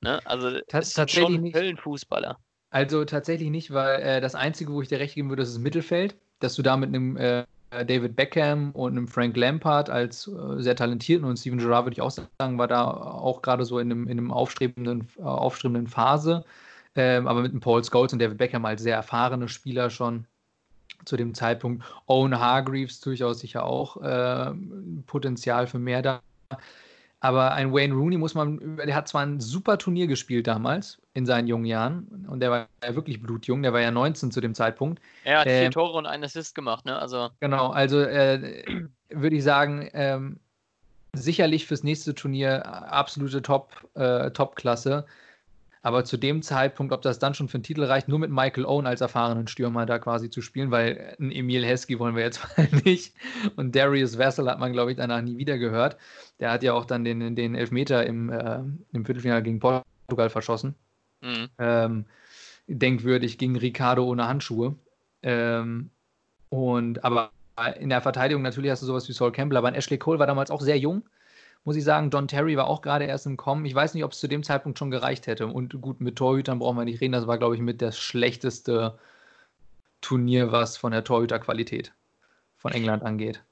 Ne? 0.00 0.20
Also 0.24 0.48
es 0.48 0.54
sind 0.54 0.68
tatsächlich 0.68 1.22
schon 1.22 1.42
nicht. 1.42 1.56
Höllenfußballer. 1.56 2.38
Also 2.70 3.04
tatsächlich 3.04 3.50
nicht, 3.50 3.72
weil 3.72 4.00
äh, 4.00 4.20
das 4.20 4.34
Einzige, 4.34 4.72
wo 4.72 4.80
ich 4.80 4.88
dir 4.88 5.00
recht 5.00 5.14
geben 5.14 5.28
würde, 5.28 5.42
ist 5.42 5.54
das 5.54 5.60
Mittelfeld, 5.60 6.16
dass 6.38 6.54
du 6.54 6.62
da 6.62 6.76
mit 6.76 6.88
einem 6.88 7.16
äh, 7.16 7.44
David 7.70 8.16
Beckham 8.16 8.70
und 8.72 8.92
einem 8.92 9.08
Frank 9.08 9.36
Lampard 9.36 9.90
als 9.90 10.26
äh, 10.28 10.62
sehr 10.62 10.76
talentierten 10.76 11.26
und 11.26 11.36
Steven 11.36 11.58
Gerrard, 11.58 11.86
würde 11.86 11.94
ich 11.94 12.00
auch 12.00 12.10
sagen, 12.10 12.58
war 12.58 12.68
da 12.68 12.90
auch 12.90 13.42
gerade 13.42 13.64
so 13.64 13.78
in 13.78 13.90
einem, 13.90 14.04
in 14.04 14.18
einem 14.18 14.32
aufstrebenden, 14.32 15.08
äh, 15.18 15.22
aufstrebenden 15.22 15.86
Phase. 15.86 16.44
Ähm, 16.96 17.28
aber 17.28 17.42
mit 17.42 17.52
einem 17.52 17.60
Paul 17.60 17.84
Scholes 17.84 18.12
und 18.12 18.20
David 18.20 18.38
Beckham 18.38 18.64
als 18.64 18.82
sehr 18.82 18.96
erfahrene 18.96 19.48
Spieler 19.48 19.90
schon 19.90 20.26
zu 21.04 21.16
dem 21.16 21.34
Zeitpunkt. 21.34 21.84
Owen 22.06 22.38
Hargreaves 22.38 23.00
durchaus 23.00 23.40
sicher 23.40 23.64
auch 23.64 23.96
äh, 24.02 24.52
Potenzial 25.06 25.66
für 25.66 25.78
mehr 25.78 26.02
da. 26.02 26.20
Aber 27.20 27.52
ein 27.52 27.72
Wayne 27.72 27.94
Rooney 27.94 28.16
muss 28.16 28.34
man, 28.34 28.78
der 28.78 28.94
hat 28.94 29.06
zwar 29.06 29.22
ein 29.22 29.40
super 29.40 29.76
Turnier 29.76 30.06
gespielt 30.06 30.46
damals 30.46 30.98
in 31.12 31.26
seinen 31.26 31.46
jungen 31.48 31.66
Jahren 31.66 32.26
und 32.28 32.40
der 32.40 32.50
war 32.50 32.68
ja 32.82 32.94
wirklich 32.94 33.20
blutjung, 33.22 33.62
der 33.62 33.74
war 33.74 33.80
ja 33.80 33.90
19 33.90 34.30
zu 34.30 34.40
dem 34.40 34.54
Zeitpunkt. 34.54 35.02
Er 35.24 35.40
hat 35.40 35.46
vier 35.46 35.64
Ähm, 35.66 35.70
Tore 35.70 35.98
und 35.98 36.06
einen 36.06 36.24
Assist 36.24 36.54
gemacht, 36.54 36.86
ne? 36.86 36.98
Also 36.98 37.28
Genau, 37.40 37.68
also 37.68 38.00
äh, 38.00 38.64
würde 39.10 39.36
ich 39.36 39.44
sagen, 39.44 39.90
ähm, 39.92 40.40
sicherlich 41.12 41.66
fürs 41.66 41.82
nächste 41.82 42.14
Turnier 42.14 42.64
absolute 42.90 43.42
Top, 43.42 43.86
äh, 43.94 44.30
Top-Klasse. 44.30 45.04
Aber 45.82 46.04
zu 46.04 46.18
dem 46.18 46.42
Zeitpunkt, 46.42 46.92
ob 46.92 47.00
das 47.00 47.18
dann 47.18 47.32
schon 47.32 47.48
für 47.48 47.56
einen 47.56 47.62
Titel 47.62 47.84
reicht, 47.84 48.08
nur 48.08 48.18
mit 48.18 48.30
Michael 48.30 48.66
Owen 48.66 48.86
als 48.86 49.00
erfahrenen 49.00 49.48
Stürmer 49.48 49.86
da 49.86 49.98
quasi 49.98 50.28
zu 50.28 50.42
spielen, 50.42 50.70
weil 50.70 51.16
ein 51.18 51.32
Emil 51.32 51.64
Heskey 51.64 51.98
wollen 51.98 52.16
wir 52.16 52.22
jetzt 52.22 52.40
mal 52.58 52.68
nicht. 52.84 53.14
Und 53.56 53.74
Darius 53.74 54.18
Vassell 54.18 54.48
hat 54.48 54.58
man, 54.58 54.72
glaube 54.72 54.90
ich, 54.90 54.98
danach 54.98 55.22
nie 55.22 55.38
wieder 55.38 55.56
gehört. 55.56 55.96
Der 56.38 56.50
hat 56.50 56.62
ja 56.62 56.74
auch 56.74 56.84
dann 56.84 57.04
den, 57.04 57.34
den 57.34 57.54
Elfmeter 57.54 58.04
im, 58.04 58.30
äh, 58.30 58.60
im 58.92 59.04
Viertelfinale 59.06 59.42
gegen 59.42 59.60
Portugal 59.60 60.28
verschossen 60.28 60.74
mh. 61.20 61.48
ähm, 61.58 62.04
denkwürdig 62.66 63.38
gegen 63.38 63.56
Ricardo 63.56 64.04
ohne 64.04 64.28
Handschuhe. 64.28 64.74
Ähm, 65.22 65.90
und 66.48 67.04
aber 67.04 67.30
in 67.78 67.90
der 67.90 68.00
Verteidigung 68.00 68.42
natürlich 68.42 68.70
hast 68.70 68.82
du 68.82 68.86
sowas 68.86 69.08
wie 69.08 69.12
Saul 69.12 69.32
Campbell, 69.32 69.58
aber 69.58 69.74
Ashley 69.74 69.98
Cole 69.98 70.18
war 70.18 70.26
damals 70.26 70.50
auch 70.50 70.62
sehr 70.62 70.78
jung, 70.78 71.02
muss 71.64 71.76
ich 71.76 71.84
sagen. 71.84 72.10
Don 72.10 72.28
Terry 72.28 72.56
war 72.56 72.66
auch 72.66 72.82
gerade 72.82 73.04
erst 73.04 73.26
im 73.26 73.36
Kommen. 73.36 73.64
Ich 73.64 73.74
weiß 73.74 73.94
nicht, 73.94 74.04
ob 74.04 74.12
es 74.12 74.20
zu 74.20 74.28
dem 74.28 74.42
Zeitpunkt 74.42 74.78
schon 74.78 74.90
gereicht 74.90 75.26
hätte. 75.26 75.46
Und 75.46 75.80
gut, 75.80 76.00
mit 76.00 76.16
Torhütern 76.16 76.58
brauchen 76.58 76.76
wir 76.76 76.84
nicht 76.84 77.00
reden. 77.00 77.12
Das 77.12 77.26
war, 77.26 77.38
glaube 77.38 77.54
ich, 77.54 77.60
mit 77.60 77.82
das 77.82 77.98
schlechteste 77.98 78.98
Turnier, 80.00 80.52
was 80.52 80.76
von 80.76 80.92
der 80.92 81.04
Torhüterqualität 81.04 81.92
von 82.56 82.72
England 82.72 83.02
angeht. 83.02 83.42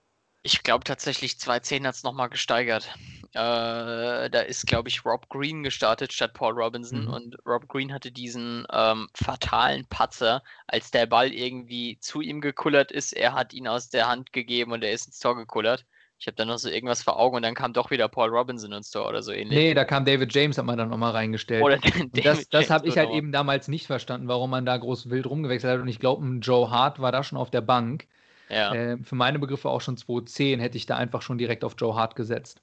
Ich 0.42 0.62
glaube 0.62 0.84
tatsächlich 0.84 1.38
2010 1.38 1.86
hat 1.86 1.96
es 1.96 2.04
nochmal 2.04 2.28
gesteigert. 2.30 2.94
Äh, 3.32 4.30
da 4.30 4.40
ist, 4.40 4.66
glaube 4.66 4.88
ich, 4.88 5.04
Rob 5.04 5.28
Green 5.28 5.62
gestartet 5.62 6.12
statt 6.12 6.32
Paul 6.32 6.54
Robinson 6.54 7.02
Mhm. 7.02 7.10
und 7.12 7.36
Rob 7.44 7.68
Green 7.68 7.92
hatte 7.92 8.10
diesen 8.12 8.66
ähm, 8.72 9.08
fatalen 9.14 9.84
Patzer, 9.86 10.42
als 10.66 10.90
der 10.90 11.06
Ball 11.06 11.32
irgendwie 11.32 11.98
zu 12.00 12.20
ihm 12.22 12.40
gekullert 12.40 12.92
ist. 12.92 13.12
Er 13.12 13.34
hat 13.34 13.52
ihn 13.52 13.68
aus 13.68 13.90
der 13.90 14.06
Hand 14.08 14.32
gegeben 14.32 14.72
und 14.72 14.82
er 14.82 14.92
ist 14.92 15.08
ins 15.08 15.18
Tor 15.18 15.36
gekullert. 15.36 15.84
Ich 16.20 16.26
habe 16.26 16.34
da 16.34 16.44
noch 16.44 16.58
so 16.58 16.68
irgendwas 16.68 17.02
vor 17.02 17.18
Augen 17.18 17.36
und 17.36 17.42
dann 17.42 17.54
kam 17.54 17.72
doch 17.72 17.90
wieder 17.92 18.08
Paul 18.08 18.30
Robinson 18.30 18.72
ins 18.72 18.90
Tor 18.90 19.08
oder 19.08 19.22
so 19.22 19.30
ähnlich. 19.30 19.56
Nee, 19.56 19.74
da 19.74 19.84
kam 19.84 20.04
David 20.04 20.34
James, 20.34 20.58
hat 20.58 20.64
man 20.64 20.76
dann 20.76 20.88
nochmal 20.88 21.12
reingestellt. 21.12 21.62
Oder 21.62 21.76
Und 21.76 22.16
das, 22.24 22.48
David 22.48 22.54
das 22.54 22.68
James 22.68 22.70
habe 22.70 22.88
ich 22.88 22.98
halt 22.98 23.10
eben 23.10 23.30
damals 23.30 23.68
nicht 23.68 23.86
verstanden, 23.86 24.26
warum 24.26 24.50
man 24.50 24.66
da 24.66 24.76
groß 24.76 25.10
wild 25.10 25.26
rumgewechselt 25.26 25.72
hat. 25.72 25.80
Und 25.80 25.88
ich 25.88 26.00
glaube, 26.00 26.26
ein 26.26 26.40
Joe 26.40 26.70
Hart 26.70 27.00
war 27.00 27.12
da 27.12 27.22
schon 27.22 27.38
auf 27.38 27.50
der 27.50 27.60
Bank. 27.60 28.08
Ja. 28.48 28.74
Äh, 28.74 28.98
für 28.98 29.14
meine 29.14 29.38
Begriffe 29.38 29.68
auch 29.68 29.80
schon 29.80 29.96
2010 29.96 30.58
hätte 30.58 30.76
ich 30.76 30.86
da 30.86 30.96
einfach 30.96 31.22
schon 31.22 31.38
direkt 31.38 31.62
auf 31.62 31.76
Joe 31.78 31.94
Hart 31.94 32.16
gesetzt. 32.16 32.62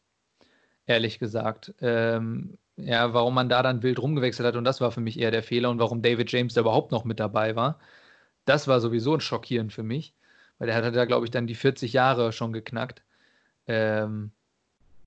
Ehrlich 0.85 1.19
gesagt. 1.19 1.73
Ähm, 1.79 2.57
ja, 2.75 3.13
warum 3.13 3.33
man 3.33 3.47
da 3.47 3.63
dann 3.63 3.83
wild 3.83 3.99
rumgewechselt 3.99 4.45
hat, 4.45 4.57
und 4.57 4.65
das 4.65 4.81
war 4.81 4.91
für 4.91 4.99
mich 4.99 5.17
eher 5.17 5.31
der 5.31 5.43
Fehler 5.43 5.69
und 5.69 5.79
warum 5.79 6.01
David 6.01 6.29
James 6.29 6.53
da 6.53 6.61
überhaupt 6.61 6.91
noch 6.91 7.05
mit 7.05 7.21
dabei 7.21 7.55
war, 7.55 7.79
das 8.45 8.67
war 8.67 8.81
sowieso 8.81 9.19
schockierend 9.19 9.73
für 9.73 9.83
mich, 9.83 10.13
weil 10.57 10.67
der 10.67 10.75
hat 10.75 10.95
da, 10.95 11.05
glaube 11.05 11.25
ich, 11.25 11.31
dann 11.31 11.47
die 11.47 11.55
40 11.55 11.93
Jahre 11.93 12.33
schon 12.33 12.53
geknackt. 12.53 13.04
Ähm, 13.67 14.31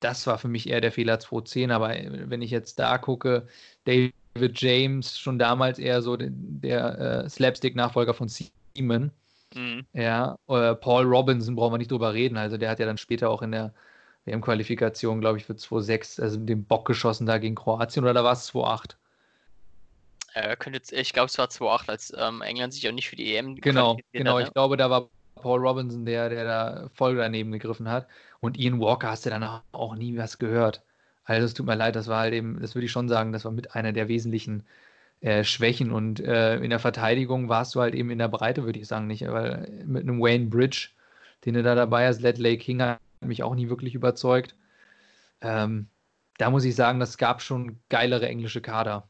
das 0.00 0.26
war 0.26 0.38
für 0.38 0.48
mich 0.48 0.68
eher 0.68 0.80
der 0.80 0.92
Fehler 0.92 1.18
2010, 1.18 1.70
aber 1.70 1.96
äh, 1.96 2.30
wenn 2.30 2.42
ich 2.42 2.50
jetzt 2.50 2.78
da 2.78 2.98
gucke, 2.98 3.46
David 3.84 4.60
James 4.60 5.18
schon 5.18 5.38
damals 5.38 5.78
eher 5.78 6.02
so 6.02 6.16
der, 6.16 6.30
der 6.30 7.24
äh, 7.24 7.28
Slapstick-Nachfolger 7.28 8.14
von 8.14 8.28
Seaman. 8.28 9.10
Mhm. 9.54 9.86
Ja, 9.92 10.36
äh, 10.48 10.74
Paul 10.74 11.04
Robinson 11.04 11.56
brauchen 11.56 11.74
wir 11.74 11.78
nicht 11.78 11.90
drüber 11.90 12.12
reden. 12.14 12.36
Also 12.36 12.56
der 12.56 12.70
hat 12.70 12.78
ja 12.78 12.86
dann 12.86 12.98
später 12.98 13.30
auch 13.30 13.42
in 13.42 13.52
der 13.52 13.72
WM-Qualifikation, 14.26 15.20
glaube 15.20 15.38
ich, 15.38 15.44
für 15.44 15.54
2-6, 15.54 16.20
also 16.20 16.36
den 16.36 16.64
Bock 16.64 16.86
geschossen 16.86 17.26
da 17.26 17.38
gegen 17.38 17.54
Kroatien 17.54 18.04
oder 18.04 18.14
da 18.14 18.24
war 18.24 18.32
es 18.32 18.52
2-8. 18.52 18.96
Äh, 20.34 20.56
könnte 20.56 20.80
ich 20.94 21.12
glaube, 21.12 21.26
es 21.26 21.38
war 21.38 21.48
2-8, 21.48 21.88
als 21.88 22.12
ähm, 22.16 22.42
England 22.42 22.74
sich 22.74 22.86
auch 22.86 22.92
nicht 22.92 23.08
für 23.08 23.16
die 23.16 23.34
EM 23.34 23.56
Genau, 23.56 23.98
genau. 24.12 24.34
hat, 24.34 24.40
Ich 24.40 24.46
ne? 24.48 24.52
glaube, 24.52 24.76
da 24.76 24.90
war 24.90 25.08
Paul 25.40 25.60
Robinson 25.66 26.04
der, 26.04 26.28
der 26.28 26.44
da 26.44 26.90
voll 26.94 27.16
daneben 27.16 27.52
gegriffen 27.52 27.88
hat. 27.90 28.08
Und 28.40 28.58
Ian 28.58 28.80
Walker 28.80 29.10
hast 29.10 29.26
du 29.26 29.30
dann 29.30 29.44
auch 29.72 29.96
nie 29.96 30.16
was 30.16 30.38
gehört. 30.38 30.82
Also 31.24 31.44
es 31.46 31.54
tut 31.54 31.66
mir 31.66 31.74
leid, 31.76 31.96
das 31.96 32.08
war 32.08 32.20
halt 32.20 32.34
eben, 32.34 32.60
das 32.60 32.74
würde 32.74 32.86
ich 32.86 32.92
schon 32.92 33.08
sagen, 33.08 33.32
das 33.32 33.44
war 33.44 33.52
mit 33.52 33.74
einer 33.74 33.92
der 33.92 34.08
wesentlichen 34.08 34.64
äh, 35.20 35.44
Schwächen. 35.44 35.92
Und 35.92 36.20
äh, 36.20 36.56
in 36.58 36.70
der 36.70 36.78
Verteidigung 36.78 37.48
warst 37.48 37.74
du 37.74 37.80
halt 37.80 37.94
eben 37.94 38.10
in 38.10 38.18
der 38.18 38.28
Breite, 38.28 38.64
würde 38.64 38.78
ich 38.78 38.88
sagen, 38.88 39.06
nicht. 39.06 39.26
Weil 39.28 39.82
mit 39.84 40.04
einem 40.04 40.20
Wayne 40.20 40.46
Bridge, 40.46 40.90
den 41.44 41.54
du 41.54 41.62
da 41.62 41.74
dabei 41.74 42.06
hast, 42.06 42.20
Ledley 42.22 42.58
King 42.58 42.82
hat 42.82 43.00
mich 43.20 43.42
auch 43.42 43.54
nie 43.54 43.68
wirklich 43.68 43.94
überzeugt. 43.94 44.56
Ähm, 45.40 45.88
da 46.38 46.50
muss 46.50 46.64
ich 46.64 46.74
sagen, 46.76 47.00
das 47.00 47.18
gab 47.18 47.42
schon 47.42 47.80
geilere 47.88 48.28
englische 48.28 48.60
Kader. 48.60 49.07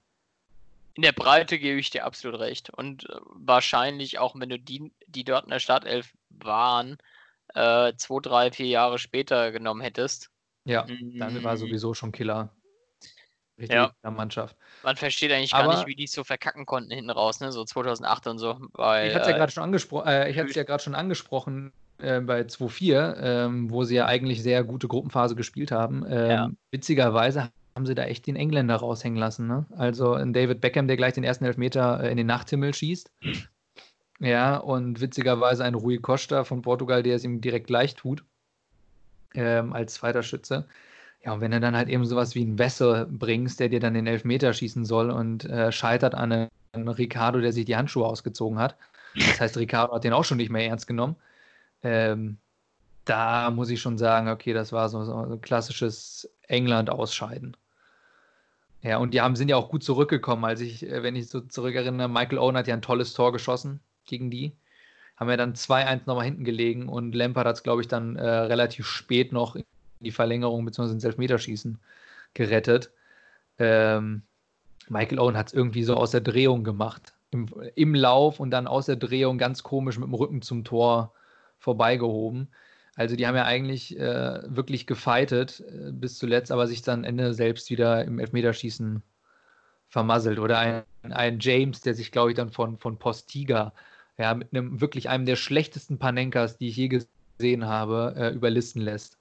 In 0.99 1.03
der 1.03 1.13
Breite 1.13 1.61
gebe 1.61 1.79
ich 1.79 1.91
dir 1.91 2.05
absolut 2.05 2.41
recht. 2.41 2.71
Und 2.71 3.09
äh, 3.09 3.15
wahrscheinlich 3.23 4.19
auch, 4.19 4.35
wenn 4.37 4.49
du 4.49 4.59
die, 4.59 4.93
die 5.07 5.23
dort 5.23 5.45
in 5.45 5.51
der 5.51 5.61
Startelf 5.61 6.13
waren, 6.29 6.99
äh, 7.55 7.93
zwei, 7.97 8.19
drei, 8.21 8.51
vier 8.51 8.67
Jahre 8.67 8.99
später 8.99 9.53
genommen 9.53 9.81
hättest. 9.81 10.29
Ja, 10.65 10.85
dann 10.89 11.45
war 11.45 11.55
Mm, 11.55 11.59
sowieso 11.59 11.95
schon 11.95 12.11
Killer. 12.11 12.53
Richtig 13.61 13.77
Ja. 13.77 13.93
ja. 14.03 14.11
Mannschaft. 14.11 14.57
Man 14.83 14.97
versteht 14.97 15.31
eigentlich 15.31 15.53
gar 15.53 15.63
Aber- 15.63 15.77
nicht, 15.77 15.87
wie 15.87 15.95
die 15.95 16.03
es 16.05 16.11
so 16.13 16.25
verkacken 16.25 16.67
konnten 16.67 16.91
hinten 16.91 17.11
raus, 17.11 17.39
ne? 17.39 17.53
So 17.53 17.65
2008 17.65 18.27
und 18.27 18.39
so. 18.39 18.59
Weil, 18.73 19.07
Ich 19.07 19.15
hatte 19.15 19.23
es 19.23 19.29
ja 19.29 19.35
äh, 19.37 19.39
gerade 19.39 19.53
schon 19.53 19.63
angesprochen, 19.63 20.09
äh, 20.09 20.31
ich 20.31 20.37
hatte 20.37 20.49
es 20.49 20.57
ja 20.57 20.65
gerade 20.65 20.83
schon 20.83 20.97
angesprochen 20.97 21.73
äh, 21.99 22.19
bei 22.21 22.41
2-4, 22.41 23.17
ähm, 23.21 23.71
wo 23.71 23.85
sie 23.85 23.95
ja 23.95 24.07
eigentlich 24.07 24.43
sehr 24.43 24.65
gute 24.65 24.89
Gruppenphase 24.89 25.37
gespielt 25.37 25.71
haben. 25.71 26.05
Ähm, 26.11 26.31
Ja. 26.31 26.51
Witzigerweise 26.73 27.53
haben 27.79 27.87
sie 27.87 27.95
da 27.95 28.03
echt 28.03 28.27
den 28.27 28.35
Engländer 28.35 28.75
raushängen 28.75 29.21
lassen. 29.21 29.47
Ne? 29.47 29.65
Also 29.77 30.15
ein 30.15 30.33
David 30.33 30.61
Beckham, 30.61 30.89
der 30.89 30.97
gleich 30.97 31.15
den 31.15 31.23
ersten 31.23 31.45
Elfmeter 31.45 32.03
äh, 32.03 32.11
in 32.11 32.17
den 32.17 32.27
Nachthimmel 32.27 32.75
schießt. 32.75 33.09
Ja, 34.19 34.57
und 34.57 35.01
witzigerweise 35.01 35.63
ein 35.63 35.77
Rui 35.77 35.99
Costa 35.99 36.43
von 36.43 36.61
Portugal, 36.63 37.05
der 37.05 37.15
es 37.15 37.23
ihm 37.23 37.41
direkt 37.41 37.71
leicht 37.71 37.99
tut, 37.99 38.25
ähm, 39.33 39.73
als 39.73 39.95
zweiter 39.95 40.25
Schütze. 40.25 40.67
Ja, 41.25 41.35
und 41.35 41.41
wenn 41.41 41.53
du 41.53 41.61
dann 41.61 41.77
halt 41.77 41.89
eben 41.89 42.05
sowas 42.05 42.35
wie 42.35 42.41
einen 42.41 42.59
Wessel 42.59 43.07
bringst, 43.09 43.61
der 43.61 43.69
dir 43.69 43.79
dann 43.79 43.95
den 43.95 44.09
Elfmeter 44.09 44.53
schießen 44.53 44.85
soll 44.85 45.11
und 45.11 45.45
äh, 45.45 45.71
scheitert 45.71 46.17
an 46.17 46.49
einem 46.73 46.89
Ricardo, 46.89 47.41
der 47.41 47.53
sich 47.53 47.65
die 47.65 47.77
Handschuhe 47.77 48.07
ausgezogen 48.07 48.59
hat. 48.59 48.77
Das 49.15 49.41
heißt, 49.41 49.57
Ricardo 49.57 49.95
hat 49.95 50.03
den 50.03 50.13
auch 50.13 50.25
schon 50.25 50.39
nicht 50.39 50.51
mehr 50.51 50.67
ernst 50.67 50.89
genommen. 50.89 51.15
Ähm, 51.85 52.39
da 53.05 53.53
muss 53.53 53.71
ich 53.71 53.81
schon 53.81 53.99
sagen, 53.99 54.29
okay, 54.29 54.53
das 54.53 54.73
war 54.73 54.89
so, 54.89 55.05
so 55.05 55.15
ein 55.15 55.41
klassisches 55.41 56.29
England-Ausscheiden. 56.49 57.57
Ja, 58.83 58.99
und 58.99 59.13
die 59.13 59.21
haben, 59.21 59.37
sind 59.37 59.49
ja 59.49 59.57
auch 59.57 59.69
gut 59.69 59.83
zurückgekommen. 59.83 60.45
Als 60.45 60.61
ich, 60.61 60.87
äh, 60.87 61.03
wenn 61.03 61.17
ich 61.17 61.29
so 61.29 61.41
zurückerinnere, 61.41 62.09
Michael 62.09 62.39
Owen 62.39 62.57
hat 62.57 62.69
ja 62.69 62.75
ein 62.75 62.83
tolles 62.83 63.13
Tor 63.13 63.33
geschossen 63.33 63.81
gegen 64.07 64.31
die. 64.31 64.53
Haben 65.17 65.31
ja 65.31 65.37
dann 65.37 65.55
2-1 65.55 66.03
nochmal 66.07 66.25
hinten 66.27 66.45
gelegen 66.45 66.89
und 66.89 67.15
Lampard 67.15 67.47
hat 67.47 67.57
es, 67.57 67.63
glaube 67.65 67.83
ich, 67.83 67.89
dann 67.89 68.17
äh, 68.17 68.25
relativ 68.25 68.87
spät 68.87 69.33
noch 69.33 69.57
in 69.57 69.65
die 70.01 70.13
Verlängerung 70.13 70.65
bzw. 70.65 70.93
ins 70.93 71.05
Elfmeterschießen 71.05 71.79
gerettet. 72.35 72.93
Ähm, 73.59 74.23
Michael 74.89 75.19
Owen 75.19 75.37
hat 75.37 75.49
es 75.49 75.53
irgendwie 75.53 75.83
so 75.83 75.97
aus 75.97 76.13
der 76.13 76.21
Drehung 76.21 76.63
gemacht. 76.63 77.15
Im, 77.31 77.47
Im 77.75 77.95
Lauf 77.95 78.41
und 78.41 78.51
dann 78.53 78.69
aus 78.69 78.87
der 78.87 78.97
Drehung 78.97 79.39
ganz 79.39 79.63
komisch 79.65 79.99
mit 79.99 80.07
dem 80.07 80.15
Rücken 80.15 80.41
zum 80.41 80.65
Tor 80.65 81.13
vorbeigehoben. 81.59 82.49
Also 82.99 83.15
die 83.15 83.29
haben 83.29 83.37
ja 83.37 83.45
eigentlich 83.45 83.97
äh, 83.97 84.41
wirklich 84.49 84.85
gefightet 84.89 85.61
äh, 85.61 85.93
bis 85.93 86.19
zuletzt, 86.19 86.51
aber 86.51 86.67
sich 86.67 86.83
dann 86.83 87.05
Ende 87.05 87.33
selbst 87.33 87.71
wieder 87.71 88.05
im 88.05 88.19
Elfmeterschießen 88.19 89.05
vermasselt. 89.89 90.41
Oder 90.41 90.59
ein, 90.59 90.83
ein 91.03 91.39
James, 91.39 91.81
der 91.81 91.95
sich, 91.95 92.11
glaube 92.11 92.31
ich, 92.31 92.37
dann 92.37 92.51
von, 92.51 92.77
von 92.77 92.99
Postiga, 92.99 93.73
ja, 94.19 94.35
mit 94.35 94.53
einem 94.53 94.81
wirklich 94.81 95.09
einem 95.09 95.27
der 95.27 95.37
schlechtesten 95.37 96.01
Panenkas, 96.01 96.59
die 96.59 96.71
ich 96.71 96.77
je 96.77 96.89
gesehen 96.89 97.67
habe, 97.67 98.15
äh, 98.17 98.31
überlisten 98.31 98.83
lässt. 98.83 99.17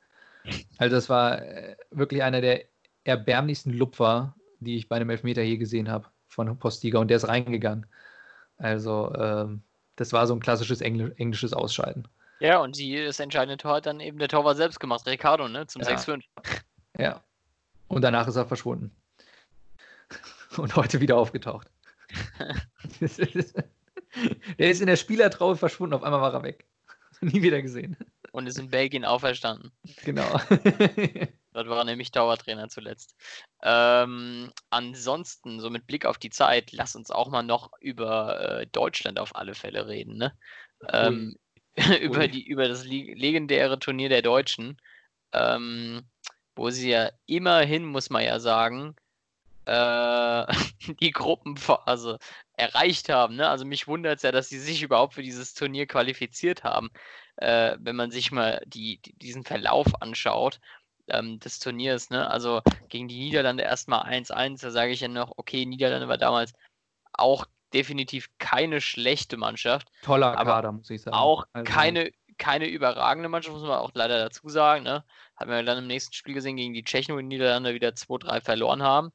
Also 0.80 0.96
das 0.96 1.08
war 1.08 1.44
äh, 1.44 1.76
wirklich 1.92 2.24
einer 2.24 2.42
der 2.42 2.64
erbärmlichsten 3.04 3.74
Lupfer, 3.74 4.36
die 4.60 4.78
ich 4.78 4.90
bei 4.90 4.96
einem 4.96 5.12
Elfmeter 5.12 5.44
je 5.44 5.58
gesehen 5.58 5.92
habe 5.92 6.08
von 6.28 6.58
Postiga 6.58 6.98
und 6.98 7.10
der 7.10 7.18
ist 7.18 7.28
reingegangen. 7.28 7.86
Also 8.58 9.14
ähm, 9.14 9.62
das 9.98 10.14
war 10.14 10.26
so 10.26 10.34
ein 10.34 10.40
klassisches 10.40 10.82
Engl 10.82 11.14
englisches 11.18 11.54
Ausscheiden. 11.54 12.08
Ja, 12.40 12.60
und 12.60 12.78
die, 12.78 13.04
das 13.04 13.20
entscheidende 13.20 13.58
Tor 13.58 13.76
hat 13.76 13.86
dann 13.86 14.00
eben 14.00 14.20
der 14.20 14.28
Torwart 14.28 14.58
selbst 14.58 14.80
gemacht, 14.80 15.06
Ricardo, 15.08 15.48
ne? 15.48 15.68
Zum 15.68 15.82
Ja. 15.82 15.90
6-5. 15.90 16.24
Ja. 16.98 17.24
Und 17.88 18.02
danach 18.02 18.28
ist 18.28 18.36
er 18.36 18.46
verschwunden. 18.46 18.96
Und 20.58 20.76
heute 20.76 21.00
wieder 21.00 21.18
aufgetaucht. 21.18 21.70
der 23.00 24.70
ist 24.72 24.82
in 24.82 24.88
der 24.88 24.96
Spielertraube 24.96 25.58
verschwunden, 25.58 25.96
auf 25.96 26.04
einmal 26.04 26.22
war 26.22 26.34
er 26.34 26.44
weg. 26.44 26.66
Nie 27.22 27.42
wieder 27.42 27.62
gesehen. 27.62 27.98
Und 28.32 28.48
ist 28.48 28.60
in 28.60 28.70
Belgien 28.70 29.06
auferstanden. 29.06 29.72
Genau. 30.04 30.30
Dort 31.54 31.70
war 31.70 31.80
er 31.80 31.86
nämlich 31.86 32.12
Dauertrainer 32.12 32.70
zuletzt. 32.70 33.16
Ähm, 33.64 34.52
ansonsten, 34.70 35.60
so 35.60 35.72
mit 35.72 35.88
Blick 35.88 36.06
auf 36.06 36.20
die 36.20 36.30
Zeit, 36.30 36.72
lass 36.72 36.96
uns 36.96 37.10
auch 37.10 37.30
mal 37.30 37.42
noch 37.42 37.72
über 37.80 38.60
äh, 38.62 38.68
Deutschland 38.68 39.18
auf 39.20 39.36
alle 39.36 39.56
Fälle 39.56 39.88
reden, 39.88 40.18
ne? 40.18 40.38
Ähm, 40.90 41.36
über, 42.02 42.28
die, 42.28 42.46
über 42.46 42.68
das 42.68 42.86
legendäre 42.86 43.80
Turnier 43.80 44.10
der 44.10 44.22
Deutschen, 44.22 44.78
ähm, 45.34 46.04
wo 46.56 46.70
sie 46.70 46.90
ja 46.90 47.12
immerhin, 47.28 47.86
muss 47.86 48.10
man 48.10 48.24
ja 48.24 48.40
sagen, 48.40 48.96
äh, 49.66 50.46
die 51.02 51.12
Gruppenphase 51.12 52.18
erreicht 52.54 53.10
haben. 53.10 53.36
Ne? 53.36 53.48
Also 53.48 53.66
mich 53.66 53.88
wundert 53.88 54.18
es 54.18 54.24
ja, 54.24 54.32
dass 54.32 54.50
sie 54.50 54.60
sich 54.60 54.82
überhaupt 54.82 55.14
für 55.14 55.24
dieses 55.24 55.54
Turnier 55.54 55.86
qualifiziert 55.86 56.64
haben. 56.64 56.90
Äh, 57.36 57.78
wenn 57.80 57.96
man 57.96 58.10
sich 58.10 58.32
mal 58.32 58.64
die, 58.66 59.00
die, 59.02 59.14
diesen 59.14 59.44
Verlauf 59.44 60.02
anschaut 60.02 60.60
ähm, 61.08 61.40
des 61.40 61.60
Turniers. 61.60 62.10
Ne? 62.10 62.28
Also 62.30 62.62
gegen 62.90 63.08
die 63.08 63.20
Niederlande 63.20 63.64
erstmal 63.64 64.06
1-1, 64.06 64.62
da 64.62 64.72
sage 64.72 64.92
ich 64.92 65.02
ja 65.02 65.08
noch, 65.08 65.34
okay, 65.38 65.66
Niederlande 65.66 66.08
war 66.08 66.18
damals 66.18 66.54
auch 67.14 67.46
definitiv 67.74 68.30
keine 68.38 68.82
schlechte 68.82 69.38
Mannschaft. 69.38 69.90
Toller 70.02 70.38
Aber 70.38 70.52
Kader, 70.54 70.72
muss 70.72 70.90
ich 70.90 71.02
sagen. 71.02 71.16
Auch 71.16 71.46
Also, 71.54 71.72
keine, 71.72 72.12
keine 72.38 72.68
überragende 72.68 73.30
Mannschaft, 73.30 73.54
muss 73.56 73.64
man 73.68 73.80
auch 73.80 73.92
leider 73.94 74.20
dazu 74.20 74.50
sagen. 74.50 74.84
Ne? 74.84 75.04
Haben 75.36 75.52
wir 75.52 75.64
dann 75.64 75.80
im 75.80 75.88
nächsten 75.88 76.14
Spiel 76.14 76.34
gesehen 76.34 76.58
gegen 76.58 76.74
die 76.74 76.84
Tschechen, 76.84 77.16
wo 77.16 77.20
die 77.20 77.26
Niederlande 77.26 77.74
wieder 77.74 77.96
2-3 77.96 78.42
verloren 78.42 78.84
haben. 78.84 79.12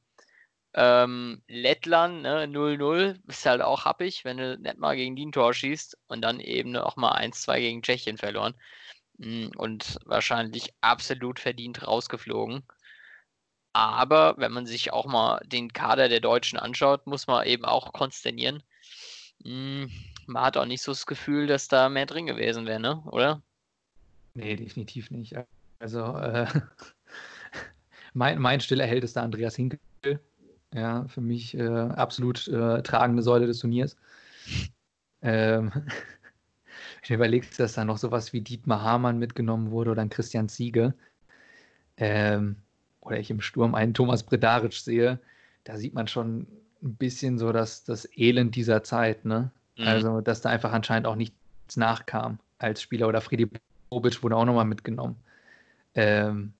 Ähm, 0.75 1.43
Lettland, 1.47 2.23
ne, 2.23 2.47
0-0, 2.47 3.19
ist 3.27 3.45
halt 3.45 3.61
auch 3.61 3.85
happig, 3.85 4.25
wenn 4.25 4.37
du 4.37 4.57
nicht 4.57 4.77
mal 4.79 4.95
gegen 4.95 5.15
die 5.15 5.27
ein 5.27 5.31
Tor 5.31 5.53
schießt 5.53 5.97
und 6.07 6.21
dann 6.21 6.39
eben 6.39 6.75
auch 6.77 6.95
mal 6.95 7.13
1-2 7.15 7.59
gegen 7.59 7.81
Tschechien 7.83 8.17
verloren. 8.17 8.55
Mm, 9.17 9.49
Und 9.57 9.99
wahrscheinlich 10.05 10.73
absolut 10.81 11.39
verdient 11.39 11.85
rausgeflogen. 11.87 12.63
Aber 13.73 14.35
wenn 14.37 14.51
man 14.51 14.65
sich 14.67 14.93
auch 14.93 15.05
mal 15.07 15.41
den 15.45 15.73
Kader 15.73 16.07
der 16.09 16.19
Deutschen 16.19 16.59
anschaut, 16.59 17.07
muss 17.07 17.27
man 17.27 17.45
eben 17.47 17.65
auch 17.65 17.91
konsternieren. 17.91 18.63
Mm, 19.43 19.85
Man 20.27 20.43
hat 20.43 20.57
auch 20.57 20.65
nicht 20.65 20.81
so 20.83 20.91
das 20.91 21.05
Gefühl, 21.05 21.47
dass 21.47 21.67
da 21.67 21.89
mehr 21.89 22.05
drin 22.05 22.27
gewesen 22.27 22.65
wäre, 22.65 22.79
ne? 22.79 23.01
Oder? 23.07 23.41
Nee, 24.35 24.55
definitiv 24.55 25.11
nicht. 25.11 25.35
Also, 25.79 26.15
äh, 26.17 26.47
mein, 28.13 28.39
mein 28.39 28.59
stiller 28.61 28.85
Held 28.85 29.03
ist 29.03 29.15
der 29.15 29.23
Andreas 29.23 29.55
Hinkel. 29.55 29.79
Ja, 30.73 31.07
für 31.07 31.21
mich 31.21 31.55
äh, 31.55 31.67
absolut 31.67 32.47
äh, 32.47 32.81
tragende 32.83 33.23
Säule 33.23 33.47
des 33.47 33.59
Turniers. 33.59 33.97
Ähm, 35.25 35.71
wenn 35.73 37.07
du 37.07 37.13
überlegst, 37.13 37.57
dass 37.57 37.75
da 37.75 37.85
noch 37.85 37.97
sowas 37.97 38.33
wie 38.33 38.41
Dietmar 38.41 38.81
Hamann 38.81 39.19
mitgenommen 39.19 39.71
wurde 39.71 39.91
oder 39.91 40.01
ein 40.01 40.09
Christian 40.09 40.49
Ziege. 40.49 40.93
Ähm, 41.95 42.57
oder 43.03 43.19
ich 43.19 43.29
im 43.29 43.41
Sturm 43.41 43.75
einen 43.75 43.93
Thomas 43.93 44.23
Bredaric 44.23 44.73
sehe, 44.73 45.19
da 45.63 45.77
sieht 45.77 45.93
man 45.93 46.07
schon 46.07 46.47
ein 46.81 46.95
bisschen 46.95 47.37
so 47.37 47.51
das, 47.51 47.83
das 47.83 48.07
Elend 48.17 48.55
dieser 48.55 48.83
Zeit, 48.83 49.25
ne? 49.25 49.51
Mhm. 49.77 49.87
Also, 49.87 50.21
dass 50.21 50.41
da 50.41 50.49
einfach 50.49 50.71
anscheinend 50.71 51.07
auch 51.07 51.15
nichts 51.15 51.35
nachkam 51.75 52.39
als 52.59 52.81
Spieler 52.81 53.07
oder 53.07 53.21
Freddy 53.21 53.47
Bobic 53.89 54.23
wurde 54.23 54.35
auch 54.35 54.45
nochmal 54.45 54.65
mitgenommen. 54.65 55.15
Ähm, 55.95 56.53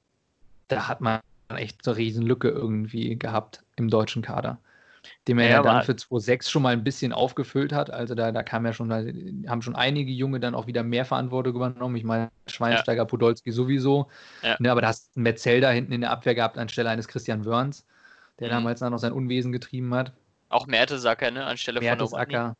da 0.67 0.87
hat 0.87 1.01
man 1.01 1.19
echt 1.49 1.83
so 1.83 1.91
eine 1.91 1.97
riesen 1.97 2.25
Lücke 2.25 2.49
irgendwie 2.49 3.17
gehabt 3.17 3.63
im 3.75 3.89
deutschen 3.89 4.21
Kader. 4.21 4.59
Den 5.27 5.37
man 5.37 5.45
Ja, 5.45 5.51
ja, 5.51 5.61
dann 5.61 5.83
für 5.83 5.95
2.6 5.95 6.49
schon 6.49 6.61
mal 6.63 6.73
ein 6.73 6.83
bisschen 6.83 7.13
aufgefüllt 7.13 7.73
hat. 7.73 7.89
Also 7.91 8.15
da, 8.15 8.31
da 8.31 8.43
kam 8.43 8.65
ja 8.65 8.73
schon, 8.73 8.89
da 8.89 9.03
haben 9.49 9.61
schon 9.61 9.75
einige 9.75 10.11
Junge 10.11 10.39
dann 10.39 10.55
auch 10.55 10.67
wieder 10.67 10.83
mehr 10.83 11.05
Verantwortung 11.05 11.55
übernommen. 11.55 11.95
Ich 11.95 12.03
meine, 12.03 12.29
Schweinsteiger, 12.47 13.05
Podolski 13.05 13.51
sowieso. 13.51 14.09
Ja. 14.41 14.55
Ne, 14.59 14.71
aber 14.71 14.81
da 14.81 14.87
hast 14.87 15.15
du 15.15 15.19
Metzel 15.21 15.61
da 15.61 15.71
hinten 15.71 15.91
in 15.91 16.01
der 16.01 16.11
Abwehr 16.11 16.35
gehabt 16.35 16.57
anstelle 16.57 16.89
eines 16.89 17.07
Christian 17.07 17.45
Wörns, 17.45 17.85
der 18.39 18.47
Mhm. 18.47 18.51
damals 18.51 18.79
dann 18.79 18.91
noch 18.91 18.99
sein 18.99 19.13
Unwesen 19.13 19.51
getrieben 19.51 19.93
hat. 19.93 20.13
Auch 20.49 20.67
Mertesacker, 20.67 21.31
ne? 21.31 21.45
Anstelle 21.45 21.79
von. 21.79 21.87
Mertesacker. 21.87 22.55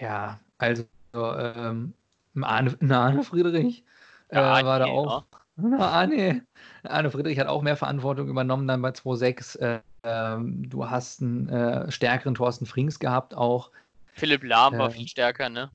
Ja, 0.00 0.38
also 0.58 0.84
ähm, 1.14 1.94
Arne, 2.40 2.76
Arne 2.90 3.22
Friedrich 3.24 3.84
äh, 4.28 4.36
Ja, 4.36 4.64
war 4.64 4.78
da 4.78 4.86
auch. 4.86 5.24
Na, 5.56 5.78
Arne, 5.90 6.42
Arne 6.84 7.10
Friedrich 7.10 7.38
hat 7.38 7.48
auch 7.48 7.62
mehr 7.62 7.76
Verantwortung 7.76 8.28
übernommen 8.28 8.68
dann 8.68 8.82
bei 8.82 8.90
2.6. 8.90 9.56
Äh, 9.56 9.80
ähm, 10.02 10.68
du 10.68 10.88
hast 10.88 11.22
einen 11.22 11.48
äh, 11.48 11.90
stärkeren 11.90 12.34
Thorsten 12.34 12.66
Frings 12.66 12.98
gehabt 12.98 13.34
auch. 13.34 13.70
Philipp 14.14 14.44
Lahm 14.44 14.78
war 14.78 14.86
Ähm, 14.86 14.92
viel 14.92 15.08
stärker, 15.08 15.48
ne? 15.48 15.70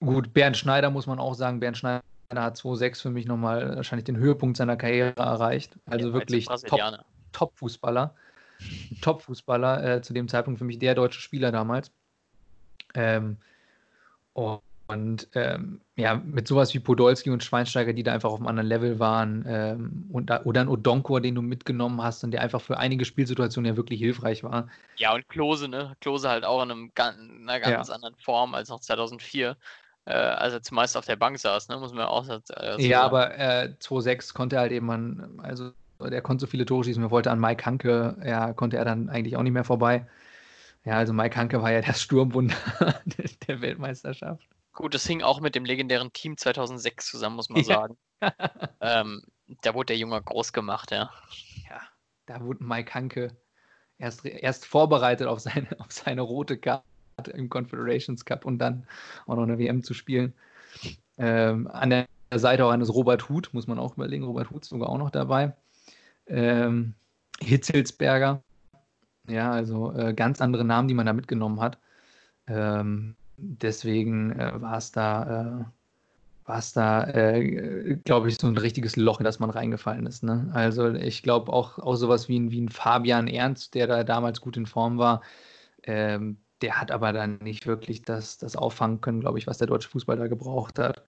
Gut, 0.00 0.32
Bernd 0.32 0.56
Schneider 0.56 0.90
muss 0.90 1.06
man 1.06 1.18
auch 1.18 1.34
sagen. 1.34 1.60
Bernd 1.60 1.78
Schneider 1.78 2.02
hat 2.34 2.56
2.6 2.56 3.02
für 3.02 3.10
mich 3.10 3.26
nochmal 3.26 3.76
wahrscheinlich 3.76 4.04
den 4.04 4.16
Höhepunkt 4.16 4.56
seiner 4.56 4.76
Karriere 4.76 5.14
erreicht. 5.16 5.78
Also 5.86 6.06
Der 6.06 6.14
wirklich 6.14 6.46
top. 6.46 6.80
Top-Fußballer. 7.32 8.14
Ein 8.60 9.00
Top-Fußballer, 9.00 9.96
äh, 9.96 10.02
zu 10.02 10.14
dem 10.14 10.28
Zeitpunkt 10.28 10.58
für 10.58 10.64
mich 10.64 10.78
der 10.78 10.94
deutsche 10.94 11.20
Spieler 11.20 11.52
damals. 11.52 11.90
Ähm, 12.94 13.36
und 14.32 14.60
ähm, 14.88 15.80
ja, 15.96 16.14
mit 16.14 16.46
sowas 16.46 16.72
wie 16.74 16.78
Podolski 16.78 17.30
und 17.30 17.42
Schweinsteiger, 17.42 17.92
die 17.92 18.02
da 18.02 18.12
einfach 18.12 18.30
auf 18.30 18.38
einem 18.38 18.46
anderen 18.46 18.68
Level 18.68 18.98
waren, 18.98 19.44
ähm, 19.48 20.06
und 20.12 20.30
da, 20.30 20.44
oder 20.44 20.60
ein 20.60 20.68
Odonkor, 20.68 21.20
den 21.20 21.34
du 21.34 21.42
mitgenommen 21.42 22.02
hast 22.02 22.22
und 22.24 22.30
der 22.30 22.42
einfach 22.42 22.60
für 22.60 22.78
einige 22.78 23.04
Spielsituationen 23.04 23.72
ja 23.72 23.76
wirklich 23.76 24.00
hilfreich 24.00 24.44
war. 24.44 24.68
Ja, 24.96 25.14
und 25.14 25.28
Klose, 25.28 25.68
ne? 25.68 25.96
Klose 26.00 26.28
halt 26.28 26.44
auch 26.44 26.62
in, 26.62 26.70
einem, 26.70 26.92
in 26.94 27.48
einer 27.48 27.60
ganz 27.60 27.88
ja. 27.88 27.94
anderen 27.94 28.14
Form 28.16 28.54
als 28.54 28.68
noch 28.68 28.80
2004, 28.80 29.56
äh, 30.04 30.12
als 30.12 30.54
er 30.54 30.62
zumeist 30.62 30.96
auf 30.96 31.06
der 31.06 31.16
Bank 31.16 31.38
saß, 31.38 31.68
ne? 31.68 31.78
Muss 31.78 31.92
man 31.92 32.06
auch 32.06 32.28
äh, 32.28 32.40
so 32.46 32.78
Ja, 32.78 33.02
sagen. 33.02 33.14
aber 33.16 33.38
äh, 33.38 33.74
2-6 33.80 34.34
konnte 34.34 34.56
er 34.56 34.62
halt 34.62 34.72
eben, 34.72 34.90
an, 34.90 35.40
also 35.42 35.72
der 36.00 36.22
konnte 36.22 36.42
so 36.42 36.46
viele 36.46 36.64
Tore 36.64 36.84
schießen, 36.84 37.02
er 37.02 37.10
wollte 37.10 37.30
an 37.30 37.40
Mike 37.40 37.64
Hanke, 37.66 38.16
ja, 38.24 38.52
konnte 38.52 38.76
er 38.76 38.84
dann 38.84 39.08
eigentlich 39.08 39.36
auch 39.36 39.42
nicht 39.42 39.52
mehr 39.52 39.64
vorbei. 39.64 40.06
Ja, 40.84 40.94
also 40.98 41.12
Mike 41.12 41.36
Hanke 41.36 41.60
war 41.62 41.72
ja 41.72 41.80
das 41.82 42.00
Sturmwunder 42.00 42.54
der 43.48 43.60
Weltmeisterschaft. 43.60 44.46
Gut, 44.76 44.92
das 44.92 45.06
hing 45.06 45.22
auch 45.22 45.40
mit 45.40 45.54
dem 45.54 45.64
legendären 45.64 46.12
Team 46.12 46.36
2006 46.36 47.06
zusammen, 47.06 47.36
muss 47.36 47.48
man 47.48 47.64
sagen. 47.64 47.96
ähm, 48.82 49.22
da 49.62 49.74
wurde 49.74 49.86
der 49.86 49.96
Junge 49.96 50.20
groß 50.20 50.52
gemacht, 50.52 50.90
ja. 50.90 51.10
Ja, 51.68 51.80
da 52.26 52.42
wurde 52.42 52.62
Mike 52.62 52.92
Hanke 52.92 53.34
erst, 53.96 54.26
erst 54.26 54.66
vorbereitet 54.66 55.28
auf 55.28 55.40
seine, 55.40 55.66
auf 55.80 55.90
seine 55.90 56.20
rote 56.20 56.58
Karte 56.58 56.82
im 57.32 57.48
Confederations 57.48 58.26
Cup 58.26 58.44
und 58.44 58.58
dann 58.58 58.86
auch 59.26 59.36
noch 59.36 59.44
eine 59.44 59.58
WM 59.58 59.82
zu 59.82 59.94
spielen. 59.94 60.34
Ähm, 61.16 61.68
an 61.68 61.88
der 61.88 62.06
Seite 62.34 62.66
auch 62.66 62.70
eines 62.70 62.92
Robert 62.92 63.30
Huth, 63.30 63.54
muss 63.54 63.66
man 63.66 63.78
auch 63.78 63.96
überlegen. 63.96 64.24
Robert 64.24 64.50
Huth 64.50 64.64
ist 64.64 64.68
sogar 64.68 64.90
auch 64.90 64.98
noch 64.98 65.10
dabei. 65.10 65.54
Ähm, 66.26 66.92
Hitzelsberger. 67.40 68.42
Ja, 69.26 69.52
also 69.52 69.92
äh, 69.94 70.12
ganz 70.12 70.42
andere 70.42 70.66
Namen, 70.66 70.86
die 70.86 70.94
man 70.94 71.06
da 71.06 71.14
mitgenommen 71.14 71.62
hat. 71.62 71.78
Ähm, 72.46 73.16
deswegen 73.36 74.32
äh, 74.32 74.60
war 74.60 74.78
es 74.78 74.92
da, 74.92 75.62
äh, 75.62 76.48
war 76.48 76.58
es 76.58 76.72
da, 76.72 77.04
äh, 77.08 77.96
glaube 78.04 78.28
ich, 78.28 78.36
so 78.38 78.46
ein 78.46 78.56
richtiges 78.56 78.96
Loch, 78.96 79.20
in 79.20 79.24
das 79.24 79.40
man 79.40 79.50
reingefallen 79.50 80.06
ist. 80.06 80.22
Ne? 80.22 80.50
Also 80.54 80.92
ich 80.94 81.22
glaube 81.22 81.52
auch, 81.52 81.78
auch 81.78 81.96
sowas 81.96 82.28
wie 82.28 82.38
ein, 82.38 82.50
wie 82.50 82.60
ein 82.60 82.68
Fabian 82.68 83.28
Ernst, 83.28 83.74
der 83.74 83.86
da 83.86 84.04
damals 84.04 84.40
gut 84.40 84.56
in 84.56 84.66
Form 84.66 84.98
war, 84.98 85.22
ähm, 85.84 86.38
der 86.62 86.80
hat 86.80 86.90
aber 86.90 87.12
dann 87.12 87.38
nicht 87.38 87.66
wirklich 87.66 88.02
das, 88.02 88.38
das 88.38 88.56
auffangen 88.56 89.00
können, 89.00 89.20
glaube 89.20 89.38
ich, 89.38 89.46
was 89.46 89.58
der 89.58 89.66
deutsche 89.66 89.88
Fußball 89.90 90.16
da 90.16 90.28
gebraucht 90.28 90.78
hat. 90.78 91.04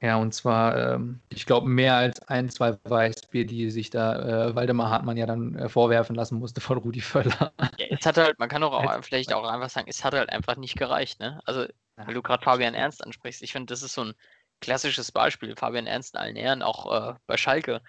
Ja, 0.00 0.16
und 0.16 0.32
zwar, 0.32 0.94
ähm, 0.94 1.20
ich 1.28 1.44
glaube, 1.44 1.68
mehr 1.68 1.96
als 1.96 2.20
ein, 2.28 2.48
zwei 2.50 2.78
Weißbier, 2.84 3.44
die 3.46 3.70
sich 3.70 3.90
da 3.90 4.48
äh, 4.48 4.54
Waldemar 4.54 4.90
Hartmann 4.90 5.16
ja 5.16 5.26
dann 5.26 5.56
äh, 5.56 5.68
vorwerfen 5.68 6.14
lassen 6.14 6.38
musste 6.38 6.60
von 6.60 6.78
Rudi 6.78 7.00
Völler. 7.00 7.52
Ja, 7.78 7.86
es 7.90 8.06
hat 8.06 8.16
halt, 8.16 8.38
man 8.38 8.48
kann 8.48 8.62
auch, 8.62 8.72
auch 8.72 9.04
vielleicht 9.04 9.32
auch 9.32 9.44
einfach 9.44 9.70
sagen, 9.70 9.88
es 9.88 10.04
hat 10.04 10.14
halt 10.14 10.30
einfach 10.30 10.56
nicht 10.56 10.76
gereicht, 10.76 11.18
ne? 11.18 11.40
Also, 11.46 11.66
weil 11.96 12.14
du 12.14 12.22
gerade 12.22 12.44
Fabian 12.44 12.74
Ernst 12.74 13.04
ansprichst, 13.04 13.42
ich 13.42 13.50
finde, 13.50 13.72
das 13.72 13.82
ist 13.82 13.94
so 13.94 14.04
ein 14.04 14.14
klassisches 14.60 15.10
Beispiel. 15.10 15.56
Fabian 15.56 15.88
Ernst 15.88 16.14
in 16.14 16.20
allen 16.20 16.36
Ehren, 16.36 16.62
auch 16.62 17.10
äh, 17.10 17.14
bei 17.26 17.36
Schalke 17.36 17.82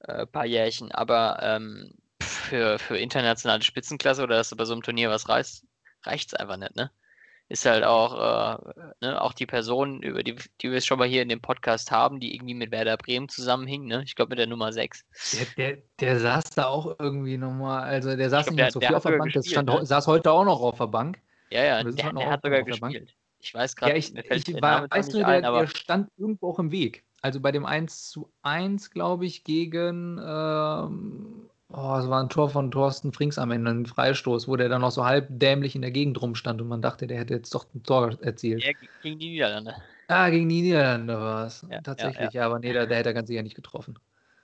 ein 0.00 0.20
äh, 0.20 0.26
paar 0.26 0.46
Jährchen, 0.46 0.92
aber 0.92 1.40
ähm, 1.42 1.92
für, 2.22 2.78
für 2.78 2.96
internationale 2.96 3.62
Spitzenklasse 3.62 4.22
oder 4.22 4.36
dass 4.36 4.48
du 4.48 4.56
bei 4.56 4.64
so 4.64 4.72
einem 4.72 4.82
Turnier 4.82 5.10
was 5.10 5.28
reißt, 5.28 5.66
reicht 6.04 6.32
es 6.32 6.34
einfach 6.34 6.56
nicht, 6.56 6.74
ne? 6.76 6.90
Ist 7.50 7.66
halt 7.66 7.82
auch, 7.82 8.14
äh, 8.14 8.84
ne, 9.00 9.20
auch 9.20 9.32
die 9.32 9.44
Person, 9.44 10.02
über 10.02 10.22
die, 10.22 10.36
die 10.60 10.70
wir 10.70 10.80
schon 10.80 11.00
mal 11.00 11.08
hier 11.08 11.22
in 11.22 11.28
dem 11.28 11.40
Podcast 11.40 11.90
haben, 11.90 12.20
die 12.20 12.34
irgendwie 12.34 12.54
mit 12.54 12.70
Werder 12.70 12.96
Bremen 12.96 13.28
zusammenhing, 13.28 13.86
ne? 13.86 14.02
Ich 14.04 14.14
glaube 14.14 14.30
mit 14.30 14.38
der 14.38 14.46
Nummer 14.46 14.72
6. 14.72 15.04
Der, 15.34 15.46
der, 15.56 15.82
der 15.98 16.20
saß 16.20 16.50
da 16.50 16.66
auch 16.66 16.94
irgendwie 17.00 17.36
nochmal, 17.36 17.82
also 17.82 18.16
der 18.16 18.30
saß 18.30 18.46
glaub, 18.46 18.56
nicht 18.56 18.64
der, 18.66 18.70
so 18.70 18.80
viel 18.80 18.94
auf 18.94 19.02
der 19.02 19.18
Bank, 19.18 19.32
gespielt, 19.32 19.46
stand, 19.46 19.68
ne? 19.68 19.84
saß 19.84 20.06
heute 20.06 20.30
auch 20.30 20.44
noch 20.44 20.60
auf 20.60 20.78
der 20.78 20.86
Bank. 20.86 21.18
Ja, 21.50 21.64
ja, 21.64 21.82
der, 21.82 22.12
der 22.12 22.30
hat 22.30 22.42
sogar 22.44 22.62
gespielt. 22.62 23.16
Ich 23.40 23.52
weiß 23.52 23.74
gerade, 23.74 23.92
ja, 23.92 23.98
ich, 23.98 24.14
ich 24.14 24.62
war, 24.62 24.88
weiß 24.88 25.12
nur, 25.12 25.24
der, 25.24 25.40
der 25.40 25.66
stand 25.66 26.08
irgendwo 26.16 26.50
auch 26.50 26.60
im 26.60 26.70
Weg. 26.70 27.04
Also 27.20 27.40
bei 27.40 27.50
dem 27.50 27.66
1 27.66 28.10
zu 28.10 28.32
1, 28.42 28.92
glaube 28.92 29.26
ich, 29.26 29.42
gegen 29.42 30.20
ähm, 30.24 31.49
Oh, 31.72 31.96
es 31.96 32.08
war 32.08 32.20
ein 32.20 32.28
Tor 32.28 32.50
von 32.50 32.70
Thorsten 32.72 33.12
Frings 33.12 33.38
am 33.38 33.52
Ende, 33.52 33.70
ein 33.70 33.86
Freistoß, 33.86 34.48
wo 34.48 34.56
der 34.56 34.68
dann 34.68 34.80
noch 34.80 34.90
so 34.90 35.04
halb 35.04 35.28
dämlich 35.30 35.76
in 35.76 35.82
der 35.82 35.92
Gegend 35.92 36.20
rumstand 36.20 36.60
und 36.60 36.66
man 36.66 36.82
dachte, 36.82 37.06
der 37.06 37.18
hätte 37.18 37.34
jetzt 37.34 37.54
doch 37.54 37.66
ein 37.74 37.84
Tor 37.84 38.18
erzielt. 38.22 38.64
Ja, 38.64 38.72
gegen 39.02 39.18
die 39.18 39.30
Niederlande. 39.30 39.76
Ah, 40.08 40.28
gegen 40.30 40.48
die 40.48 40.62
Niederlande 40.62 41.14
war 41.14 41.46
es. 41.46 41.64
Ja, 41.70 41.80
Tatsächlich, 41.80 42.32
ja, 42.32 42.40
ja. 42.40 42.46
aber 42.46 42.58
nee, 42.58 42.72
der, 42.72 42.88
der 42.88 42.98
hätte 42.98 43.10
er 43.10 43.14
ganz 43.14 43.28
sicher 43.28 43.44
nicht 43.44 43.54
getroffen. 43.54 43.98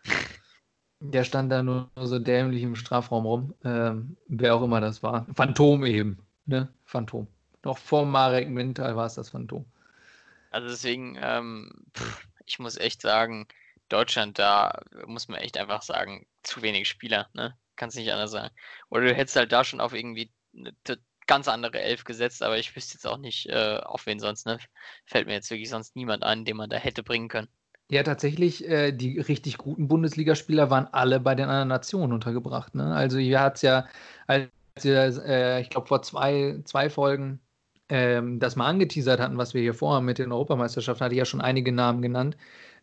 der 1.01 1.25
stand 1.25 1.51
da 1.51 1.65
nur 1.65 1.91
so 1.97 2.21
dämlich 2.21 2.63
im 2.63 2.77
Strafraum 2.77 3.27
rum. 3.27 3.55
Ähm, 3.65 4.17
wer 4.29 4.55
auch 4.55 4.63
immer 4.63 4.81
das 4.81 5.03
war. 5.03 5.27
Phantom 5.35 5.85
eben, 5.85 6.19
ne? 6.47 6.69
Phantom. 6.85 7.27
Noch 7.65 7.79
vor 7.79 8.07
Marek 8.07 8.49
Mintal 8.49 8.95
war 8.95 9.07
es 9.07 9.15
das 9.15 9.31
Phantom. 9.31 9.65
Also 10.53 10.69
deswegen, 10.69 11.19
ähm, 11.21 11.73
pff, 11.97 12.29
ich 12.47 12.61
muss 12.61 12.77
echt 12.77 13.03
sagen, 13.03 13.49
Deutschland, 13.89 14.39
da 14.39 14.81
muss 15.07 15.29
man 15.29 15.41
echt 15.41 15.59
einfach 15.59 15.83
sagen, 15.83 16.27
zu 16.43 16.63
wenig 16.63 16.89
Spieler, 16.89 17.29
ne? 17.35 17.57
Kannst 17.77 17.97
nicht 17.97 18.11
anders 18.13 18.31
sagen. 18.31 18.55
Oder 18.89 19.03
du 19.07 19.15
hättest 19.15 19.37
halt 19.37 19.53
da 19.53 19.65
schon 19.65 19.81
auf 19.81 19.93
irgendwie 19.93 20.33
eine 20.57 20.73
ganz 21.27 21.49
andere 21.49 21.81
Elf 21.81 22.05
gesetzt, 22.05 22.43
aber 22.43 22.59
ich 22.59 22.75
wüsste 22.75 22.95
jetzt 22.95 23.07
auch 23.07 23.19
nicht, 23.19 23.47
äh, 23.49 23.81
auf 23.83 24.07
wen 24.07 24.19
sonst, 24.19 24.47
ne? 24.47 24.59
Fällt 25.05 25.27
mir 25.27 25.35
jetzt 25.35 25.51
wirklich 25.51 25.69
sonst 25.69 25.97
niemand 25.97 26.23
ein, 26.23 26.45
den 26.45 26.57
man 26.57 26.71
da 26.71 26.77
hätte 26.77 27.03
bringen 27.03 27.29
können. 27.29 27.49
Ja, 27.89 28.03
tatsächlich, 28.03 28.69
äh, 28.69 28.91
die 28.91 29.21
richtig 29.21 29.59
guten 29.59 29.87
Bundesligaspieler 29.87 30.71
waren 30.71 30.89
alle 30.89 31.21
bei 31.21 31.37
den 31.37 31.49
anderen 31.49 31.69
Nationen 31.69 32.13
untergebracht. 32.13 32.75
Ne? 32.75 32.93
Also 32.95 33.19
hier 33.19 33.41
hat 33.41 33.57
es 33.57 33.63
ja, 33.63 33.87
als 34.27 34.49
wir, 34.81 35.25
äh, 35.25 35.61
ich 35.61 35.71
glaube, 35.71 35.87
vor 35.87 36.03
zwei, 36.03 36.61
zwei 36.65 36.91
Folgen 36.91 37.41
ähm, 37.89 38.41
das 38.41 38.57
mal 38.57 38.67
angeteasert 38.67 39.21
hatten, 39.21 39.39
was 39.39 39.55
wir 39.55 39.63
hier 39.63 39.75
vorhaben 39.75 40.05
mit 40.05 40.19
den 40.19 40.33
Europameisterschaften, 40.33 41.05
hatte 41.05 41.15
ich 41.15 41.19
ja 41.21 41.25
schon 41.25 41.41
einige 41.41 41.71
Namen 41.71 42.03
genannt. 42.03 42.37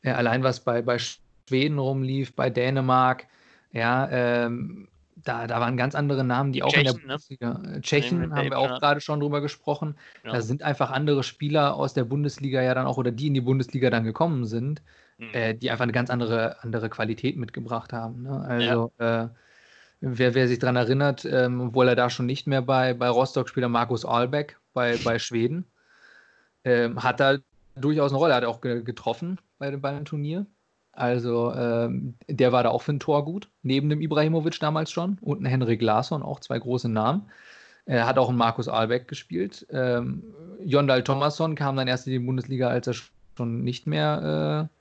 Allein 0.04 0.44
was 0.44 0.60
bei, 0.60 0.82
bei 0.82 0.98
Schweden 1.00 1.80
rumlief, 1.80 2.36
bei 2.36 2.50
Dänemark, 2.50 3.28
ja, 3.72 4.10
ähm, 4.12 4.88
da, 5.24 5.48
da 5.48 5.60
waren 5.60 5.78
ganz 5.78 5.96
andere 5.96 6.24
Namen, 6.24 6.52
die, 6.52 6.64
auch 6.64 6.70
Tschechen, 6.70 6.88
in 6.88 6.94
der 6.94 6.94
ne? 6.94 7.08
Bundesliga. 7.08 7.58
Ne? 7.60 7.82
Tschechen 7.82 8.36
haben 8.36 8.50
wir 8.50 8.58
auch 8.58 8.80
gerade 8.80 9.02
schon 9.02 9.20
drüber 9.20 9.42
gesprochen. 9.42 9.96
Ja. 10.24 10.34
Da 10.34 10.42
sind 10.42 10.64
einfach 10.64 10.92
andere 10.92 11.24
Spieler 11.24 11.76
aus 11.76 11.94
der 11.94 12.04
Bundesliga 12.04 12.62
ja 12.62 12.74
dann 12.74 12.86
auch 12.86 12.98
oder 12.98 13.12
die 13.12 13.28
in 13.28 13.34
die 13.34 13.42
Bundesliga 13.42 13.90
dann 13.90 14.04
gekommen 14.04 14.46
sind, 14.46 14.82
mhm. 15.18 15.30
äh, 15.34 15.54
die 15.54 15.72
einfach 15.72 15.84
eine 15.84 15.92
ganz 15.92 16.10
andere, 16.10 16.62
andere 16.64 16.90
Qualität 16.90 17.38
mitgebracht 17.38 17.94
haben. 17.94 18.24
Ne? 18.24 18.42
Also 18.42 18.92
ja. 19.00 19.24
äh, 19.24 19.30
wer, 20.02 20.36
wer 20.36 20.48
sich 20.48 20.60
daran 20.60 20.76
erinnert, 20.76 21.26
ähm, 21.26 21.62
obwohl 21.62 21.88
er 21.88 21.96
da 21.96 22.10
schon 22.10 22.26
nicht 22.26 22.48
mehr 22.48 22.62
bei, 22.62 22.94
bei 22.94 23.10
Rostock 23.10 23.50
spielt, 23.50 23.68
Markus 23.70 24.06
Albeck 24.06 24.58
bei, 24.74 24.98
bei 24.98 25.20
Schweden, 25.20 25.66
ähm, 26.66 27.02
hat 27.02 27.20
da 27.20 27.38
durchaus 27.76 28.12
eine 28.12 28.20
Rolle, 28.20 28.36
hat 28.36 28.44
er 28.44 28.50
auch 28.50 28.62
getroffen 28.62 29.40
bei, 29.72 29.78
bei 29.78 29.94
dem 29.94 30.06
Turnier. 30.06 30.46
Also 30.92 31.54
ähm, 31.54 32.16
der 32.28 32.52
war 32.52 32.64
da 32.64 32.70
auch 32.70 32.84
für 32.84 32.94
ein 32.94 33.00
Tor 33.00 33.26
gut, 33.26 33.50
neben 33.64 33.90
dem 33.90 34.02
Ibrahimovic 34.02 34.60
damals 34.60 34.92
schon 34.92 35.18
und 35.22 35.42
ein 35.42 35.46
Henrik 35.46 35.82
Larsson, 35.82 36.22
auch 36.22 36.40
zwei 36.40 36.60
große 36.60 36.88
Namen. 36.88 37.32
Er 37.86 38.06
hat 38.06 38.18
auch 38.18 38.30
einen 38.30 38.38
Markus 38.38 38.68
Albeck 38.68 39.08
gespielt. 39.08 39.66
Ähm, 39.72 40.24
Jondal 40.64 41.04
Thomasson 41.04 41.56
kam 41.56 41.76
dann 41.76 41.88
erst 41.88 42.08
in 42.08 42.14
die 42.14 42.20
Bundesliga, 42.20 42.68
als 42.70 42.88
er 42.88 42.94
schon 43.36 43.64
nicht 43.64 43.88
mehr, 43.88 44.70
äh, 44.70 44.78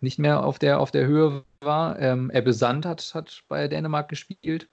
nicht 0.00 0.18
mehr 0.18 0.44
auf, 0.44 0.58
der, 0.58 0.80
auf 0.80 0.90
der 0.90 1.06
Höhe 1.06 1.44
war. 1.60 1.98
Ähm, 1.98 2.30
Ebbe 2.34 2.52
Sand 2.52 2.84
hat, 2.84 3.12
hat 3.14 3.42
bei 3.48 3.68
Dänemark 3.68 4.08
gespielt. 4.08 4.68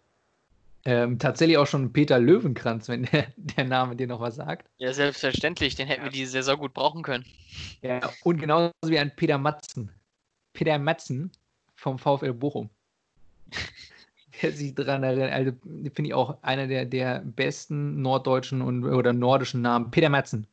Ähm, 0.87 1.19
tatsächlich 1.19 1.57
auch 1.57 1.67
schon 1.67 1.91
Peter 1.91 2.17
Löwenkranz, 2.17 2.87
wenn 2.87 3.03
der, 3.03 3.27
der, 3.35 3.65
Name 3.65 3.97
dir 3.97 4.07
noch 4.07 4.21
was 4.21 4.35
sagt. 4.35 4.69
Ja, 4.77 4.93
selbstverständlich. 4.93 5.75
Den 5.75 5.85
hätten 5.85 6.05
wir 6.05 6.11
diese 6.11 6.31
Saison 6.31 6.57
gut 6.57 6.73
brauchen 6.73 7.03
können. 7.03 7.25
Ja, 7.81 8.09
und 8.23 8.39
genauso 8.39 8.71
wie 8.85 8.97
ein 8.97 9.13
Peter 9.13 9.37
Matzen. 9.37 9.91
Peter 10.53 10.79
Matzen 10.79 11.29
vom 11.75 11.99
VfL 11.99 12.31
Bochum. 12.31 12.69
Wer 14.39 14.53
sich 14.53 14.75
daran 14.75 15.03
erinnert, 15.03 15.33
also 15.33 15.51
finde 15.93 16.07
ich 16.07 16.13
auch 16.13 16.41
einer 16.41 16.67
der, 16.67 16.85
der 16.85 17.19
besten 17.19 18.01
norddeutschen 18.01 18.61
und, 18.61 18.85
oder 18.85 19.11
nordischen 19.11 19.61
Namen. 19.61 19.91
Peter 19.91 20.07
Matzen. 20.07 20.47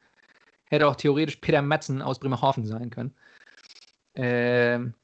Hätte 0.64 0.88
auch 0.88 0.96
theoretisch 0.96 1.36
Peter 1.36 1.62
Matzen 1.62 2.02
aus 2.02 2.18
Bremerhaven 2.18 2.66
sein 2.66 2.90
können. 2.90 3.14
Ähm, 4.16 4.94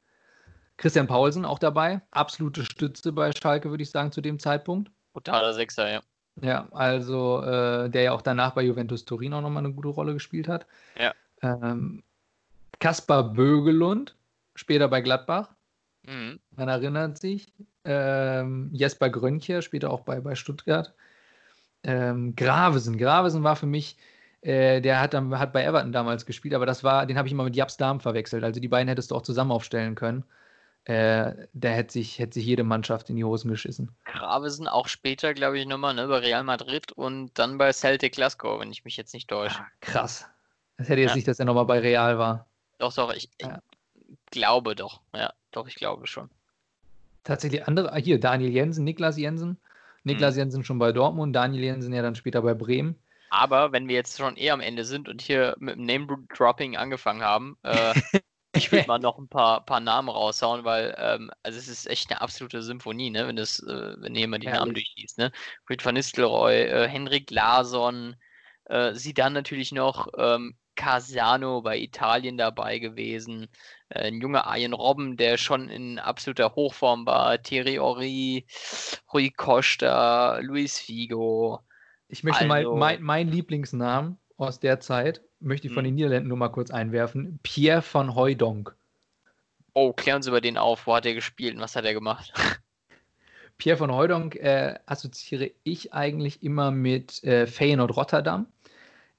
Christian 0.75 1.07
Paulsen 1.07 1.45
auch 1.45 1.59
dabei. 1.59 2.01
Absolute 2.11 2.65
Stütze 2.65 3.13
bei 3.13 3.31
Schalke, 3.31 3.69
würde 3.69 3.83
ich 3.83 3.91
sagen, 3.91 4.11
zu 4.11 4.19
dem 4.19 4.37
Zeitpunkt. 4.37 4.91
Brutaler 5.13 5.53
Sechser, 5.53 5.91
ja. 5.91 6.01
Ja, 6.41 6.67
also 6.71 7.43
äh, 7.43 7.89
der 7.89 8.03
ja 8.03 8.11
auch 8.13 8.21
danach 8.21 8.53
bei 8.53 8.63
Juventus 8.63 9.05
Turin 9.05 9.33
auch 9.33 9.41
nochmal 9.41 9.65
eine 9.65 9.73
gute 9.73 9.89
Rolle 9.89 10.13
gespielt 10.13 10.47
hat. 10.47 10.65
Ja. 10.97 11.13
Ähm, 11.41 12.03
Kaspar 12.79 13.33
Bögelund, 13.33 14.15
später 14.55 14.87
bei 14.87 15.01
Gladbach. 15.01 15.49
Mhm. 16.03 16.39
Man 16.55 16.69
erinnert 16.69 17.19
sich. 17.19 17.51
Ähm, 17.83 18.69
Jesper 18.73 19.09
Grönche, 19.09 19.61
später 19.61 19.89
auch 19.89 20.01
bei, 20.01 20.19
bei 20.19 20.35
Stuttgart. 20.35 20.93
Ähm, 21.83 22.35
Gravesen. 22.35 22.97
Gravesen 22.97 23.43
war 23.43 23.55
für 23.55 23.65
mich, 23.65 23.97
äh, 24.41 24.81
der 24.81 24.99
hat, 25.01 25.13
dann, 25.13 25.37
hat 25.37 25.53
bei 25.53 25.63
Everton 25.63 25.91
damals 25.91 26.25
gespielt, 26.25 26.53
aber 26.53 26.65
das 26.65 26.83
war, 26.83 27.05
den 27.05 27.17
habe 27.17 27.27
ich 27.27 27.33
immer 27.33 27.43
mit 27.43 27.55
Japs 27.55 27.77
Darm 27.77 27.99
verwechselt. 27.99 28.43
Also 28.43 28.59
die 28.59 28.67
beiden 28.67 28.87
hättest 28.87 29.11
du 29.11 29.15
auch 29.15 29.23
zusammen 29.23 29.51
aufstellen 29.51 29.95
können. 29.95 30.23
Äh, 30.85 31.47
da 31.53 31.69
hätte 31.69 31.93
sich, 31.93 32.17
hätte 32.17 32.33
sich 32.35 32.45
jede 32.45 32.63
Mannschaft 32.63 33.09
in 33.09 33.15
die 33.15 33.23
Hosen 33.23 33.51
geschissen. 33.51 33.95
Gravesen 34.05 34.67
auch 34.67 34.87
später, 34.87 35.33
glaube 35.33 35.59
ich, 35.59 35.67
nochmal, 35.67 35.93
ne, 35.93 36.07
bei 36.07 36.17
Real 36.17 36.43
Madrid 36.43 36.91
und 36.91 37.31
dann 37.37 37.57
bei 37.59 37.71
Celtic 37.71 38.13
Glasgow, 38.13 38.59
wenn 38.59 38.71
ich 38.71 38.83
mich 38.83 38.97
jetzt 38.97 39.13
nicht 39.13 39.29
täusche. 39.29 39.59
Ah, 39.59 39.67
krass. 39.79 40.27
Das 40.77 40.89
hätte 40.89 41.01
jetzt 41.01 41.11
Ja. 41.11 41.15
nicht, 41.15 41.27
dass 41.27 41.39
er 41.39 41.45
nochmal 41.45 41.65
bei 41.65 41.79
Real 41.79 42.17
war. 42.17 42.47
Doch, 42.79 42.93
doch, 42.95 43.13
ich, 43.13 43.29
ich 43.37 43.45
Ja. 43.45 43.59
glaube 44.31 44.75
doch. 44.75 45.01
Ja, 45.13 45.33
doch, 45.51 45.67
ich 45.67 45.75
glaube 45.75 46.07
schon. 46.07 46.29
Tatsächlich 47.23 47.67
andere, 47.67 47.93
ah, 47.93 47.97
hier, 47.97 48.19
Daniel 48.19 48.51
Jensen, 48.51 48.83
Niklas 48.83 49.17
Jensen. 49.17 49.59
Niklas 50.03 50.35
Jensen 50.35 50.63
schon 50.63 50.79
bei 50.79 50.91
Dortmund, 50.91 51.35
Daniel 51.35 51.63
Jensen 51.63 51.93
ja 51.93 52.01
dann 52.01 52.15
später 52.15 52.41
bei 52.41 52.55
Bremen. 52.55 52.95
Aber 53.29 53.71
wenn 53.71 53.87
wir 53.87 53.95
jetzt 53.95 54.17
schon 54.17 54.35
eh 54.35 54.49
am 54.49 54.59
Ende 54.59 54.83
sind 54.83 55.07
und 55.07 55.21
hier 55.21 55.55
mit 55.59 55.75
dem 55.75 55.85
Name-Dropping 55.85 56.75
angefangen 56.75 57.21
haben, 57.21 57.57
äh, 57.61 57.93
ich 58.53 58.71
will 58.71 58.85
mal 58.87 58.99
noch 58.99 59.17
ein 59.17 59.27
paar, 59.27 59.65
paar 59.65 59.79
Namen 59.79 60.09
raushauen, 60.09 60.63
weil 60.63 60.95
ähm, 60.97 61.31
also 61.43 61.57
es 61.57 61.67
ist 61.67 61.87
echt 61.87 62.11
eine 62.11 62.21
absolute 62.21 62.61
Symphonie, 62.61 63.09
ne? 63.09 63.27
wenn, 63.27 63.35
das, 63.35 63.59
äh, 63.59 63.95
wenn 63.97 64.13
mal 64.29 64.39
die 64.39 64.47
Namen 64.47 64.57
Herrlich. 64.71 64.85
durchliest. 64.93 65.17
Ne? 65.17 65.31
Ried 65.69 65.85
van 65.85 65.95
Nistelrooy, 65.95 66.53
äh, 66.63 66.87
Henrik 66.87 67.31
Larsson, 67.31 68.15
äh, 68.65 68.93
sie 68.93 69.13
dann 69.13 69.33
natürlich 69.33 69.71
noch 69.71 70.07
ähm, 70.17 70.55
Casano 70.75 71.61
bei 71.61 71.77
Italien 71.77 72.37
dabei 72.37 72.79
gewesen, 72.79 73.47
äh, 73.89 74.07
ein 74.07 74.21
junger 74.21 74.47
Arjen 74.47 74.73
Robben, 74.73 75.17
der 75.17 75.37
schon 75.37 75.69
in 75.69 75.99
absoluter 75.99 76.55
Hochform 76.55 77.05
war, 77.05 77.41
Thierry 77.41 77.75
Henry, 77.75 78.45
Rui 79.13 79.29
Costa, 79.31 80.39
Luis 80.39 80.79
Figo. 80.79 81.59
Ich 82.07 82.23
möchte 82.23 82.45
mal 82.45 82.59
Also- 82.59 82.75
mein, 82.75 83.01
mein 83.01 83.27
Lieblingsnamen 83.29 84.17
aus 84.37 84.59
der 84.59 84.79
Zeit, 84.79 85.21
möchte 85.41 85.67
ich 85.67 85.73
von 85.73 85.83
Hm. 85.83 85.89
den 85.89 85.95
Niederländern 85.95 86.29
nur 86.29 86.37
mal 86.37 86.49
kurz 86.49 86.71
einwerfen. 86.71 87.39
Pierre 87.43 87.83
van 87.91 88.15
Hooijdonk. 88.15 88.75
Oh, 89.73 89.93
klär 89.93 90.15
uns 90.17 90.27
über 90.27 90.41
den 90.41 90.57
auf. 90.57 90.85
Wo 90.87 90.95
hat 90.95 91.05
er 91.05 91.13
gespielt 91.13 91.55
und 91.55 91.61
was 91.61 91.75
hat 91.75 91.85
er 91.85 91.93
gemacht? 91.93 92.33
Pierre 93.57 93.79
van 93.79 93.91
Hooijdonk 93.93 94.35
äh, 94.35 94.75
assoziiere 94.85 95.51
ich 95.63 95.93
eigentlich 95.93 96.41
immer 96.43 96.71
mit 96.71 97.23
äh, 97.23 97.45
Feyenoord 97.47 97.95
Rotterdam. 97.95 98.47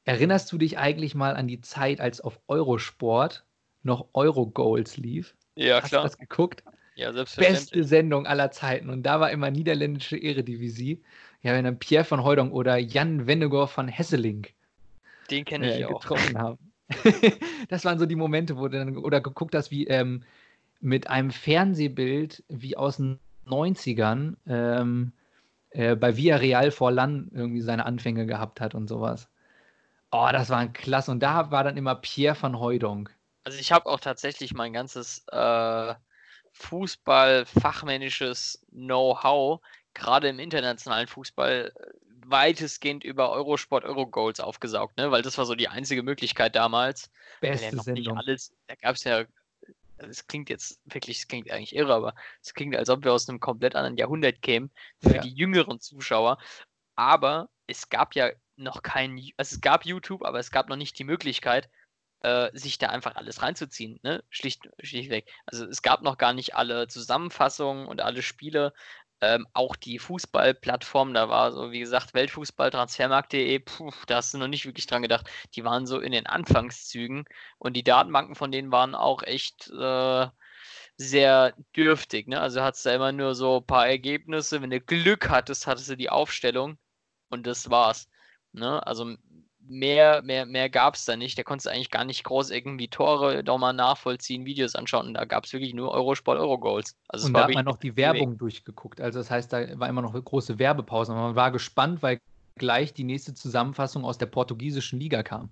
Erinnerst 0.04 0.50
du 0.50 0.58
dich 0.58 0.78
eigentlich 0.78 1.14
mal 1.14 1.36
an 1.36 1.46
die 1.46 1.60
Zeit, 1.60 2.00
als 2.00 2.20
auf 2.20 2.40
Eurosport 2.48 3.44
noch 3.84 4.08
Euro-Goals 4.14 4.96
lief? 4.96 5.34
Ja, 5.54 5.80
Hast 5.80 5.92
du 5.92 5.96
das 5.96 6.18
geguckt? 6.18 6.64
Ja, 6.96 7.12
Beste 7.12 7.34
selbstverständlich. 7.36 7.86
Sendung 7.88 8.26
aller 8.26 8.50
Zeiten. 8.50 8.90
Und 8.90 9.04
da 9.04 9.20
war 9.20 9.30
immer 9.30 9.50
niederländische 9.50 10.16
Eredivisie. 10.18 11.02
Ja, 11.42 11.52
wenn 11.52 11.64
dann 11.64 11.78
Pierre 11.78 12.08
van 12.10 12.24
Hooijdonk 12.24 12.52
oder 12.52 12.76
Jan 12.78 13.26
Wennegor 13.26 13.70
van 13.74 13.88
Hesseling 13.88 14.46
Den 15.32 15.44
kenne 15.44 15.74
ich 15.74 15.80
äh, 15.80 15.84
auch. 15.86 16.00
getroffen 16.00 16.38
haben. 16.38 16.58
das 17.68 17.84
waren 17.84 17.98
so 17.98 18.06
die 18.06 18.16
Momente, 18.16 18.56
wo 18.56 18.68
du 18.68 18.78
dann 18.78 18.96
oder 18.96 19.20
geguckt 19.20 19.54
hast, 19.54 19.70
wie 19.70 19.86
ähm, 19.86 20.22
mit 20.80 21.08
einem 21.08 21.30
Fernsehbild 21.30 22.44
wie 22.48 22.76
aus 22.76 22.98
den 22.98 23.18
90ern 23.46 24.36
ähm, 24.46 25.12
äh, 25.70 25.96
bei 25.96 26.16
Villarreal 26.16 26.70
Forlan 26.70 27.30
irgendwie 27.32 27.62
seine 27.62 27.86
Anfänge 27.86 28.26
gehabt 28.26 28.60
hat 28.60 28.74
und 28.74 28.88
sowas. 28.88 29.28
Oh, 30.10 30.28
das 30.30 30.50
war 30.50 30.58
ein 30.58 30.74
klasse. 30.74 31.10
Und 31.10 31.20
da 31.20 31.50
war 31.50 31.64
dann 31.64 31.78
immer 31.78 31.94
Pierre 31.94 32.36
van 32.40 32.60
Hooijdonk. 32.60 33.10
Also 33.44 33.58
ich 33.58 33.72
habe 33.72 33.86
auch 33.86 34.00
tatsächlich 34.00 34.54
mein 34.54 34.72
ganzes 34.72 35.24
äh, 35.32 35.94
Fußball-fachmännisches 36.52 38.64
Know-how, 38.70 39.60
gerade 39.94 40.28
im 40.28 40.38
internationalen 40.38 41.08
Fußball, 41.08 41.72
weitestgehend 42.26 43.04
über 43.04 43.30
Eurosport, 43.30 43.84
Eurogoals 43.84 44.40
aufgesaugt, 44.40 44.96
ne? 44.96 45.10
Weil 45.10 45.22
das 45.22 45.38
war 45.38 45.46
so 45.46 45.54
die 45.54 45.68
einzige 45.68 46.02
Möglichkeit 46.02 46.54
damals. 46.56 47.10
ja 47.40 47.50
Beste 47.50 47.76
nicht 47.76 47.84
Sendung. 47.84 48.18
alles, 48.18 48.52
da 48.66 48.74
gab 48.76 48.96
es 48.96 49.04
ja, 49.04 49.24
es 49.96 50.26
klingt 50.26 50.50
jetzt 50.50 50.80
wirklich, 50.84 51.18
es 51.18 51.28
klingt 51.28 51.50
eigentlich 51.50 51.74
irre, 51.74 51.94
aber 51.94 52.14
es 52.42 52.54
klingt, 52.54 52.76
als 52.76 52.88
ob 52.88 53.04
wir 53.04 53.12
aus 53.12 53.28
einem 53.28 53.40
komplett 53.40 53.74
anderen 53.76 53.96
Jahrhundert 53.96 54.42
kämen 54.42 54.70
für 55.00 55.16
Ja. 55.16 55.22
die 55.22 55.32
jüngeren 55.32 55.80
Zuschauer. 55.80 56.38
Aber 56.96 57.48
es 57.66 57.88
gab 57.88 58.14
ja 58.14 58.30
noch 58.56 58.82
kein, 58.82 59.16
also 59.36 59.54
es 59.54 59.60
gab 59.60 59.84
YouTube, 59.86 60.24
aber 60.24 60.38
es 60.38 60.50
gab 60.50 60.68
noch 60.68 60.76
nicht 60.76 60.98
die 60.98 61.04
Möglichkeit, 61.04 61.70
äh, 62.20 62.50
sich 62.56 62.78
da 62.78 62.88
einfach 62.88 63.16
alles 63.16 63.42
reinzuziehen, 63.42 63.98
ne? 64.02 64.22
Schlicht, 64.30 64.68
schlichtweg. 64.80 65.28
Also 65.46 65.66
es 65.66 65.82
gab 65.82 66.02
noch 66.02 66.18
gar 66.18 66.32
nicht 66.32 66.54
alle 66.54 66.86
Zusammenfassungen 66.86 67.86
und 67.88 68.00
alle 68.00 68.22
Spiele. 68.22 68.72
Ähm, 69.22 69.46
auch 69.52 69.76
die 69.76 70.00
Fußballplattform, 70.00 71.14
da 71.14 71.28
war 71.28 71.52
so, 71.52 71.70
wie 71.70 71.78
gesagt, 71.78 72.12
Weltfußball, 72.12 72.70
Transfermarkt.de, 72.70 73.60
puh, 73.60 73.92
da 74.08 74.16
hast 74.16 74.34
du 74.34 74.38
noch 74.38 74.48
nicht 74.48 74.66
wirklich 74.66 74.86
dran 74.86 75.02
gedacht. 75.02 75.30
Die 75.54 75.64
waren 75.64 75.86
so 75.86 76.00
in 76.00 76.10
den 76.10 76.26
Anfangszügen 76.26 77.24
und 77.58 77.74
die 77.74 77.84
Datenbanken 77.84 78.34
von 78.34 78.50
denen 78.50 78.72
waren 78.72 78.96
auch 78.96 79.22
echt 79.22 79.70
äh, 79.70 80.26
sehr 80.96 81.54
dürftig. 81.76 82.26
Ne? 82.28 82.40
Also 82.40 82.62
hattest 82.62 82.84
du 82.86 82.90
immer 82.90 83.12
nur 83.12 83.36
so 83.36 83.58
ein 83.58 83.66
paar 83.66 83.86
Ergebnisse. 83.86 84.60
Wenn 84.60 84.70
du 84.70 84.80
Glück 84.80 85.30
hattest, 85.30 85.68
hattest 85.68 85.88
du 85.90 85.96
die 85.96 86.10
Aufstellung 86.10 86.78
und 87.30 87.46
das 87.46 87.70
war's. 87.70 88.08
Ne? 88.52 88.84
Also 88.86 89.16
mehr, 89.68 90.22
mehr, 90.22 90.46
mehr 90.46 90.68
gab 90.68 90.94
es 90.94 91.04
da 91.04 91.16
nicht. 91.16 91.38
Da 91.38 91.42
konntest 91.42 91.66
du 91.66 91.70
eigentlich 91.70 91.90
gar 91.90 92.04
nicht 92.04 92.24
groß 92.24 92.50
irgendwie 92.50 92.88
Tore 92.88 93.42
doch 93.44 93.58
mal 93.58 93.72
nachvollziehen, 93.72 94.44
Videos 94.44 94.74
anschauen. 94.74 95.08
Und 95.08 95.14
da 95.14 95.24
gab 95.24 95.44
es 95.44 95.52
wirklich 95.52 95.74
nur 95.74 95.92
Eurosport, 95.92 96.38
Eurogoals. 96.38 96.96
Also 97.08 97.24
es 97.24 97.28
Und 97.28 97.34
war 97.34 97.42
da 97.42 97.48
hat 97.48 97.54
man 97.54 97.64
noch 97.64 97.78
die 97.78 97.96
Weg. 97.96 98.04
Werbung 98.04 98.38
durchgeguckt. 98.38 99.00
Also 99.00 99.18
das 99.18 99.30
heißt, 99.30 99.52
da 99.52 99.78
war 99.78 99.88
immer 99.88 100.02
noch 100.02 100.14
eine 100.14 100.22
große 100.22 100.58
Werbepause. 100.58 101.12
Und 101.12 101.18
man 101.18 101.36
war 101.36 101.50
gespannt, 101.50 102.02
weil 102.02 102.18
gleich 102.56 102.92
die 102.92 103.04
nächste 103.04 103.34
Zusammenfassung 103.34 104.04
aus 104.04 104.18
der 104.18 104.26
portugiesischen 104.26 105.00
Liga 105.00 105.22
kam. 105.22 105.50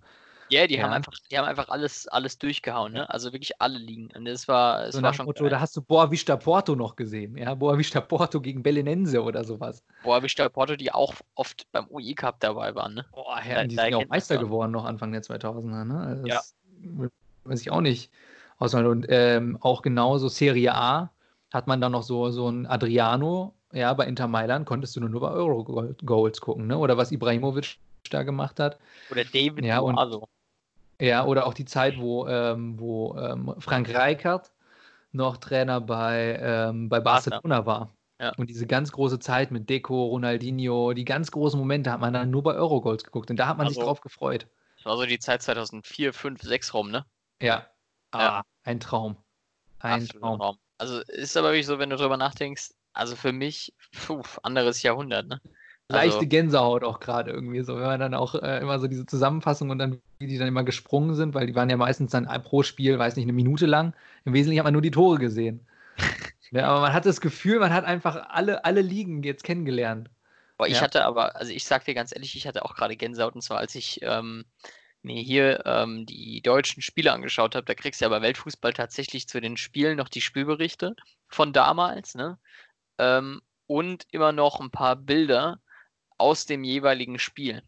Ja, 0.50 0.66
die 0.66 0.82
haben 0.82 0.90
Ja. 0.90 0.96
einfach, 0.96 1.12
die 1.30 1.38
haben 1.38 1.46
einfach 1.46 1.68
alles, 1.68 2.08
alles 2.08 2.36
durchgehauen, 2.38 2.92
ne? 2.92 3.08
Also 3.08 3.32
wirklich 3.32 3.60
alle 3.60 3.78
liegen. 3.78 4.08
Und 4.16 4.24
das 4.24 4.48
war, 4.48 4.84
es 4.86 4.96
So 4.96 5.02
war 5.02 5.14
schon 5.14 5.26
Motto, 5.26 5.44
geil. 5.44 5.50
da 5.50 5.60
hast 5.60 5.76
du 5.76 5.82
Boa 5.82 6.10
Vista 6.10 6.36
Porto 6.36 6.74
noch 6.74 6.96
gesehen. 6.96 7.36
Ja, 7.36 7.54
Boa 7.54 7.78
Vista 7.78 8.00
Porto 8.00 8.40
gegen 8.40 8.62
Belenense 8.62 9.22
oder 9.22 9.44
sowas. 9.44 9.84
Boah, 10.02 10.22
Vista 10.22 10.48
Porto, 10.48 10.74
die 10.76 10.90
auch 10.92 11.14
oft 11.36 11.70
beim 11.70 11.86
UI 11.88 12.14
Cup 12.14 12.40
dabei 12.40 12.74
waren, 12.74 12.94
ne? 12.94 13.06
Boah, 13.12 13.38
Herren, 13.38 13.68
die 13.68 13.76
sind 13.76 13.88
ja 13.90 13.96
auch 13.98 14.08
Meister 14.08 14.38
geworden 14.38 14.72
noch 14.72 14.84
Anfang 14.84 15.12
der 15.12 15.22
2000er. 15.22 15.84
Ne? 15.84 16.00
Also 16.00 16.26
Ja. 16.26 16.34
das 16.36 16.54
weiß 17.44 17.60
ich 17.60 17.70
auch 17.70 17.80
nicht. 17.80 18.10
Und 18.58 19.06
ähm, 19.08 19.56
auch 19.60 19.82
genauso 19.82 20.28
Serie 20.28 20.74
A 20.74 21.10
hat 21.52 21.66
man 21.66 21.80
dann 21.80 21.92
noch 21.92 22.02
so, 22.02 22.30
so 22.30 22.48
ein 22.48 22.66
Adriano, 22.66 23.54
ja, 23.72 23.94
bei 23.94 24.06
Inter 24.06 24.26
Mailand 24.26 24.66
konntest 24.66 24.96
du 24.96 25.00
nur, 25.00 25.08
nur 25.08 25.20
bei 25.20 25.30
Euro-Goals 25.30 26.40
gucken, 26.40 26.66
ne? 26.66 26.76
Oder 26.76 26.96
was 26.96 27.12
Ibrahimovic 27.12 27.78
da 28.10 28.22
gemacht 28.24 28.58
hat. 28.58 28.78
Oder 29.10 29.24
David 29.24 29.64
Ja, 29.64 29.78
und- 29.78 29.94
Loazo. 29.94 30.28
Ja, 31.00 31.24
oder 31.24 31.46
auch 31.46 31.54
die 31.54 31.64
Zeit, 31.64 31.98
wo, 31.98 32.26
ähm, 32.28 32.78
wo 32.78 33.16
ähm, 33.16 33.54
Frank 33.58 33.88
Rijkaard 33.88 34.52
noch 35.12 35.38
Trainer 35.38 35.80
bei, 35.80 36.38
ähm, 36.40 36.88
bei. 36.88 37.00
Barcelona 37.00 37.66
war. 37.66 37.90
Ja. 38.20 38.32
Und 38.36 38.50
diese 38.50 38.66
ganz 38.66 38.92
große 38.92 39.18
Zeit 39.18 39.50
mit 39.50 39.70
Deco, 39.70 40.04
Ronaldinho, 40.04 40.92
die 40.92 41.06
ganz 41.06 41.30
großen 41.30 41.58
Momente 41.58 41.90
hat 41.90 42.00
man 42.00 42.12
dann 42.12 42.30
nur 42.30 42.42
bei 42.42 42.54
Eurogoals 42.54 43.02
geguckt. 43.02 43.30
Und 43.30 43.38
da 43.38 43.46
hat 43.46 43.56
man 43.56 43.66
sich 43.66 43.78
Also- 43.78 43.86
drauf 43.86 44.00
gefreut. 44.02 44.46
Das 44.76 44.84
war 44.86 44.96
so 44.96 45.04
die 45.06 45.18
Zeit 45.18 45.42
2004, 45.42 46.12
5, 46.12 46.40
6 46.42 46.72
rum, 46.74 46.90
ne? 46.90 47.04
Ja. 47.40 47.66
Ja. 48.14 48.38
Ah, 48.38 48.42
ein 48.64 48.80
Traum. 48.80 49.16
Ein 49.78 50.06
Traum. 50.06 50.38
Traum. 50.38 50.56
Also 50.78 51.00
ist 51.00 51.36
aber 51.36 51.48
wirklich 51.48 51.66
so, 51.66 51.78
wenn 51.78 51.90
du 51.90 51.96
drüber 51.96 52.16
nachdenkst, 52.16 52.70
also 52.92 53.16
für 53.16 53.32
mich, 53.32 53.74
puh, 54.06 54.22
anderes 54.42 54.82
Jahrhundert, 54.82 55.26
ne? 55.26 55.40
Leichte 55.90 56.18
Also, 56.18 56.28
Gänsehaut 56.28 56.84
auch 56.84 57.00
gerade 57.00 57.30
irgendwie 57.30 57.62
so, 57.62 57.74
wenn 57.76 57.82
man 57.82 58.00
dann 58.00 58.14
auch 58.14 58.34
äh, 58.34 58.60
immer 58.60 58.78
so 58.78 58.86
diese 58.86 59.06
Zusammenfassung 59.06 59.70
und 59.70 59.78
dann, 59.78 60.00
wie 60.18 60.26
die 60.26 60.38
dann 60.38 60.48
immer 60.48 60.64
gesprungen 60.64 61.14
sind, 61.14 61.34
weil 61.34 61.46
die 61.46 61.54
waren 61.54 61.68
ja 61.68 61.76
meistens 61.76 62.12
dann 62.12 62.26
pro 62.42 62.62
Spiel, 62.62 62.98
weiß 62.98 63.16
nicht, 63.16 63.24
eine 63.24 63.32
Minute 63.32 63.66
lang. 63.66 63.94
Im 64.24 64.32
Wesentlichen 64.32 64.60
hat 64.60 64.64
man 64.64 64.72
nur 64.72 64.82
die 64.82 64.90
Tore 64.90 65.18
gesehen. 65.18 65.66
ja, 66.50 66.68
aber 66.68 66.80
man 66.80 66.92
hat 66.92 67.06
das 67.06 67.20
Gefühl, 67.20 67.58
man 67.58 67.72
hat 67.72 67.84
einfach 67.84 68.28
alle, 68.30 68.64
alle 68.64 68.82
Ligen 68.82 69.22
jetzt 69.22 69.42
kennengelernt. 69.42 70.10
boah, 70.56 70.66
ich 70.66 70.74
ja. 70.74 70.82
hatte 70.82 71.04
aber, 71.04 71.36
also 71.36 71.52
ich 71.52 71.64
sag 71.64 71.84
dir 71.84 71.94
ganz 71.94 72.14
ehrlich, 72.14 72.36
ich 72.36 72.46
hatte 72.46 72.64
auch 72.64 72.74
gerade 72.74 72.96
Gänsehaut 72.96 73.34
und 73.34 73.42
zwar 73.42 73.58
als 73.58 73.74
ich 73.74 74.00
ähm, 74.02 74.44
mir 75.02 75.20
hier 75.22 75.62
ähm, 75.66 76.06
die 76.06 76.40
deutschen 76.42 76.82
Spiele 76.82 77.12
angeschaut 77.12 77.54
habe, 77.54 77.64
da 77.64 77.74
kriegst 77.74 78.00
du 78.00 78.04
ja 78.04 78.08
bei 78.10 78.22
Weltfußball 78.22 78.72
tatsächlich 78.72 79.28
zu 79.28 79.40
den 79.40 79.56
Spielen 79.56 79.96
noch 79.96 80.08
die 80.08 80.20
Spielberichte 80.20 80.94
von 81.28 81.52
damals, 81.52 82.14
ne? 82.14 82.38
Ähm, 82.98 83.40
und 83.66 84.06
immer 84.10 84.32
noch 84.32 84.60
ein 84.60 84.70
paar 84.70 84.96
Bilder 84.96 85.60
aus 86.20 86.46
dem 86.46 86.62
jeweiligen 86.64 87.18
Spiel. 87.18 87.62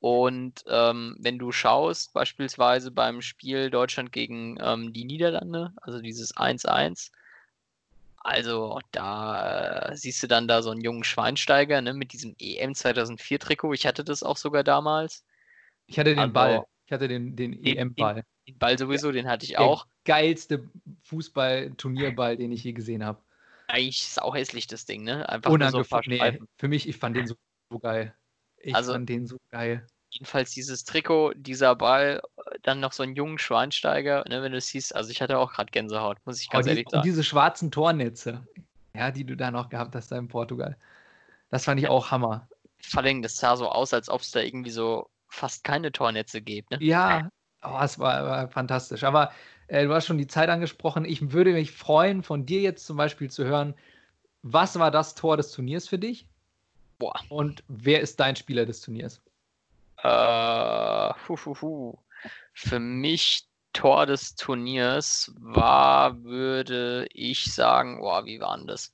Und 0.00 0.64
ähm, 0.66 1.16
wenn 1.20 1.38
du 1.38 1.52
schaust, 1.52 2.12
beispielsweise 2.12 2.90
beim 2.90 3.22
Spiel 3.22 3.70
Deutschland 3.70 4.10
gegen 4.12 4.58
ähm, 4.60 4.92
die 4.92 5.04
Niederlande, 5.04 5.72
also 5.80 6.00
dieses 6.00 6.36
1-1, 6.36 7.12
also 8.16 8.80
da 8.92 9.90
äh, 9.90 9.96
siehst 9.96 10.22
du 10.22 10.28
dann 10.28 10.46
da 10.48 10.62
so 10.62 10.70
einen 10.70 10.80
jungen 10.80 11.04
Schweinsteiger 11.04 11.80
ne, 11.82 11.92
mit 11.92 12.12
diesem 12.12 12.34
EM 12.38 12.74
2004 12.74 13.38
Trikot. 13.40 13.72
Ich 13.74 13.86
hatte 13.86 14.04
das 14.04 14.22
auch 14.22 14.36
sogar 14.36 14.64
damals. 14.64 15.24
Ich 15.86 15.98
hatte 15.98 16.10
den 16.10 16.20
Also, 16.20 16.32
Ball. 16.32 16.64
Ich 16.86 16.92
hatte 16.92 17.08
den, 17.08 17.36
den 17.36 17.62
den- 17.62 17.76
EM-Ball. 17.78 18.24
Den 18.46 18.58
Ball 18.58 18.76
sowieso, 18.78 19.12
den 19.12 19.28
hatte 19.28 19.44
ich 19.44 19.58
auch. 19.58 19.86
geilste 20.04 20.64
Fußball-Turnierball, 21.04 22.36
den 22.36 22.50
ich 22.52 22.64
je 22.64 22.72
gesehen 22.72 23.04
habe. 23.04 23.18
Eigentlich 23.68 24.02
ist 24.02 24.20
auch 24.20 24.34
hässlich, 24.34 24.66
das 24.66 24.84
Ding, 24.84 25.04
ne? 25.04 25.28
Einfach 25.28 25.50
nur 25.50 25.58
so 25.68 25.76
Unangefangen. 25.78 26.04
nee, 26.08 26.40
für 26.58 26.68
mich, 26.68 26.88
ich 26.88 26.96
fand 26.96 27.16
den 27.16 27.26
so, 27.26 27.34
so 27.72 27.78
geil. 27.78 28.14
Ich 28.58 28.74
Also- 28.74 28.92
fand 28.92 29.08
den 29.08 29.26
so 29.26 29.38
geil. 29.50 29.86
Jedenfalls 30.10 30.50
dieses 30.50 30.84
Trikot, 30.84 31.32
dieser 31.34 31.74
Ball, 31.74 32.20
äh, 32.36 32.58
dann 32.62 32.80
noch 32.80 32.92
so 32.92 33.02
einen 33.02 33.16
jungen 33.16 33.38
Schweinsteiger, 33.38 34.24
ne, 34.28 34.42
wenn 34.42 34.52
du 34.52 34.58
es 34.58 34.66
siehst. 34.68 34.94
Also 34.94 35.10
ich 35.10 35.22
hatte 35.22 35.38
auch 35.38 35.54
gerade 35.54 35.70
Gänsehaut, 35.70 36.18
muss 36.26 36.40
ich 36.40 36.48
Oh, 36.50 36.52
ganz 36.52 36.64
die, 36.66 36.70
ehrlich 36.70 36.86
und 36.86 36.90
sagen. 36.92 37.02
diese 37.04 37.24
schwarzen 37.24 37.70
Tornetze, 37.70 38.46
ja, 38.94 39.10
die 39.10 39.24
du 39.24 39.36
da 39.36 39.50
noch 39.50 39.70
gehabt 39.70 39.94
hast 39.94 40.12
da 40.12 40.18
in 40.18 40.28
Portugal. 40.28 40.76
Das 41.48 41.64
fand 41.64 41.80
ich 41.80 41.88
auch 41.88 42.10
Hammer. 42.10 42.46
Vor 42.82 43.02
allem, 43.02 43.22
das 43.22 43.36
sah 43.36 43.56
so 43.56 43.70
aus, 43.70 43.94
als 43.94 44.10
ob 44.10 44.20
es 44.20 44.30
da 44.32 44.40
irgendwie 44.40 44.70
so 44.70 45.08
fast 45.28 45.64
keine 45.64 45.90
Tornetze 45.92 46.42
gibt, 46.42 46.70
ne? 46.70 46.78
Ja, 46.82 47.30
Oh, 47.64 47.78
es 47.80 47.96
war, 48.00 48.24
war 48.24 48.48
fantastisch. 48.48 49.04
Aber 49.04 49.30
äh, 49.68 49.86
du 49.86 49.94
hast 49.94 50.06
schon 50.06 50.18
die 50.18 50.26
Zeit 50.26 50.48
angesprochen. 50.48 51.04
Ich 51.04 51.30
würde 51.30 51.52
mich 51.52 51.70
freuen, 51.70 52.24
von 52.24 52.44
dir 52.44 52.60
jetzt 52.60 52.84
zum 52.84 52.96
Beispiel 52.96 53.30
zu 53.30 53.44
hören, 53.44 53.74
was 54.42 54.78
war 54.80 54.90
das 54.90 55.14
Tor 55.14 55.36
des 55.36 55.52
Turniers 55.52 55.86
für 55.86 55.98
dich? 55.98 56.26
Boah. 57.02 57.20
Und 57.30 57.64
wer 57.66 58.00
ist 58.00 58.20
dein 58.20 58.36
Spieler 58.36 58.64
des 58.64 58.80
Turniers? 58.80 59.20
Äh, 60.04 61.12
hu, 61.26 61.36
hu, 61.36 61.56
hu. 61.60 61.98
Für 62.54 62.78
mich 62.78 63.48
Tor 63.72 64.06
des 64.06 64.36
Turniers 64.36 65.32
war, 65.36 66.22
würde 66.22 67.08
ich 67.12 67.52
sagen, 67.52 67.98
boah, 67.98 68.24
wie 68.24 68.38
war 68.38 68.56
denn 68.56 68.68
das? 68.68 68.92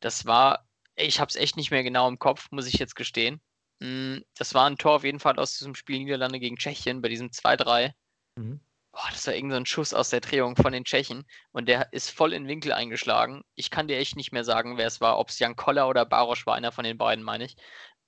Das 0.00 0.26
war, 0.26 0.68
ich 0.96 1.18
habe 1.18 1.30
es 1.30 1.36
echt 1.36 1.56
nicht 1.56 1.70
mehr 1.70 1.82
genau 1.82 2.06
im 2.08 2.18
Kopf, 2.18 2.48
muss 2.50 2.66
ich 2.66 2.74
jetzt 2.74 2.94
gestehen. 2.94 3.40
Hm, 3.80 4.22
das 4.36 4.52
war 4.52 4.68
ein 4.68 4.76
Tor 4.76 4.96
auf 4.96 5.04
jeden 5.04 5.20
Fall 5.20 5.38
aus 5.38 5.56
diesem 5.56 5.74
Spiel 5.74 6.00
Niederlande 6.00 6.38
gegen 6.38 6.58
Tschechien, 6.58 7.00
bei 7.00 7.08
diesem 7.08 7.30
2-3. 7.30 7.94
Mhm. 8.36 8.60
Boah, 8.96 9.10
das 9.10 9.26
war 9.26 9.34
irgendein 9.34 9.66
so 9.66 9.74
Schuss 9.74 9.92
aus 9.92 10.08
der 10.08 10.20
Drehung 10.20 10.56
von 10.56 10.72
den 10.72 10.86
Tschechen 10.86 11.26
und 11.52 11.68
der 11.68 11.92
ist 11.92 12.08
voll 12.08 12.32
in 12.32 12.44
den 12.44 12.48
Winkel 12.48 12.72
eingeschlagen. 12.72 13.42
Ich 13.54 13.70
kann 13.70 13.88
dir 13.88 13.98
echt 13.98 14.16
nicht 14.16 14.32
mehr 14.32 14.42
sagen, 14.42 14.78
wer 14.78 14.86
es 14.86 15.02
war, 15.02 15.18
ob 15.18 15.28
es 15.28 15.38
Jan 15.38 15.54
Koller 15.54 15.86
oder 15.86 16.06
Barosch 16.06 16.46
war, 16.46 16.54
einer 16.54 16.72
von 16.72 16.82
den 16.82 16.96
beiden, 16.96 17.22
meine 17.22 17.44
ich. 17.44 17.56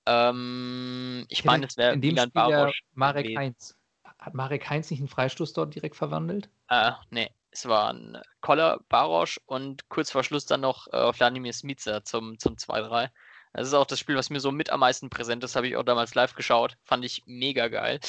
Ähm, 0.07 1.27
ich 1.29 1.45
meine, 1.45 1.67
es 1.67 1.77
wäre 1.77 1.95
Milan 1.95 2.31
Barosch. 2.31 2.81
Marek 2.95 3.25
gewesen. 3.25 3.37
Heinz. 3.37 3.75
Hat 4.17 4.33
Marek 4.33 4.67
Heinz 4.67 4.89
nicht 4.89 4.99
einen 4.99 5.09
Freistoß 5.09 5.53
dort 5.53 5.75
direkt 5.75 5.95
verwandelt? 5.95 6.49
Äh, 6.69 6.93
nee, 7.11 7.29
es 7.51 7.67
waren 7.67 8.19
Koller, 8.41 8.79
Barosch 8.89 9.39
und 9.45 9.87
kurz 9.89 10.09
vor 10.09 10.23
Schluss 10.23 10.47
dann 10.47 10.61
noch 10.61 10.87
äh, 10.87 11.13
Wladimir 11.13 11.53
Smica 11.53 12.03
zum, 12.03 12.39
zum 12.39 12.55
2-3. 12.55 13.11
Das 13.53 13.67
ist 13.67 13.73
auch 13.73 13.85
das 13.85 13.99
Spiel, 13.99 14.15
was 14.15 14.29
mir 14.29 14.39
so 14.39 14.51
mit 14.51 14.69
am 14.69 14.79
meisten 14.79 15.09
präsent 15.09 15.43
ist, 15.43 15.55
habe 15.55 15.67
ich 15.67 15.75
auch 15.75 15.83
damals 15.83 16.13
live 16.15 16.35
geschaut. 16.35 16.77
Fand 16.83 17.03
ich 17.03 17.23
mega 17.25 17.67
geil. 17.67 17.99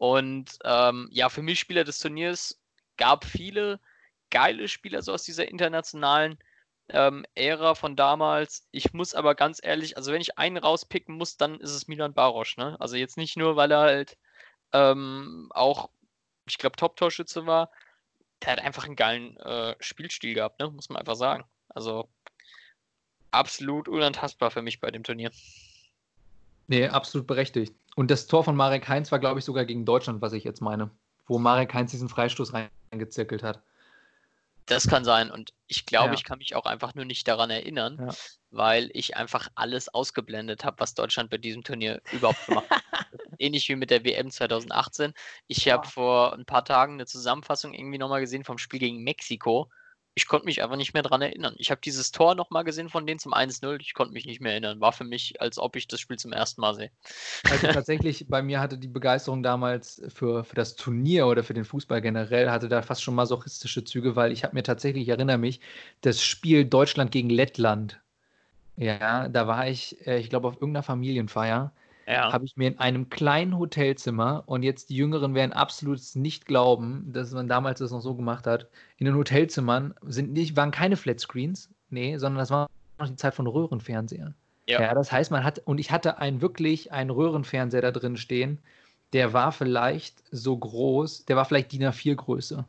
Und 0.00 0.58
ähm, 0.64 1.08
ja, 1.12 1.28
für 1.28 1.42
mich 1.42 1.60
Spieler 1.60 1.84
des 1.84 1.98
Turniers 1.98 2.58
gab 2.96 3.26
viele 3.26 3.78
geile 4.30 4.66
Spieler 4.66 5.02
so 5.02 5.12
aus 5.12 5.24
dieser 5.24 5.46
internationalen 5.46 6.38
ähm, 6.88 7.26
Ära 7.34 7.74
von 7.74 7.96
damals. 7.96 8.66
Ich 8.70 8.94
muss 8.94 9.14
aber 9.14 9.34
ganz 9.34 9.60
ehrlich, 9.62 9.98
also 9.98 10.10
wenn 10.10 10.22
ich 10.22 10.38
einen 10.38 10.56
rauspicken 10.56 11.16
muss, 11.16 11.36
dann 11.36 11.60
ist 11.60 11.74
es 11.74 11.86
Milan 11.86 12.14
Barosch. 12.14 12.56
Ne? 12.56 12.78
Also 12.80 12.96
jetzt 12.96 13.18
nicht 13.18 13.36
nur, 13.36 13.56
weil 13.56 13.70
er 13.72 13.80
halt 13.80 14.16
ähm, 14.72 15.50
auch, 15.54 15.90
ich 16.46 16.56
glaube, 16.56 16.76
Top-Torschütze 16.76 17.44
war. 17.44 17.70
Der 18.42 18.52
hat 18.52 18.60
einfach 18.60 18.86
einen 18.86 18.96
geilen 18.96 19.36
äh, 19.36 19.76
Spielstil 19.80 20.32
gehabt, 20.32 20.60
ne? 20.60 20.70
muss 20.70 20.88
man 20.88 20.96
einfach 20.98 21.16
sagen. 21.16 21.44
Also 21.68 22.08
absolut 23.32 23.86
unantastbar 23.86 24.50
für 24.50 24.62
mich 24.62 24.80
bei 24.80 24.90
dem 24.90 25.04
Turnier. 25.04 25.30
Nee, 26.70 26.86
absolut 26.86 27.26
berechtigt. 27.26 27.74
Und 27.96 28.12
das 28.12 28.28
Tor 28.28 28.44
von 28.44 28.54
Marek 28.54 28.88
Heinz 28.88 29.10
war, 29.10 29.18
glaube 29.18 29.40
ich, 29.40 29.44
sogar 29.44 29.64
gegen 29.64 29.84
Deutschland, 29.84 30.22
was 30.22 30.32
ich 30.32 30.44
jetzt 30.44 30.60
meine. 30.60 30.88
Wo 31.26 31.36
Marek 31.36 31.74
Heinz 31.74 31.90
diesen 31.90 32.08
Freistoß 32.08 32.52
reingezirkelt 32.92 33.42
hat. 33.42 33.60
Das 34.66 34.86
kann 34.86 35.04
sein. 35.04 35.32
Und 35.32 35.52
ich 35.66 35.84
glaube, 35.84 36.10
Ja. 36.10 36.14
ich 36.14 36.22
kann 36.22 36.38
mich 36.38 36.54
auch 36.54 36.66
einfach 36.66 36.94
nur 36.94 37.04
nicht 37.04 37.26
daran 37.26 37.50
erinnern, 37.50 37.98
Ja. 37.98 38.14
weil 38.52 38.88
ich 38.92 39.16
einfach 39.16 39.48
alles 39.56 39.88
ausgeblendet 39.92 40.64
habe, 40.64 40.78
was 40.78 40.94
Deutschland 40.94 41.28
bei 41.28 41.38
diesem 41.38 41.64
Turnier 41.64 42.00
überhaupt 42.12 42.46
gemacht 42.46 42.70
hat. 42.70 42.82
Ähnlich 43.40 43.68
wie 43.68 43.74
mit 43.74 43.90
der 43.90 44.04
WM 44.04 44.30
2018. 44.30 45.12
Ich 45.48 45.68
habe 45.68 45.84
Ja. 45.86 45.90
vor 45.90 46.34
ein 46.34 46.44
paar 46.44 46.64
Tagen 46.64 46.94
eine 46.94 47.06
Zusammenfassung 47.06 47.74
irgendwie 47.74 47.98
nochmal 47.98 48.20
gesehen 48.20 48.44
vom 48.44 48.58
Spiel 48.58 48.78
gegen 48.78 49.02
Mexiko. 49.02 49.68
Ich 50.14 50.26
konnte 50.26 50.46
mich 50.46 50.62
einfach 50.62 50.76
nicht 50.76 50.92
mehr 50.92 51.02
daran 51.02 51.22
erinnern. 51.22 51.54
Ich 51.58 51.70
habe 51.70 51.80
dieses 51.80 52.10
Tor 52.10 52.34
nochmal 52.34 52.64
gesehen 52.64 52.88
von 52.88 53.06
denen 53.06 53.20
zum 53.20 53.32
1-0. 53.32 53.80
Ich 53.80 53.94
konnte 53.94 54.12
mich 54.12 54.26
nicht 54.26 54.40
mehr 54.40 54.52
erinnern. 54.52 54.80
War 54.80 54.92
für 54.92 55.04
mich, 55.04 55.40
als 55.40 55.58
ob 55.58 55.76
ich 55.76 55.86
das 55.86 56.00
Spiel 56.00 56.18
zum 56.18 56.32
ersten 56.32 56.60
Mal 56.60 56.74
sehe. 56.74 56.90
Also 57.48 57.66
tatsächlich, 57.72 58.26
bei 58.28 58.42
mir 58.42 58.60
hatte 58.60 58.76
die 58.76 58.88
Begeisterung 58.88 59.42
damals 59.42 60.02
für, 60.08 60.44
für 60.44 60.56
das 60.56 60.74
Turnier 60.74 61.26
oder 61.26 61.44
für 61.44 61.54
den 61.54 61.64
Fußball 61.64 62.00
generell, 62.02 62.50
hatte 62.50 62.68
da 62.68 62.82
fast 62.82 63.02
schon 63.02 63.14
masochistische 63.14 63.84
Züge, 63.84 64.16
weil 64.16 64.32
ich 64.32 64.42
habe 64.42 64.54
mir 64.54 64.62
tatsächlich, 64.64 65.04
ich 65.04 65.08
erinnere 65.10 65.38
mich, 65.38 65.60
das 66.00 66.22
Spiel 66.22 66.64
Deutschland 66.64 67.12
gegen 67.12 67.30
Lettland. 67.30 68.00
Ja, 68.76 69.28
da 69.28 69.46
war 69.46 69.68
ich, 69.68 70.06
äh, 70.06 70.18
ich 70.18 70.30
glaube, 70.30 70.48
auf 70.48 70.54
irgendeiner 70.54 70.82
Familienfeier, 70.82 71.72
Ja. 72.10 72.32
habe 72.32 72.44
ich 72.44 72.56
mir 72.56 72.68
in 72.68 72.78
einem 72.78 73.08
kleinen 73.08 73.58
Hotelzimmer, 73.58 74.42
und 74.46 74.62
jetzt 74.62 74.90
die 74.90 74.96
Jüngeren 74.96 75.34
werden 75.34 75.52
absolut 75.52 76.00
nicht 76.14 76.46
glauben, 76.46 77.12
dass 77.12 77.30
man 77.32 77.48
damals 77.48 77.78
das 77.78 77.90
noch 77.90 78.00
so 78.00 78.14
gemacht 78.14 78.46
hat, 78.46 78.66
in 78.98 79.06
den 79.06 79.14
Hotelzimmern 79.14 79.94
sind 80.02 80.32
nicht, 80.32 80.56
waren 80.56 80.70
keine 80.70 80.96
Flatscreens, 80.96 81.70
nee, 81.90 82.16
sondern 82.18 82.38
das 82.38 82.50
war 82.50 82.68
noch 82.98 83.08
die 83.08 83.16
Zeit 83.16 83.34
von 83.34 83.46
Röhrenfernseher. 83.46 84.34
Ja. 84.68 84.80
Ja. 84.80 84.94
das 84.94 85.10
heißt, 85.10 85.30
man 85.30 85.44
hat, 85.44 85.60
und 85.64 85.78
ich 85.78 85.90
hatte 85.90 86.18
einen 86.18 86.40
wirklich 86.42 86.92
einen 86.92 87.10
Röhrenfernseher 87.10 87.82
da 87.82 87.90
drin 87.90 88.16
stehen, 88.16 88.58
der 89.12 89.32
war 89.32 89.50
vielleicht 89.52 90.22
so 90.30 90.56
groß, 90.56 91.24
der 91.24 91.36
war 91.36 91.44
vielleicht 91.44 91.72
DIN 91.72 91.82
A4 91.84 92.14
Größe 92.14 92.64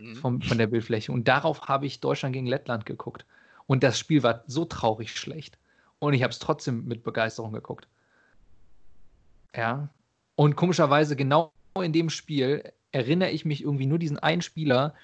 Mhm. 0.00 0.14
vom, 0.16 0.42
von 0.42 0.58
der 0.58 0.66
Bildfläche. 0.66 1.12
Und 1.12 1.28
darauf 1.28 1.62
habe 1.68 1.86
ich 1.86 2.00
Deutschland 2.00 2.32
gegen 2.32 2.46
Lettland 2.46 2.86
geguckt. 2.86 3.24
Und 3.66 3.82
das 3.82 3.98
Spiel 3.98 4.22
war 4.22 4.42
so 4.46 4.64
traurig 4.64 5.12
schlecht. 5.12 5.58
Und 5.98 6.14
ich 6.14 6.22
habe 6.22 6.30
es 6.30 6.38
trotzdem 6.38 6.86
mit 6.86 7.02
Begeisterung 7.02 7.52
geguckt. 7.52 7.88
Ja. 9.58 9.88
Und 10.36 10.56
komischerweise, 10.56 11.16
genau 11.16 11.52
in 11.82 11.92
dem 11.92 12.10
Spiel 12.10 12.72
erinnere 12.92 13.30
ich 13.30 13.44
mich 13.44 13.62
irgendwie 13.62 13.86
nur 13.86 13.98
diesen 13.98 14.18
einen 14.18 14.42
Spieler 14.42 14.94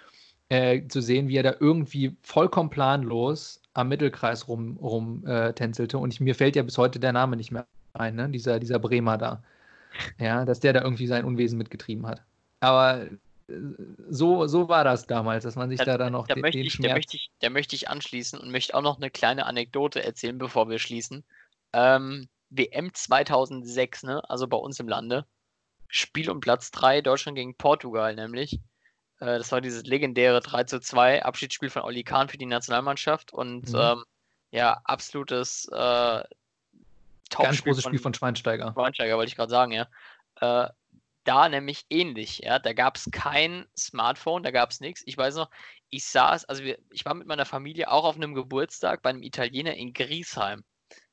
äh, 0.48 0.86
zu 0.88 1.00
sehen, 1.00 1.28
wie 1.28 1.36
er 1.36 1.42
da 1.42 1.54
irgendwie 1.58 2.16
vollkommen 2.22 2.70
planlos 2.70 3.60
am 3.74 3.88
Mittelkreis 3.88 4.46
rum, 4.46 4.78
rum 4.80 5.26
äh, 5.26 5.52
tänzelte. 5.52 5.98
Und 5.98 6.12
ich, 6.12 6.20
mir 6.20 6.34
fällt 6.34 6.56
ja 6.56 6.62
bis 6.62 6.78
heute 6.78 7.00
der 7.00 7.12
Name 7.12 7.36
nicht 7.36 7.50
mehr 7.50 7.66
ein, 7.94 8.14
ne? 8.14 8.28
dieser, 8.28 8.60
dieser 8.60 8.78
Bremer 8.78 9.18
da. 9.18 9.42
Ja, 10.18 10.44
dass 10.44 10.60
der 10.60 10.72
da 10.72 10.82
irgendwie 10.82 11.06
sein 11.06 11.24
Unwesen 11.24 11.58
mitgetrieben 11.58 12.06
hat. 12.06 12.22
Aber 12.60 13.02
äh, 13.02 13.10
so, 14.08 14.46
so 14.46 14.68
war 14.68 14.84
das 14.84 15.06
damals, 15.06 15.44
dass 15.44 15.56
man 15.56 15.68
sich 15.68 15.80
da, 15.80 15.98
dann 15.98 16.12
noch 16.12 16.26
da 16.26 16.34
den, 16.34 16.42
möchte 16.42 16.58
den 16.58 16.66
ich, 16.66 16.72
da 16.72 16.82
Schmerz. 16.82 16.94
möchte 16.94 17.16
ich, 17.16 17.30
da 17.40 17.50
möchte 17.50 17.76
ich 17.76 17.88
anschließen 17.88 18.38
und 18.38 18.50
möchte 18.50 18.74
auch 18.74 18.82
noch 18.82 18.96
eine 18.96 19.10
kleine 19.10 19.46
Anekdote 19.46 20.04
erzählen, 20.04 20.38
bevor 20.38 20.68
wir 20.68 20.78
schließen. 20.78 21.24
Ähm, 21.72 22.28
WM 22.56 22.92
2006, 22.92 24.04
ne? 24.04 24.28
also 24.28 24.46
bei 24.46 24.56
uns 24.56 24.80
im 24.80 24.88
Lande. 24.88 25.26
Spiel 25.88 26.30
um 26.30 26.40
Platz 26.40 26.70
3, 26.70 27.02
Deutschland 27.02 27.36
gegen 27.36 27.56
Portugal 27.56 28.14
nämlich. 28.14 28.54
Äh, 29.20 29.38
das 29.38 29.52
war 29.52 29.60
dieses 29.60 29.84
legendäre 29.84 30.40
3 30.40 30.64
zu 30.64 30.80
2 30.80 31.24
Abschiedsspiel 31.24 31.70
von 31.70 31.82
Oli 31.82 32.04
Kahn 32.04 32.28
für 32.28 32.38
die 32.38 32.46
Nationalmannschaft 32.46 33.32
und 33.32 33.72
Mhm. 33.72 33.78
ähm, 33.78 34.04
ja, 34.50 34.80
absolutes 34.84 35.68
äh, 35.72 36.22
Ganz 37.36 37.62
großes 37.62 37.84
Spiel 37.84 37.98
von 37.98 38.14
Schweinsteiger. 38.14 38.72
Schweinsteiger, 38.72 39.16
wollte 39.16 39.28
ich 39.28 39.36
gerade 39.36 39.50
sagen, 39.50 39.72
ja. 39.72 39.88
Äh, 40.40 40.68
da 41.24 41.48
nämlich 41.48 41.86
ähnlich, 41.90 42.40
ja. 42.40 42.58
Da 42.58 42.72
gab 42.72 42.96
es 42.96 43.10
kein 43.10 43.66
Smartphone, 43.76 44.42
da 44.42 44.50
gab 44.50 44.70
es 44.70 44.80
nichts. 44.80 45.02
Ich 45.06 45.16
weiß 45.16 45.36
noch, 45.36 45.50
ich 45.90 46.04
saß, 46.04 46.44
also 46.44 46.62
wir, 46.62 46.78
ich 46.90 47.04
war 47.04 47.14
mit 47.14 47.26
meiner 47.26 47.46
Familie 47.46 47.90
auch 47.90 48.04
auf 48.04 48.16
einem 48.16 48.34
Geburtstag 48.34 49.02
bei 49.02 49.10
einem 49.10 49.22
Italiener 49.22 49.74
in 49.74 49.92
Griesheim 49.92 50.64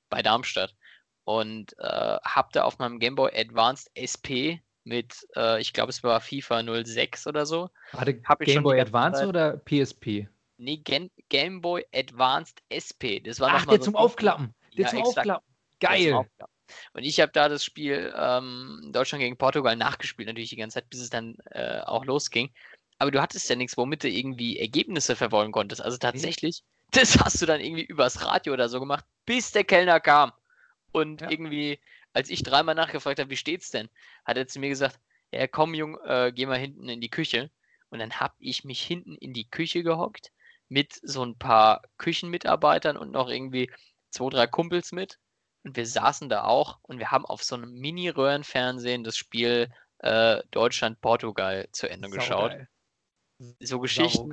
bei 0.10 0.22
Darmstadt 0.22 0.76
und 1.24 1.78
äh, 1.80 2.18
hab 2.24 2.52
da 2.54 2.64
auf 2.64 2.80
meinem 2.80 3.00
Game 3.00 3.16
Boy 3.16 3.32
Advanced 3.36 3.90
SP 3.96 4.62
mit, 4.84 5.28
äh, 5.36 5.62
ich 5.62 5.74
glaube, 5.74 5.92
es 5.92 6.04
war 6.04 6.20
FIFA 6.22 6.64
06 6.84 7.28
oder 7.28 7.46
so. 7.46 7.70
Ich 7.94 8.24
Game 8.24 8.64
Boy 8.64 8.76
die 8.76 8.78
ganze 8.78 8.82
Advance 8.82 9.20
Zeit- 9.20 9.28
oder 9.28 9.58
PSP? 9.58 10.28
Nee, 10.58 10.78
Gen 10.78 11.10
Game 11.30 11.62
Boy 11.62 11.86
Advanced 11.94 12.62
SP. 12.70 13.20
Das 13.20 13.40
war 13.40 13.50
Ach, 13.52 13.66
der 13.66 13.78
so 13.78 13.86
zum 13.86 13.96
Aufklappen. 13.96 14.54
Der 14.78 14.86
Ja, 14.86 14.90
zum 14.90 15.00
exakt. 15.00 15.18
Aufklappen. 15.20 15.48
Geil. 15.80 16.14
Aufklappen. 16.14 16.54
Und 16.94 17.04
ich 17.04 17.20
habe 17.20 17.32
da 17.32 17.50
das 17.50 17.66
Spiel 17.66 18.14
ähm, 18.16 18.92
Deutschland 18.94 19.22
gegen 19.22 19.38
Portugal 19.38 19.76
nachgespielt, 19.76 20.28
natürlich 20.28 20.52
die 20.52 20.56
ganze 20.56 20.76
Zeit, 20.76 20.90
bis 20.90 21.02
es 21.02 21.10
dann 21.10 21.36
äh, 21.50 21.82
auch 21.82 22.06
losging. 22.06 22.50
Aber 22.98 23.12
du 23.12 23.22
hattest 23.22 23.50
ja 23.50 23.56
nichts, 23.56 23.78
womit 23.78 24.04
du 24.04 24.10
irgendwie 24.10 24.60
Ergebnisse 24.60 25.16
verfolgen 25.16 25.52
konntest. 25.52 25.82
Also 25.82 25.98
tatsächlich, 25.98 26.62
das 26.92 27.20
hast 27.20 27.42
du 27.42 27.46
dann 27.46 27.60
irgendwie 27.60 27.84
übers 27.84 28.24
Radio 28.24 28.54
oder 28.54 28.70
so 28.70 28.80
gemacht, 28.80 29.06
bis 29.26 29.52
der 29.52 29.64
Kellner 29.64 30.00
kam. 30.00 30.32
Und 30.92 31.22
Ja. 31.22 31.30
irgendwie, 31.30 31.80
als 32.14 32.30
ich 32.30 32.44
dreimal 32.44 32.76
nachgefragt 32.76 33.20
habe, 33.20 33.30
wie 33.30 33.38
steht's 33.38 33.72
denn, 33.72 33.90
hat 34.26 34.38
er 34.38 34.48
zu 34.48 34.60
mir 34.60 34.70
gesagt, 34.70 35.00
ja 35.32 35.48
komm 35.48 35.74
Jung, 35.74 35.98
äh, 36.06 36.32
geh 36.36 36.46
mal 36.46 36.58
hinten 36.58 36.90
in 36.90 37.02
die 37.02 37.10
Küche. 37.10 37.52
Und 37.90 38.00
dann 38.00 38.20
habe 38.20 38.36
ich 38.40 38.64
mich 38.64 38.82
hinten 38.82 39.16
in 39.16 39.34
die 39.34 39.50
Küche 39.50 39.84
gehockt 39.84 40.32
mit 40.70 41.00
so 41.04 41.24
ein 41.24 41.38
paar 41.38 41.82
Küchenmitarbeitern 41.98 42.98
und 42.98 43.12
noch 43.12 43.30
irgendwie 43.30 43.70
zwei, 44.10 44.30
drei 44.30 44.48
Kumpels 44.48 44.92
mit. 44.92 45.20
Und 45.64 45.76
wir 45.76 45.86
saßen 45.86 46.30
da 46.30 46.44
auch 46.46 46.80
und 46.84 47.00
wir 47.00 47.12
haben 47.12 47.26
auf 47.26 47.44
so 47.44 47.56
einem 47.56 47.74
Mini-Röhrenfernsehen 47.74 49.04
das 49.04 49.18
Spiel 49.18 49.72
äh, 50.00 50.42
Deutschland-Portugal 50.52 51.68
zu 51.72 51.90
Ende 51.90 52.10
geschaut. 52.10 52.52
Saugeil. 52.52 52.68
So 53.60 53.80
Geschichten 53.80 54.32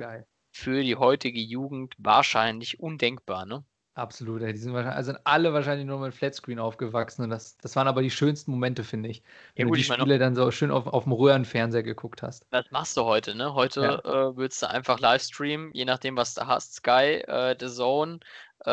für 0.51 0.81
die 0.81 0.95
heutige 0.95 1.39
Jugend 1.39 1.95
wahrscheinlich 1.97 2.79
undenkbar, 2.79 3.45
ne? 3.45 3.63
Absolut, 3.99 4.41
die 4.41 4.55
sind, 4.55 4.73
also 4.73 5.11
sind 5.11 5.19
alle 5.25 5.51
wahrscheinlich 5.51 5.85
nur 5.85 5.99
mit 5.99 6.13
Flatscreen 6.13 6.57
aufgewachsen 6.57 7.23
und 7.23 7.31
das, 7.31 7.57
das 7.57 7.75
waren 7.75 7.85
aber 7.85 8.01
die 8.01 8.09
schönsten 8.09 8.51
Momente, 8.51 8.85
finde 8.85 9.09
ich. 9.09 9.21
Wenn 9.55 9.65
ja, 9.65 9.69
gut, 9.69 9.75
du 9.75 9.77
die 9.79 9.83
Spiele 9.83 10.05
meine, 10.05 10.19
dann 10.19 10.35
so 10.35 10.51
schön 10.51 10.71
auf, 10.71 10.87
auf 10.87 11.03
dem 11.03 11.11
Röhrenfernseher 11.11 11.83
geguckt 11.83 12.23
hast. 12.23 12.45
Das 12.49 12.71
machst 12.71 12.95
du 12.95 13.03
heute, 13.03 13.35
ne? 13.35 13.53
Heute 13.53 13.81
ja. 13.81 14.29
äh, 14.29 14.37
würdest 14.37 14.61
du 14.61 14.69
einfach 14.69 15.01
Livestreamen, 15.01 15.71
je 15.73 15.83
nachdem, 15.83 16.15
was 16.15 16.33
du 16.33 16.47
hast, 16.47 16.75
Sky, 16.75 17.23
äh, 17.27 17.57
The 17.59 17.67
Zone, 17.67 18.19
äh, 18.65 18.71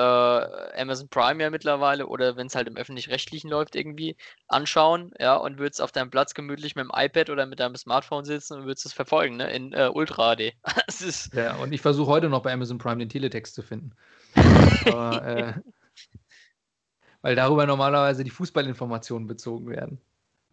Amazon 0.80 1.08
Prime 1.08 1.42
ja 1.42 1.50
mittlerweile 1.50 2.06
oder 2.06 2.36
wenn 2.36 2.46
es 2.46 2.54
halt 2.54 2.68
im 2.68 2.76
öffentlich-rechtlichen 2.76 3.50
läuft 3.50 3.74
irgendwie 3.74 4.16
anschauen, 4.46 5.12
ja, 5.18 5.34
und 5.34 5.58
würdest 5.58 5.82
auf 5.82 5.90
deinem 5.90 6.10
Platz 6.10 6.34
gemütlich 6.34 6.76
mit 6.76 6.84
dem 6.84 6.92
iPad 6.94 7.30
oder 7.30 7.46
mit 7.46 7.58
deinem 7.58 7.74
Smartphone 7.74 8.24
sitzen 8.24 8.58
und 8.58 8.66
würdest 8.66 8.86
es 8.86 8.92
verfolgen, 8.92 9.38
ne? 9.38 9.50
In 9.50 9.72
äh, 9.72 9.90
Ultra 9.92 10.36
HD. 10.36 10.52
ja, 11.32 11.56
und 11.56 11.72
ich 11.72 11.80
versuche 11.80 12.10
heute 12.10 12.28
noch 12.28 12.42
bei 12.42 12.52
Amazon 12.52 12.78
Prime 12.78 12.98
den 12.98 13.08
Teletext 13.08 13.56
zu 13.56 13.62
finden. 13.62 13.90
Aber, 14.36 15.26
äh, 15.26 15.54
weil 17.22 17.34
darüber 17.34 17.66
normalerweise 17.66 18.24
die 18.24 18.30
Fußballinformationen 18.30 19.26
bezogen 19.26 19.68
werden. 19.68 20.00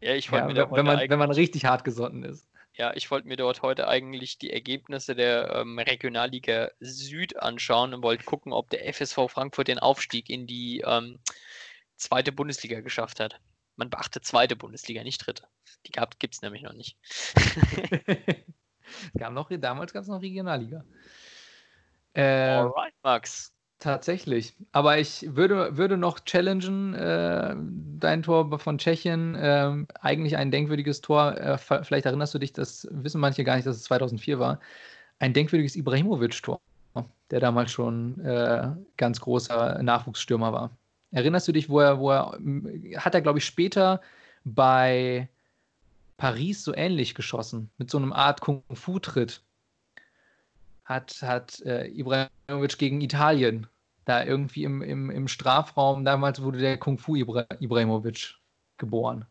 Ja, 0.01 0.15
ich 0.15 0.31
wollte 0.31 0.53
ja, 0.53 0.65
mir 0.65 0.71
wenn, 0.71 0.85
man, 0.85 1.09
wenn 1.09 1.19
man 1.19 1.31
richtig 1.31 1.65
hart 1.65 1.83
gesotten 1.83 2.23
ist. 2.23 2.47
Ja, 2.75 2.91
ich 2.95 3.11
wollte 3.11 3.27
mir 3.27 3.37
dort 3.37 3.61
heute 3.61 3.87
eigentlich 3.87 4.39
die 4.39 4.51
Ergebnisse 4.51 5.15
der 5.15 5.53
ähm, 5.53 5.77
Regionalliga 5.77 6.71
Süd 6.79 7.37
anschauen 7.37 7.93
und 7.93 8.01
wollte 8.01 8.23
gucken, 8.23 8.51
ob 8.51 8.69
der 8.71 8.91
FSV 8.91 9.29
Frankfurt 9.29 9.67
den 9.67 9.77
Aufstieg 9.77 10.29
in 10.29 10.47
die 10.47 10.83
ähm, 10.85 11.19
zweite 11.95 12.31
Bundesliga 12.31 12.81
geschafft 12.81 13.19
hat. 13.19 13.39
Man 13.75 13.89
beachte 13.89 14.21
zweite 14.21 14.55
Bundesliga, 14.55 15.03
nicht 15.03 15.25
dritte. 15.25 15.47
Die 15.85 15.91
gibt 15.91 16.33
es 16.33 16.41
nämlich 16.41 16.63
noch 16.63 16.73
nicht. 16.73 16.97
gab 19.17 19.33
noch, 19.33 19.49
damals 19.51 19.93
gab 19.93 20.01
es 20.01 20.09
noch 20.09 20.21
Regionalliga. 20.21 20.83
Äh, 22.13 22.21
Alright, 22.23 22.93
Max. 23.03 23.52
Tatsächlich. 23.83 24.55
Aber 24.71 24.97
ich 24.97 25.35
würde, 25.35 25.75
würde 25.75 25.97
noch 25.97 26.21
challengen, 26.21 26.93
äh, 26.93 27.53
dein 27.99 28.23
Tor 28.23 28.57
von 28.57 28.77
Tschechien, 28.77 29.35
äh, 29.35 29.85
eigentlich 29.99 30.37
ein 30.37 30.51
denkwürdiges 30.51 31.01
Tor. 31.01 31.35
Äh, 31.37 31.57
vielleicht 31.57 32.05
erinnerst 32.05 32.33
du 32.33 32.39
dich, 32.39 32.53
das 32.53 32.87
wissen 32.91 33.19
manche 33.19 33.43
gar 33.43 33.57
nicht, 33.57 33.67
dass 33.67 33.75
es 33.75 33.83
2004 33.83 34.39
war. 34.39 34.61
Ein 35.19 35.33
denkwürdiges 35.33 35.75
Ibrahimovic-Tor, 35.75 36.61
der 37.29 37.41
damals 37.41 37.73
schon 37.73 38.21
äh, 38.21 38.71
ganz 38.95 39.19
großer 39.19 39.83
Nachwuchsstürmer 39.83 40.53
war. 40.53 40.77
Erinnerst 41.11 41.49
du 41.49 41.51
dich, 41.51 41.67
wo 41.67 41.81
er, 41.81 41.99
wo 41.99 42.09
er, 42.09 42.39
hat 42.95 43.15
er, 43.15 43.21
glaube 43.21 43.39
ich, 43.39 43.45
später 43.45 43.99
bei 44.45 45.27
Paris 46.15 46.63
so 46.63 46.73
ähnlich 46.73 47.15
geschossen, 47.15 47.69
mit 47.77 47.91
so 47.91 47.97
einem 47.97 48.13
Art 48.13 48.39
Kung-Fu-Tritt 48.39 49.41
hat, 50.85 51.21
hat 51.21 51.61
äh, 51.61 51.87
Ibrahimovic 51.87 52.77
gegen 52.77 53.01
Italien 53.01 53.67
da 54.05 54.23
irgendwie 54.23 54.63
im, 54.63 54.81
im, 54.81 55.09
im 55.09 55.27
Strafraum, 55.27 56.03
damals 56.05 56.41
wurde 56.41 56.57
der 56.57 56.77
Kung 56.77 56.97
Fu 56.97 57.15
Ibra 57.15 57.45
Ibrahimovic 57.59 58.35
geboren. 58.77 59.25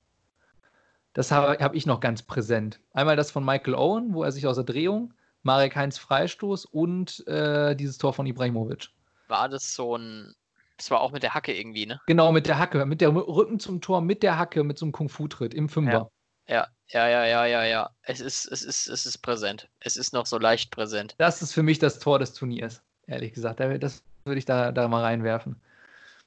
Das 1.12 1.30
habe 1.30 1.62
hab 1.62 1.74
ich 1.74 1.84
noch 1.84 2.00
ganz 2.00 2.22
präsent. 2.22 2.80
Einmal 2.92 3.16
das 3.16 3.30
von 3.30 3.44
Michael 3.44 3.74
Owen, 3.74 4.14
wo 4.14 4.22
er 4.22 4.32
sich 4.32 4.46
aus 4.46 4.56
der 4.56 4.64
Drehung, 4.64 5.12
Marek 5.42 5.76
Heinz 5.76 5.98
Freistoß 5.98 6.64
und 6.64 7.26
äh, 7.26 7.74
dieses 7.74 7.98
Tor 7.98 8.14
von 8.14 8.26
Ibrahimovic. 8.26 8.88
War 9.28 9.48
das 9.48 9.74
so 9.74 9.96
ein. 9.96 10.34
Das 10.78 10.90
war 10.90 11.00
auch 11.00 11.12
mit 11.12 11.22
der 11.22 11.34
Hacke 11.34 11.52
irgendwie, 11.52 11.86
ne? 11.86 12.00
Genau, 12.06 12.32
mit 12.32 12.46
der 12.46 12.58
Hacke, 12.58 12.86
mit 12.86 13.00
der 13.00 13.14
Rücken 13.14 13.60
zum 13.60 13.80
Tor, 13.80 14.00
mit 14.00 14.22
der 14.22 14.38
Hacke, 14.38 14.64
mit 14.64 14.78
so 14.78 14.86
einem 14.86 14.92
Kung-Fu-Tritt 14.92 15.54
im 15.54 15.68
Fünfer. 15.68 15.92
Ja. 15.92 16.10
Ja, 16.48 16.66
ja, 16.88 17.08
ja, 17.08 17.46
ja, 17.46 17.64
ja, 17.64 17.90
Es 18.02 18.20
ist, 18.20 18.46
es 18.46 18.62
ist, 18.62 18.88
es 18.88 19.06
ist 19.06 19.18
präsent. 19.18 19.68
Es 19.80 19.96
ist 19.96 20.12
noch 20.12 20.26
so 20.26 20.38
leicht 20.38 20.70
präsent. 20.70 21.14
Das 21.18 21.40
ist 21.40 21.52
für 21.52 21.62
mich 21.62 21.78
das 21.78 21.98
Tor 21.98 22.18
des 22.18 22.34
Turniers, 22.34 22.82
ehrlich 23.06 23.32
gesagt. 23.32 23.60
Das 23.60 24.02
würde 24.24 24.38
ich 24.38 24.44
da, 24.44 24.72
da 24.72 24.88
mal 24.88 25.02
reinwerfen. 25.02 25.56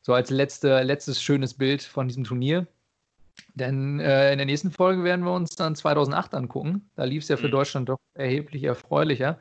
So 0.01 0.13
als 0.13 0.29
letzte, 0.29 0.81
letztes 0.83 1.21
schönes 1.21 1.53
Bild 1.53 1.83
von 1.83 2.07
diesem 2.07 2.23
Turnier. 2.23 2.67
Denn 3.53 3.99
äh, 3.99 4.31
in 4.31 4.37
der 4.37 4.45
nächsten 4.45 4.71
Folge 4.71 5.03
werden 5.03 5.25
wir 5.25 5.33
uns 5.33 5.55
dann 5.55 5.75
2008 5.75 6.33
angucken. 6.35 6.89
Da 6.95 7.03
lief 7.03 7.23
es 7.23 7.29
ja 7.29 7.37
für 7.37 7.47
mhm. 7.47 7.51
Deutschland 7.51 7.89
doch 7.89 7.99
erheblich 8.13 8.63
erfreulicher. 8.63 9.39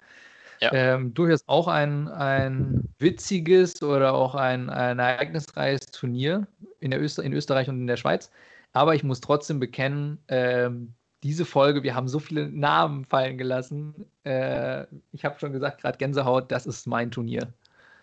Ja. 0.60 0.72
Ähm, 0.72 1.14
durchaus 1.14 1.42
auch 1.46 1.68
ein, 1.68 2.08
ein 2.08 2.88
witziges 2.98 3.82
oder 3.82 4.14
auch 4.14 4.34
ein, 4.34 4.70
ein 4.70 4.98
ereignisreiches 4.98 5.86
Turnier 5.86 6.46
in, 6.80 6.90
der 6.90 7.00
Öster 7.00 7.22
in 7.22 7.32
Österreich 7.32 7.68
und 7.68 7.80
in 7.80 7.86
der 7.86 7.96
Schweiz. 7.96 8.30
Aber 8.74 8.94
ich 8.94 9.04
muss 9.04 9.20
trotzdem 9.20 9.60
bekennen, 9.60 10.22
ähm, 10.28 10.94
diese 11.22 11.46
Folge, 11.46 11.82
wir 11.82 11.94
haben 11.94 12.08
so 12.08 12.18
viele 12.18 12.50
Namen 12.50 13.06
fallen 13.06 13.38
gelassen. 13.38 14.10
Äh, 14.24 14.84
ich 15.12 15.24
habe 15.24 15.38
schon 15.38 15.52
gesagt, 15.52 15.80
gerade 15.80 15.96
Gänsehaut, 15.96 16.52
das 16.52 16.66
ist 16.66 16.86
mein 16.86 17.10
Turnier. 17.10 17.54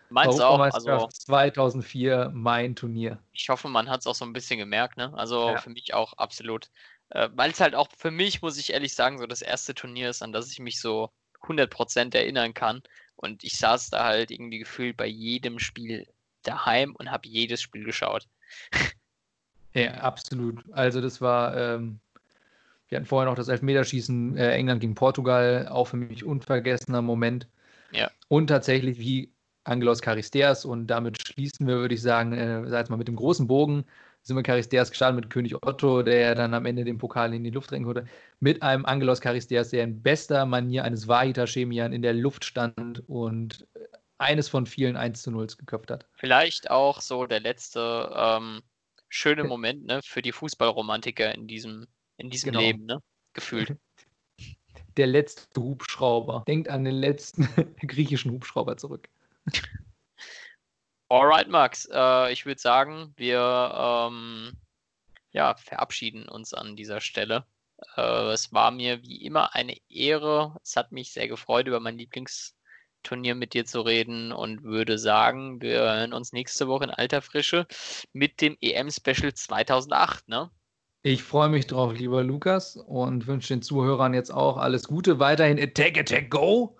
Meins 0.10 0.40
auch. 0.40 0.60
Also, 0.60 1.08
2004 1.08 2.32
mein 2.34 2.76
Turnier. 2.76 3.20
Ich 3.34 3.50
hoffe, 3.50 3.68
man 3.70 3.90
hat 3.90 4.00
es 4.00 4.08
auch 4.08 4.16
so 4.16 4.26
ein 4.26 4.34
bisschen 4.34 4.58
gemerkt. 4.58 4.98
Ne? 4.98 5.14
Also 5.14 5.50
ja. 5.50 5.58
für 5.58 5.70
mich 5.70 5.94
auch 5.94 6.14
absolut. 6.14 6.70
Äh, 7.10 7.30
Weil 7.34 7.52
es 7.52 7.60
halt 7.60 7.76
auch 7.76 7.90
für 7.98 8.12
mich, 8.12 8.42
muss 8.42 8.58
ich 8.58 8.74
ehrlich 8.74 8.96
sagen, 8.96 9.20
so 9.20 9.28
das 9.28 9.42
erste 9.42 9.76
Turnier 9.76 10.10
ist, 10.10 10.24
an 10.24 10.32
das 10.32 10.52
ich 10.52 10.60
mich 10.60 10.80
so 10.80 11.12
100% 11.44 12.16
erinnern 12.16 12.54
kann. 12.54 12.82
Und 13.16 13.44
ich 13.44 13.58
saß 13.58 13.90
da 13.90 14.06
halt 14.06 14.32
irgendwie 14.32 14.60
gefühlt 14.60 14.98
bei 14.98 15.06
jedem 15.06 15.60
Spiel 15.60 16.08
daheim 16.44 16.96
und 16.96 17.12
habe 17.12 17.28
jedes 17.28 17.62
Spiel 17.62 17.84
geschaut. 17.84 18.28
ja, 19.74 19.92
absolut. 19.96 20.64
Also 20.72 21.02
das 21.02 21.22
war, 21.22 21.56
ähm, 21.56 22.00
wir 22.90 22.98
hatten 22.98 23.06
vorher 23.06 23.30
noch 23.30 23.38
das 23.38 23.48
Elfmeterschießen 23.48 24.38
äh, 24.38 24.52
England 24.52 24.82
gegen 24.82 24.96
Portugal, 24.96 25.68
auch 25.70 25.86
für 25.86 25.98
mich 25.98 26.24
unvergessener 26.24 27.02
Moment. 27.02 27.48
Ja. 27.92 28.10
Und 28.28 28.48
tatsächlich, 28.48 29.00
wie 29.00 29.34
Angelos 29.64 30.02
Charisteas 30.02 30.66
und 30.66 30.88
damit 30.88 31.22
schließen 31.22 31.68
wir, 31.68 31.78
würde 31.78 31.94
ich 31.94 32.02
sagen, 32.02 32.34
äh, 32.34 32.68
sag 32.68 32.90
mal 32.90 32.98
mit 32.98 33.08
dem 33.08 33.16
großen 33.16 33.48
Bogen, 33.48 33.86
sind 34.24 34.36
wir 34.36 34.44
Charisteas 34.44 34.92
gestartet 34.92 35.16
mit 35.16 35.30
König 35.30 35.56
Otto, 35.66 36.04
der 36.04 36.36
dann 36.36 36.54
am 36.54 36.66
Ende 36.66 36.84
den 36.84 36.98
Pokal 36.98 37.34
in 37.34 37.44
die 37.44 37.50
Luft 37.50 37.72
drängen 37.72 37.86
konnte, 37.86 38.06
mit 38.40 38.62
einem 38.62 38.86
Angelos 38.86 39.22
Charisteas, 39.22 39.70
der 39.70 39.84
in 39.84 40.02
bester 40.02 40.46
Manier 40.46 40.84
eines 40.84 41.08
Vahita 41.08 41.46
Chemian 41.46 41.94
in 41.94 42.02
der 42.02 42.14
Luft 42.14 42.46
stand 42.46 43.04
und 43.08 43.66
eines 44.20 44.48
von 44.48 44.68
vielen 44.68 44.96
1 44.96 45.24
zu 45.24 45.32
0 45.32 45.48
geköpft 45.58 45.90
hat. 45.90 46.06
Vielleicht 46.14 46.70
auch 46.70 47.02
so 47.02 47.26
der 47.26 47.40
letzte 47.40 48.12
ähm, 48.16 48.62
schöne 49.12 49.44
Moment 49.44 49.86
ne, 49.86 50.02
für 50.02 50.22
die 50.22 50.32
Fußballromantiker 50.32 51.36
in 51.36 51.48
diesem, 51.48 51.88
in 52.18 52.30
diesem 52.30 52.52
genau. 52.52 52.62
Leben, 52.62 52.86
ne? 52.86 53.04
gefühlt. 53.34 53.78
Der 54.98 55.08
letzte 55.08 55.62
Hubschrauber. 55.62 56.44
Denkt 56.48 56.70
an 56.70 56.84
den 56.84 56.96
letzten 56.96 57.44
griechischen 57.88 58.32
Hubschrauber 58.32 58.78
zurück. 58.78 59.08
Alright, 61.10 61.50
Max. 61.50 61.88
Äh, 61.92 62.32
ich 62.32 62.46
würde 62.46 62.60
sagen, 62.60 63.14
wir 63.18 64.10
ähm, 64.10 64.54
ja, 65.32 65.56
verabschieden 65.56 66.28
uns 66.28 66.54
an 66.54 66.76
dieser 66.76 67.02
Stelle. 67.02 67.46
Äh, 67.98 68.32
es 68.32 68.54
war 68.54 68.72
mir 68.72 69.02
wie 69.04 69.26
immer 69.26 69.56
eine 69.56 69.76
Ehre. 69.90 70.58
Es 70.64 70.76
hat 70.76 70.92
mich 70.92 71.12
sehr 71.12 71.28
gefreut, 71.28 71.68
über 71.68 71.80
mein 71.80 71.98
Lieblingsturnier 73.02 73.36
mit 73.36 73.54
dir 73.54 73.66
zu 73.66 73.82
reden 73.82 74.32
und 74.32 74.64
würde 74.64 74.98
sagen, 74.98 75.62
wir 75.62 75.80
hören 75.80 76.14
uns 76.14 76.34
nächste 76.34 76.68
Woche 76.68 76.86
in 76.86 76.90
alter 76.92 77.22
Frische 77.22 77.66
mit 78.14 78.42
dem 78.42 78.58
EM-Special 78.62 79.34
2008. 79.34 80.28
Ne? 80.30 80.50
Ich 81.04 81.24
freue 81.24 81.50
mich 81.50 81.68
drauf, 81.68 81.94
lieber 81.98 82.24
Lukas, 82.24 82.78
und 82.78 83.28
wünsche 83.28 83.54
den 83.54 83.62
Zuhörern 83.62 84.14
jetzt 84.14 84.32
auch 84.32 84.58
alles 84.58 84.88
Gute. 84.88 85.20
Weiterhin 85.20 85.60
Attack, 85.60 85.98
Attack, 85.98 86.30
Go! 86.30 86.78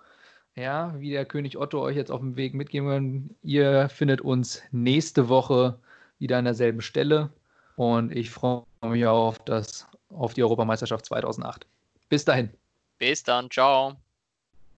ja, 0.54 0.94
wie 0.98 1.10
der 1.10 1.24
König 1.24 1.56
Otto 1.56 1.80
euch 1.80 1.96
jetzt 1.96 2.10
auf 2.10 2.20
dem 2.20 2.36
Weg 2.36 2.54
mitgeben 2.54 2.88
kann. 2.88 3.36
Ihr 3.42 3.88
findet 3.88 4.20
uns 4.20 4.62
nächste 4.70 5.28
Woche 5.28 5.78
wieder 6.18 6.38
an 6.38 6.44
derselben 6.44 6.82
Stelle 6.82 7.30
und 7.76 8.14
ich 8.14 8.30
freue 8.30 8.62
mich 8.82 9.06
auf, 9.06 9.38
das, 9.44 9.86
auf 10.10 10.34
die 10.34 10.42
Europameisterschaft 10.42 11.06
2008. 11.06 11.66
Bis 12.10 12.24
dahin. 12.24 12.50
Bis 12.98 13.22
dann, 13.22 13.50
ciao. 13.50 13.96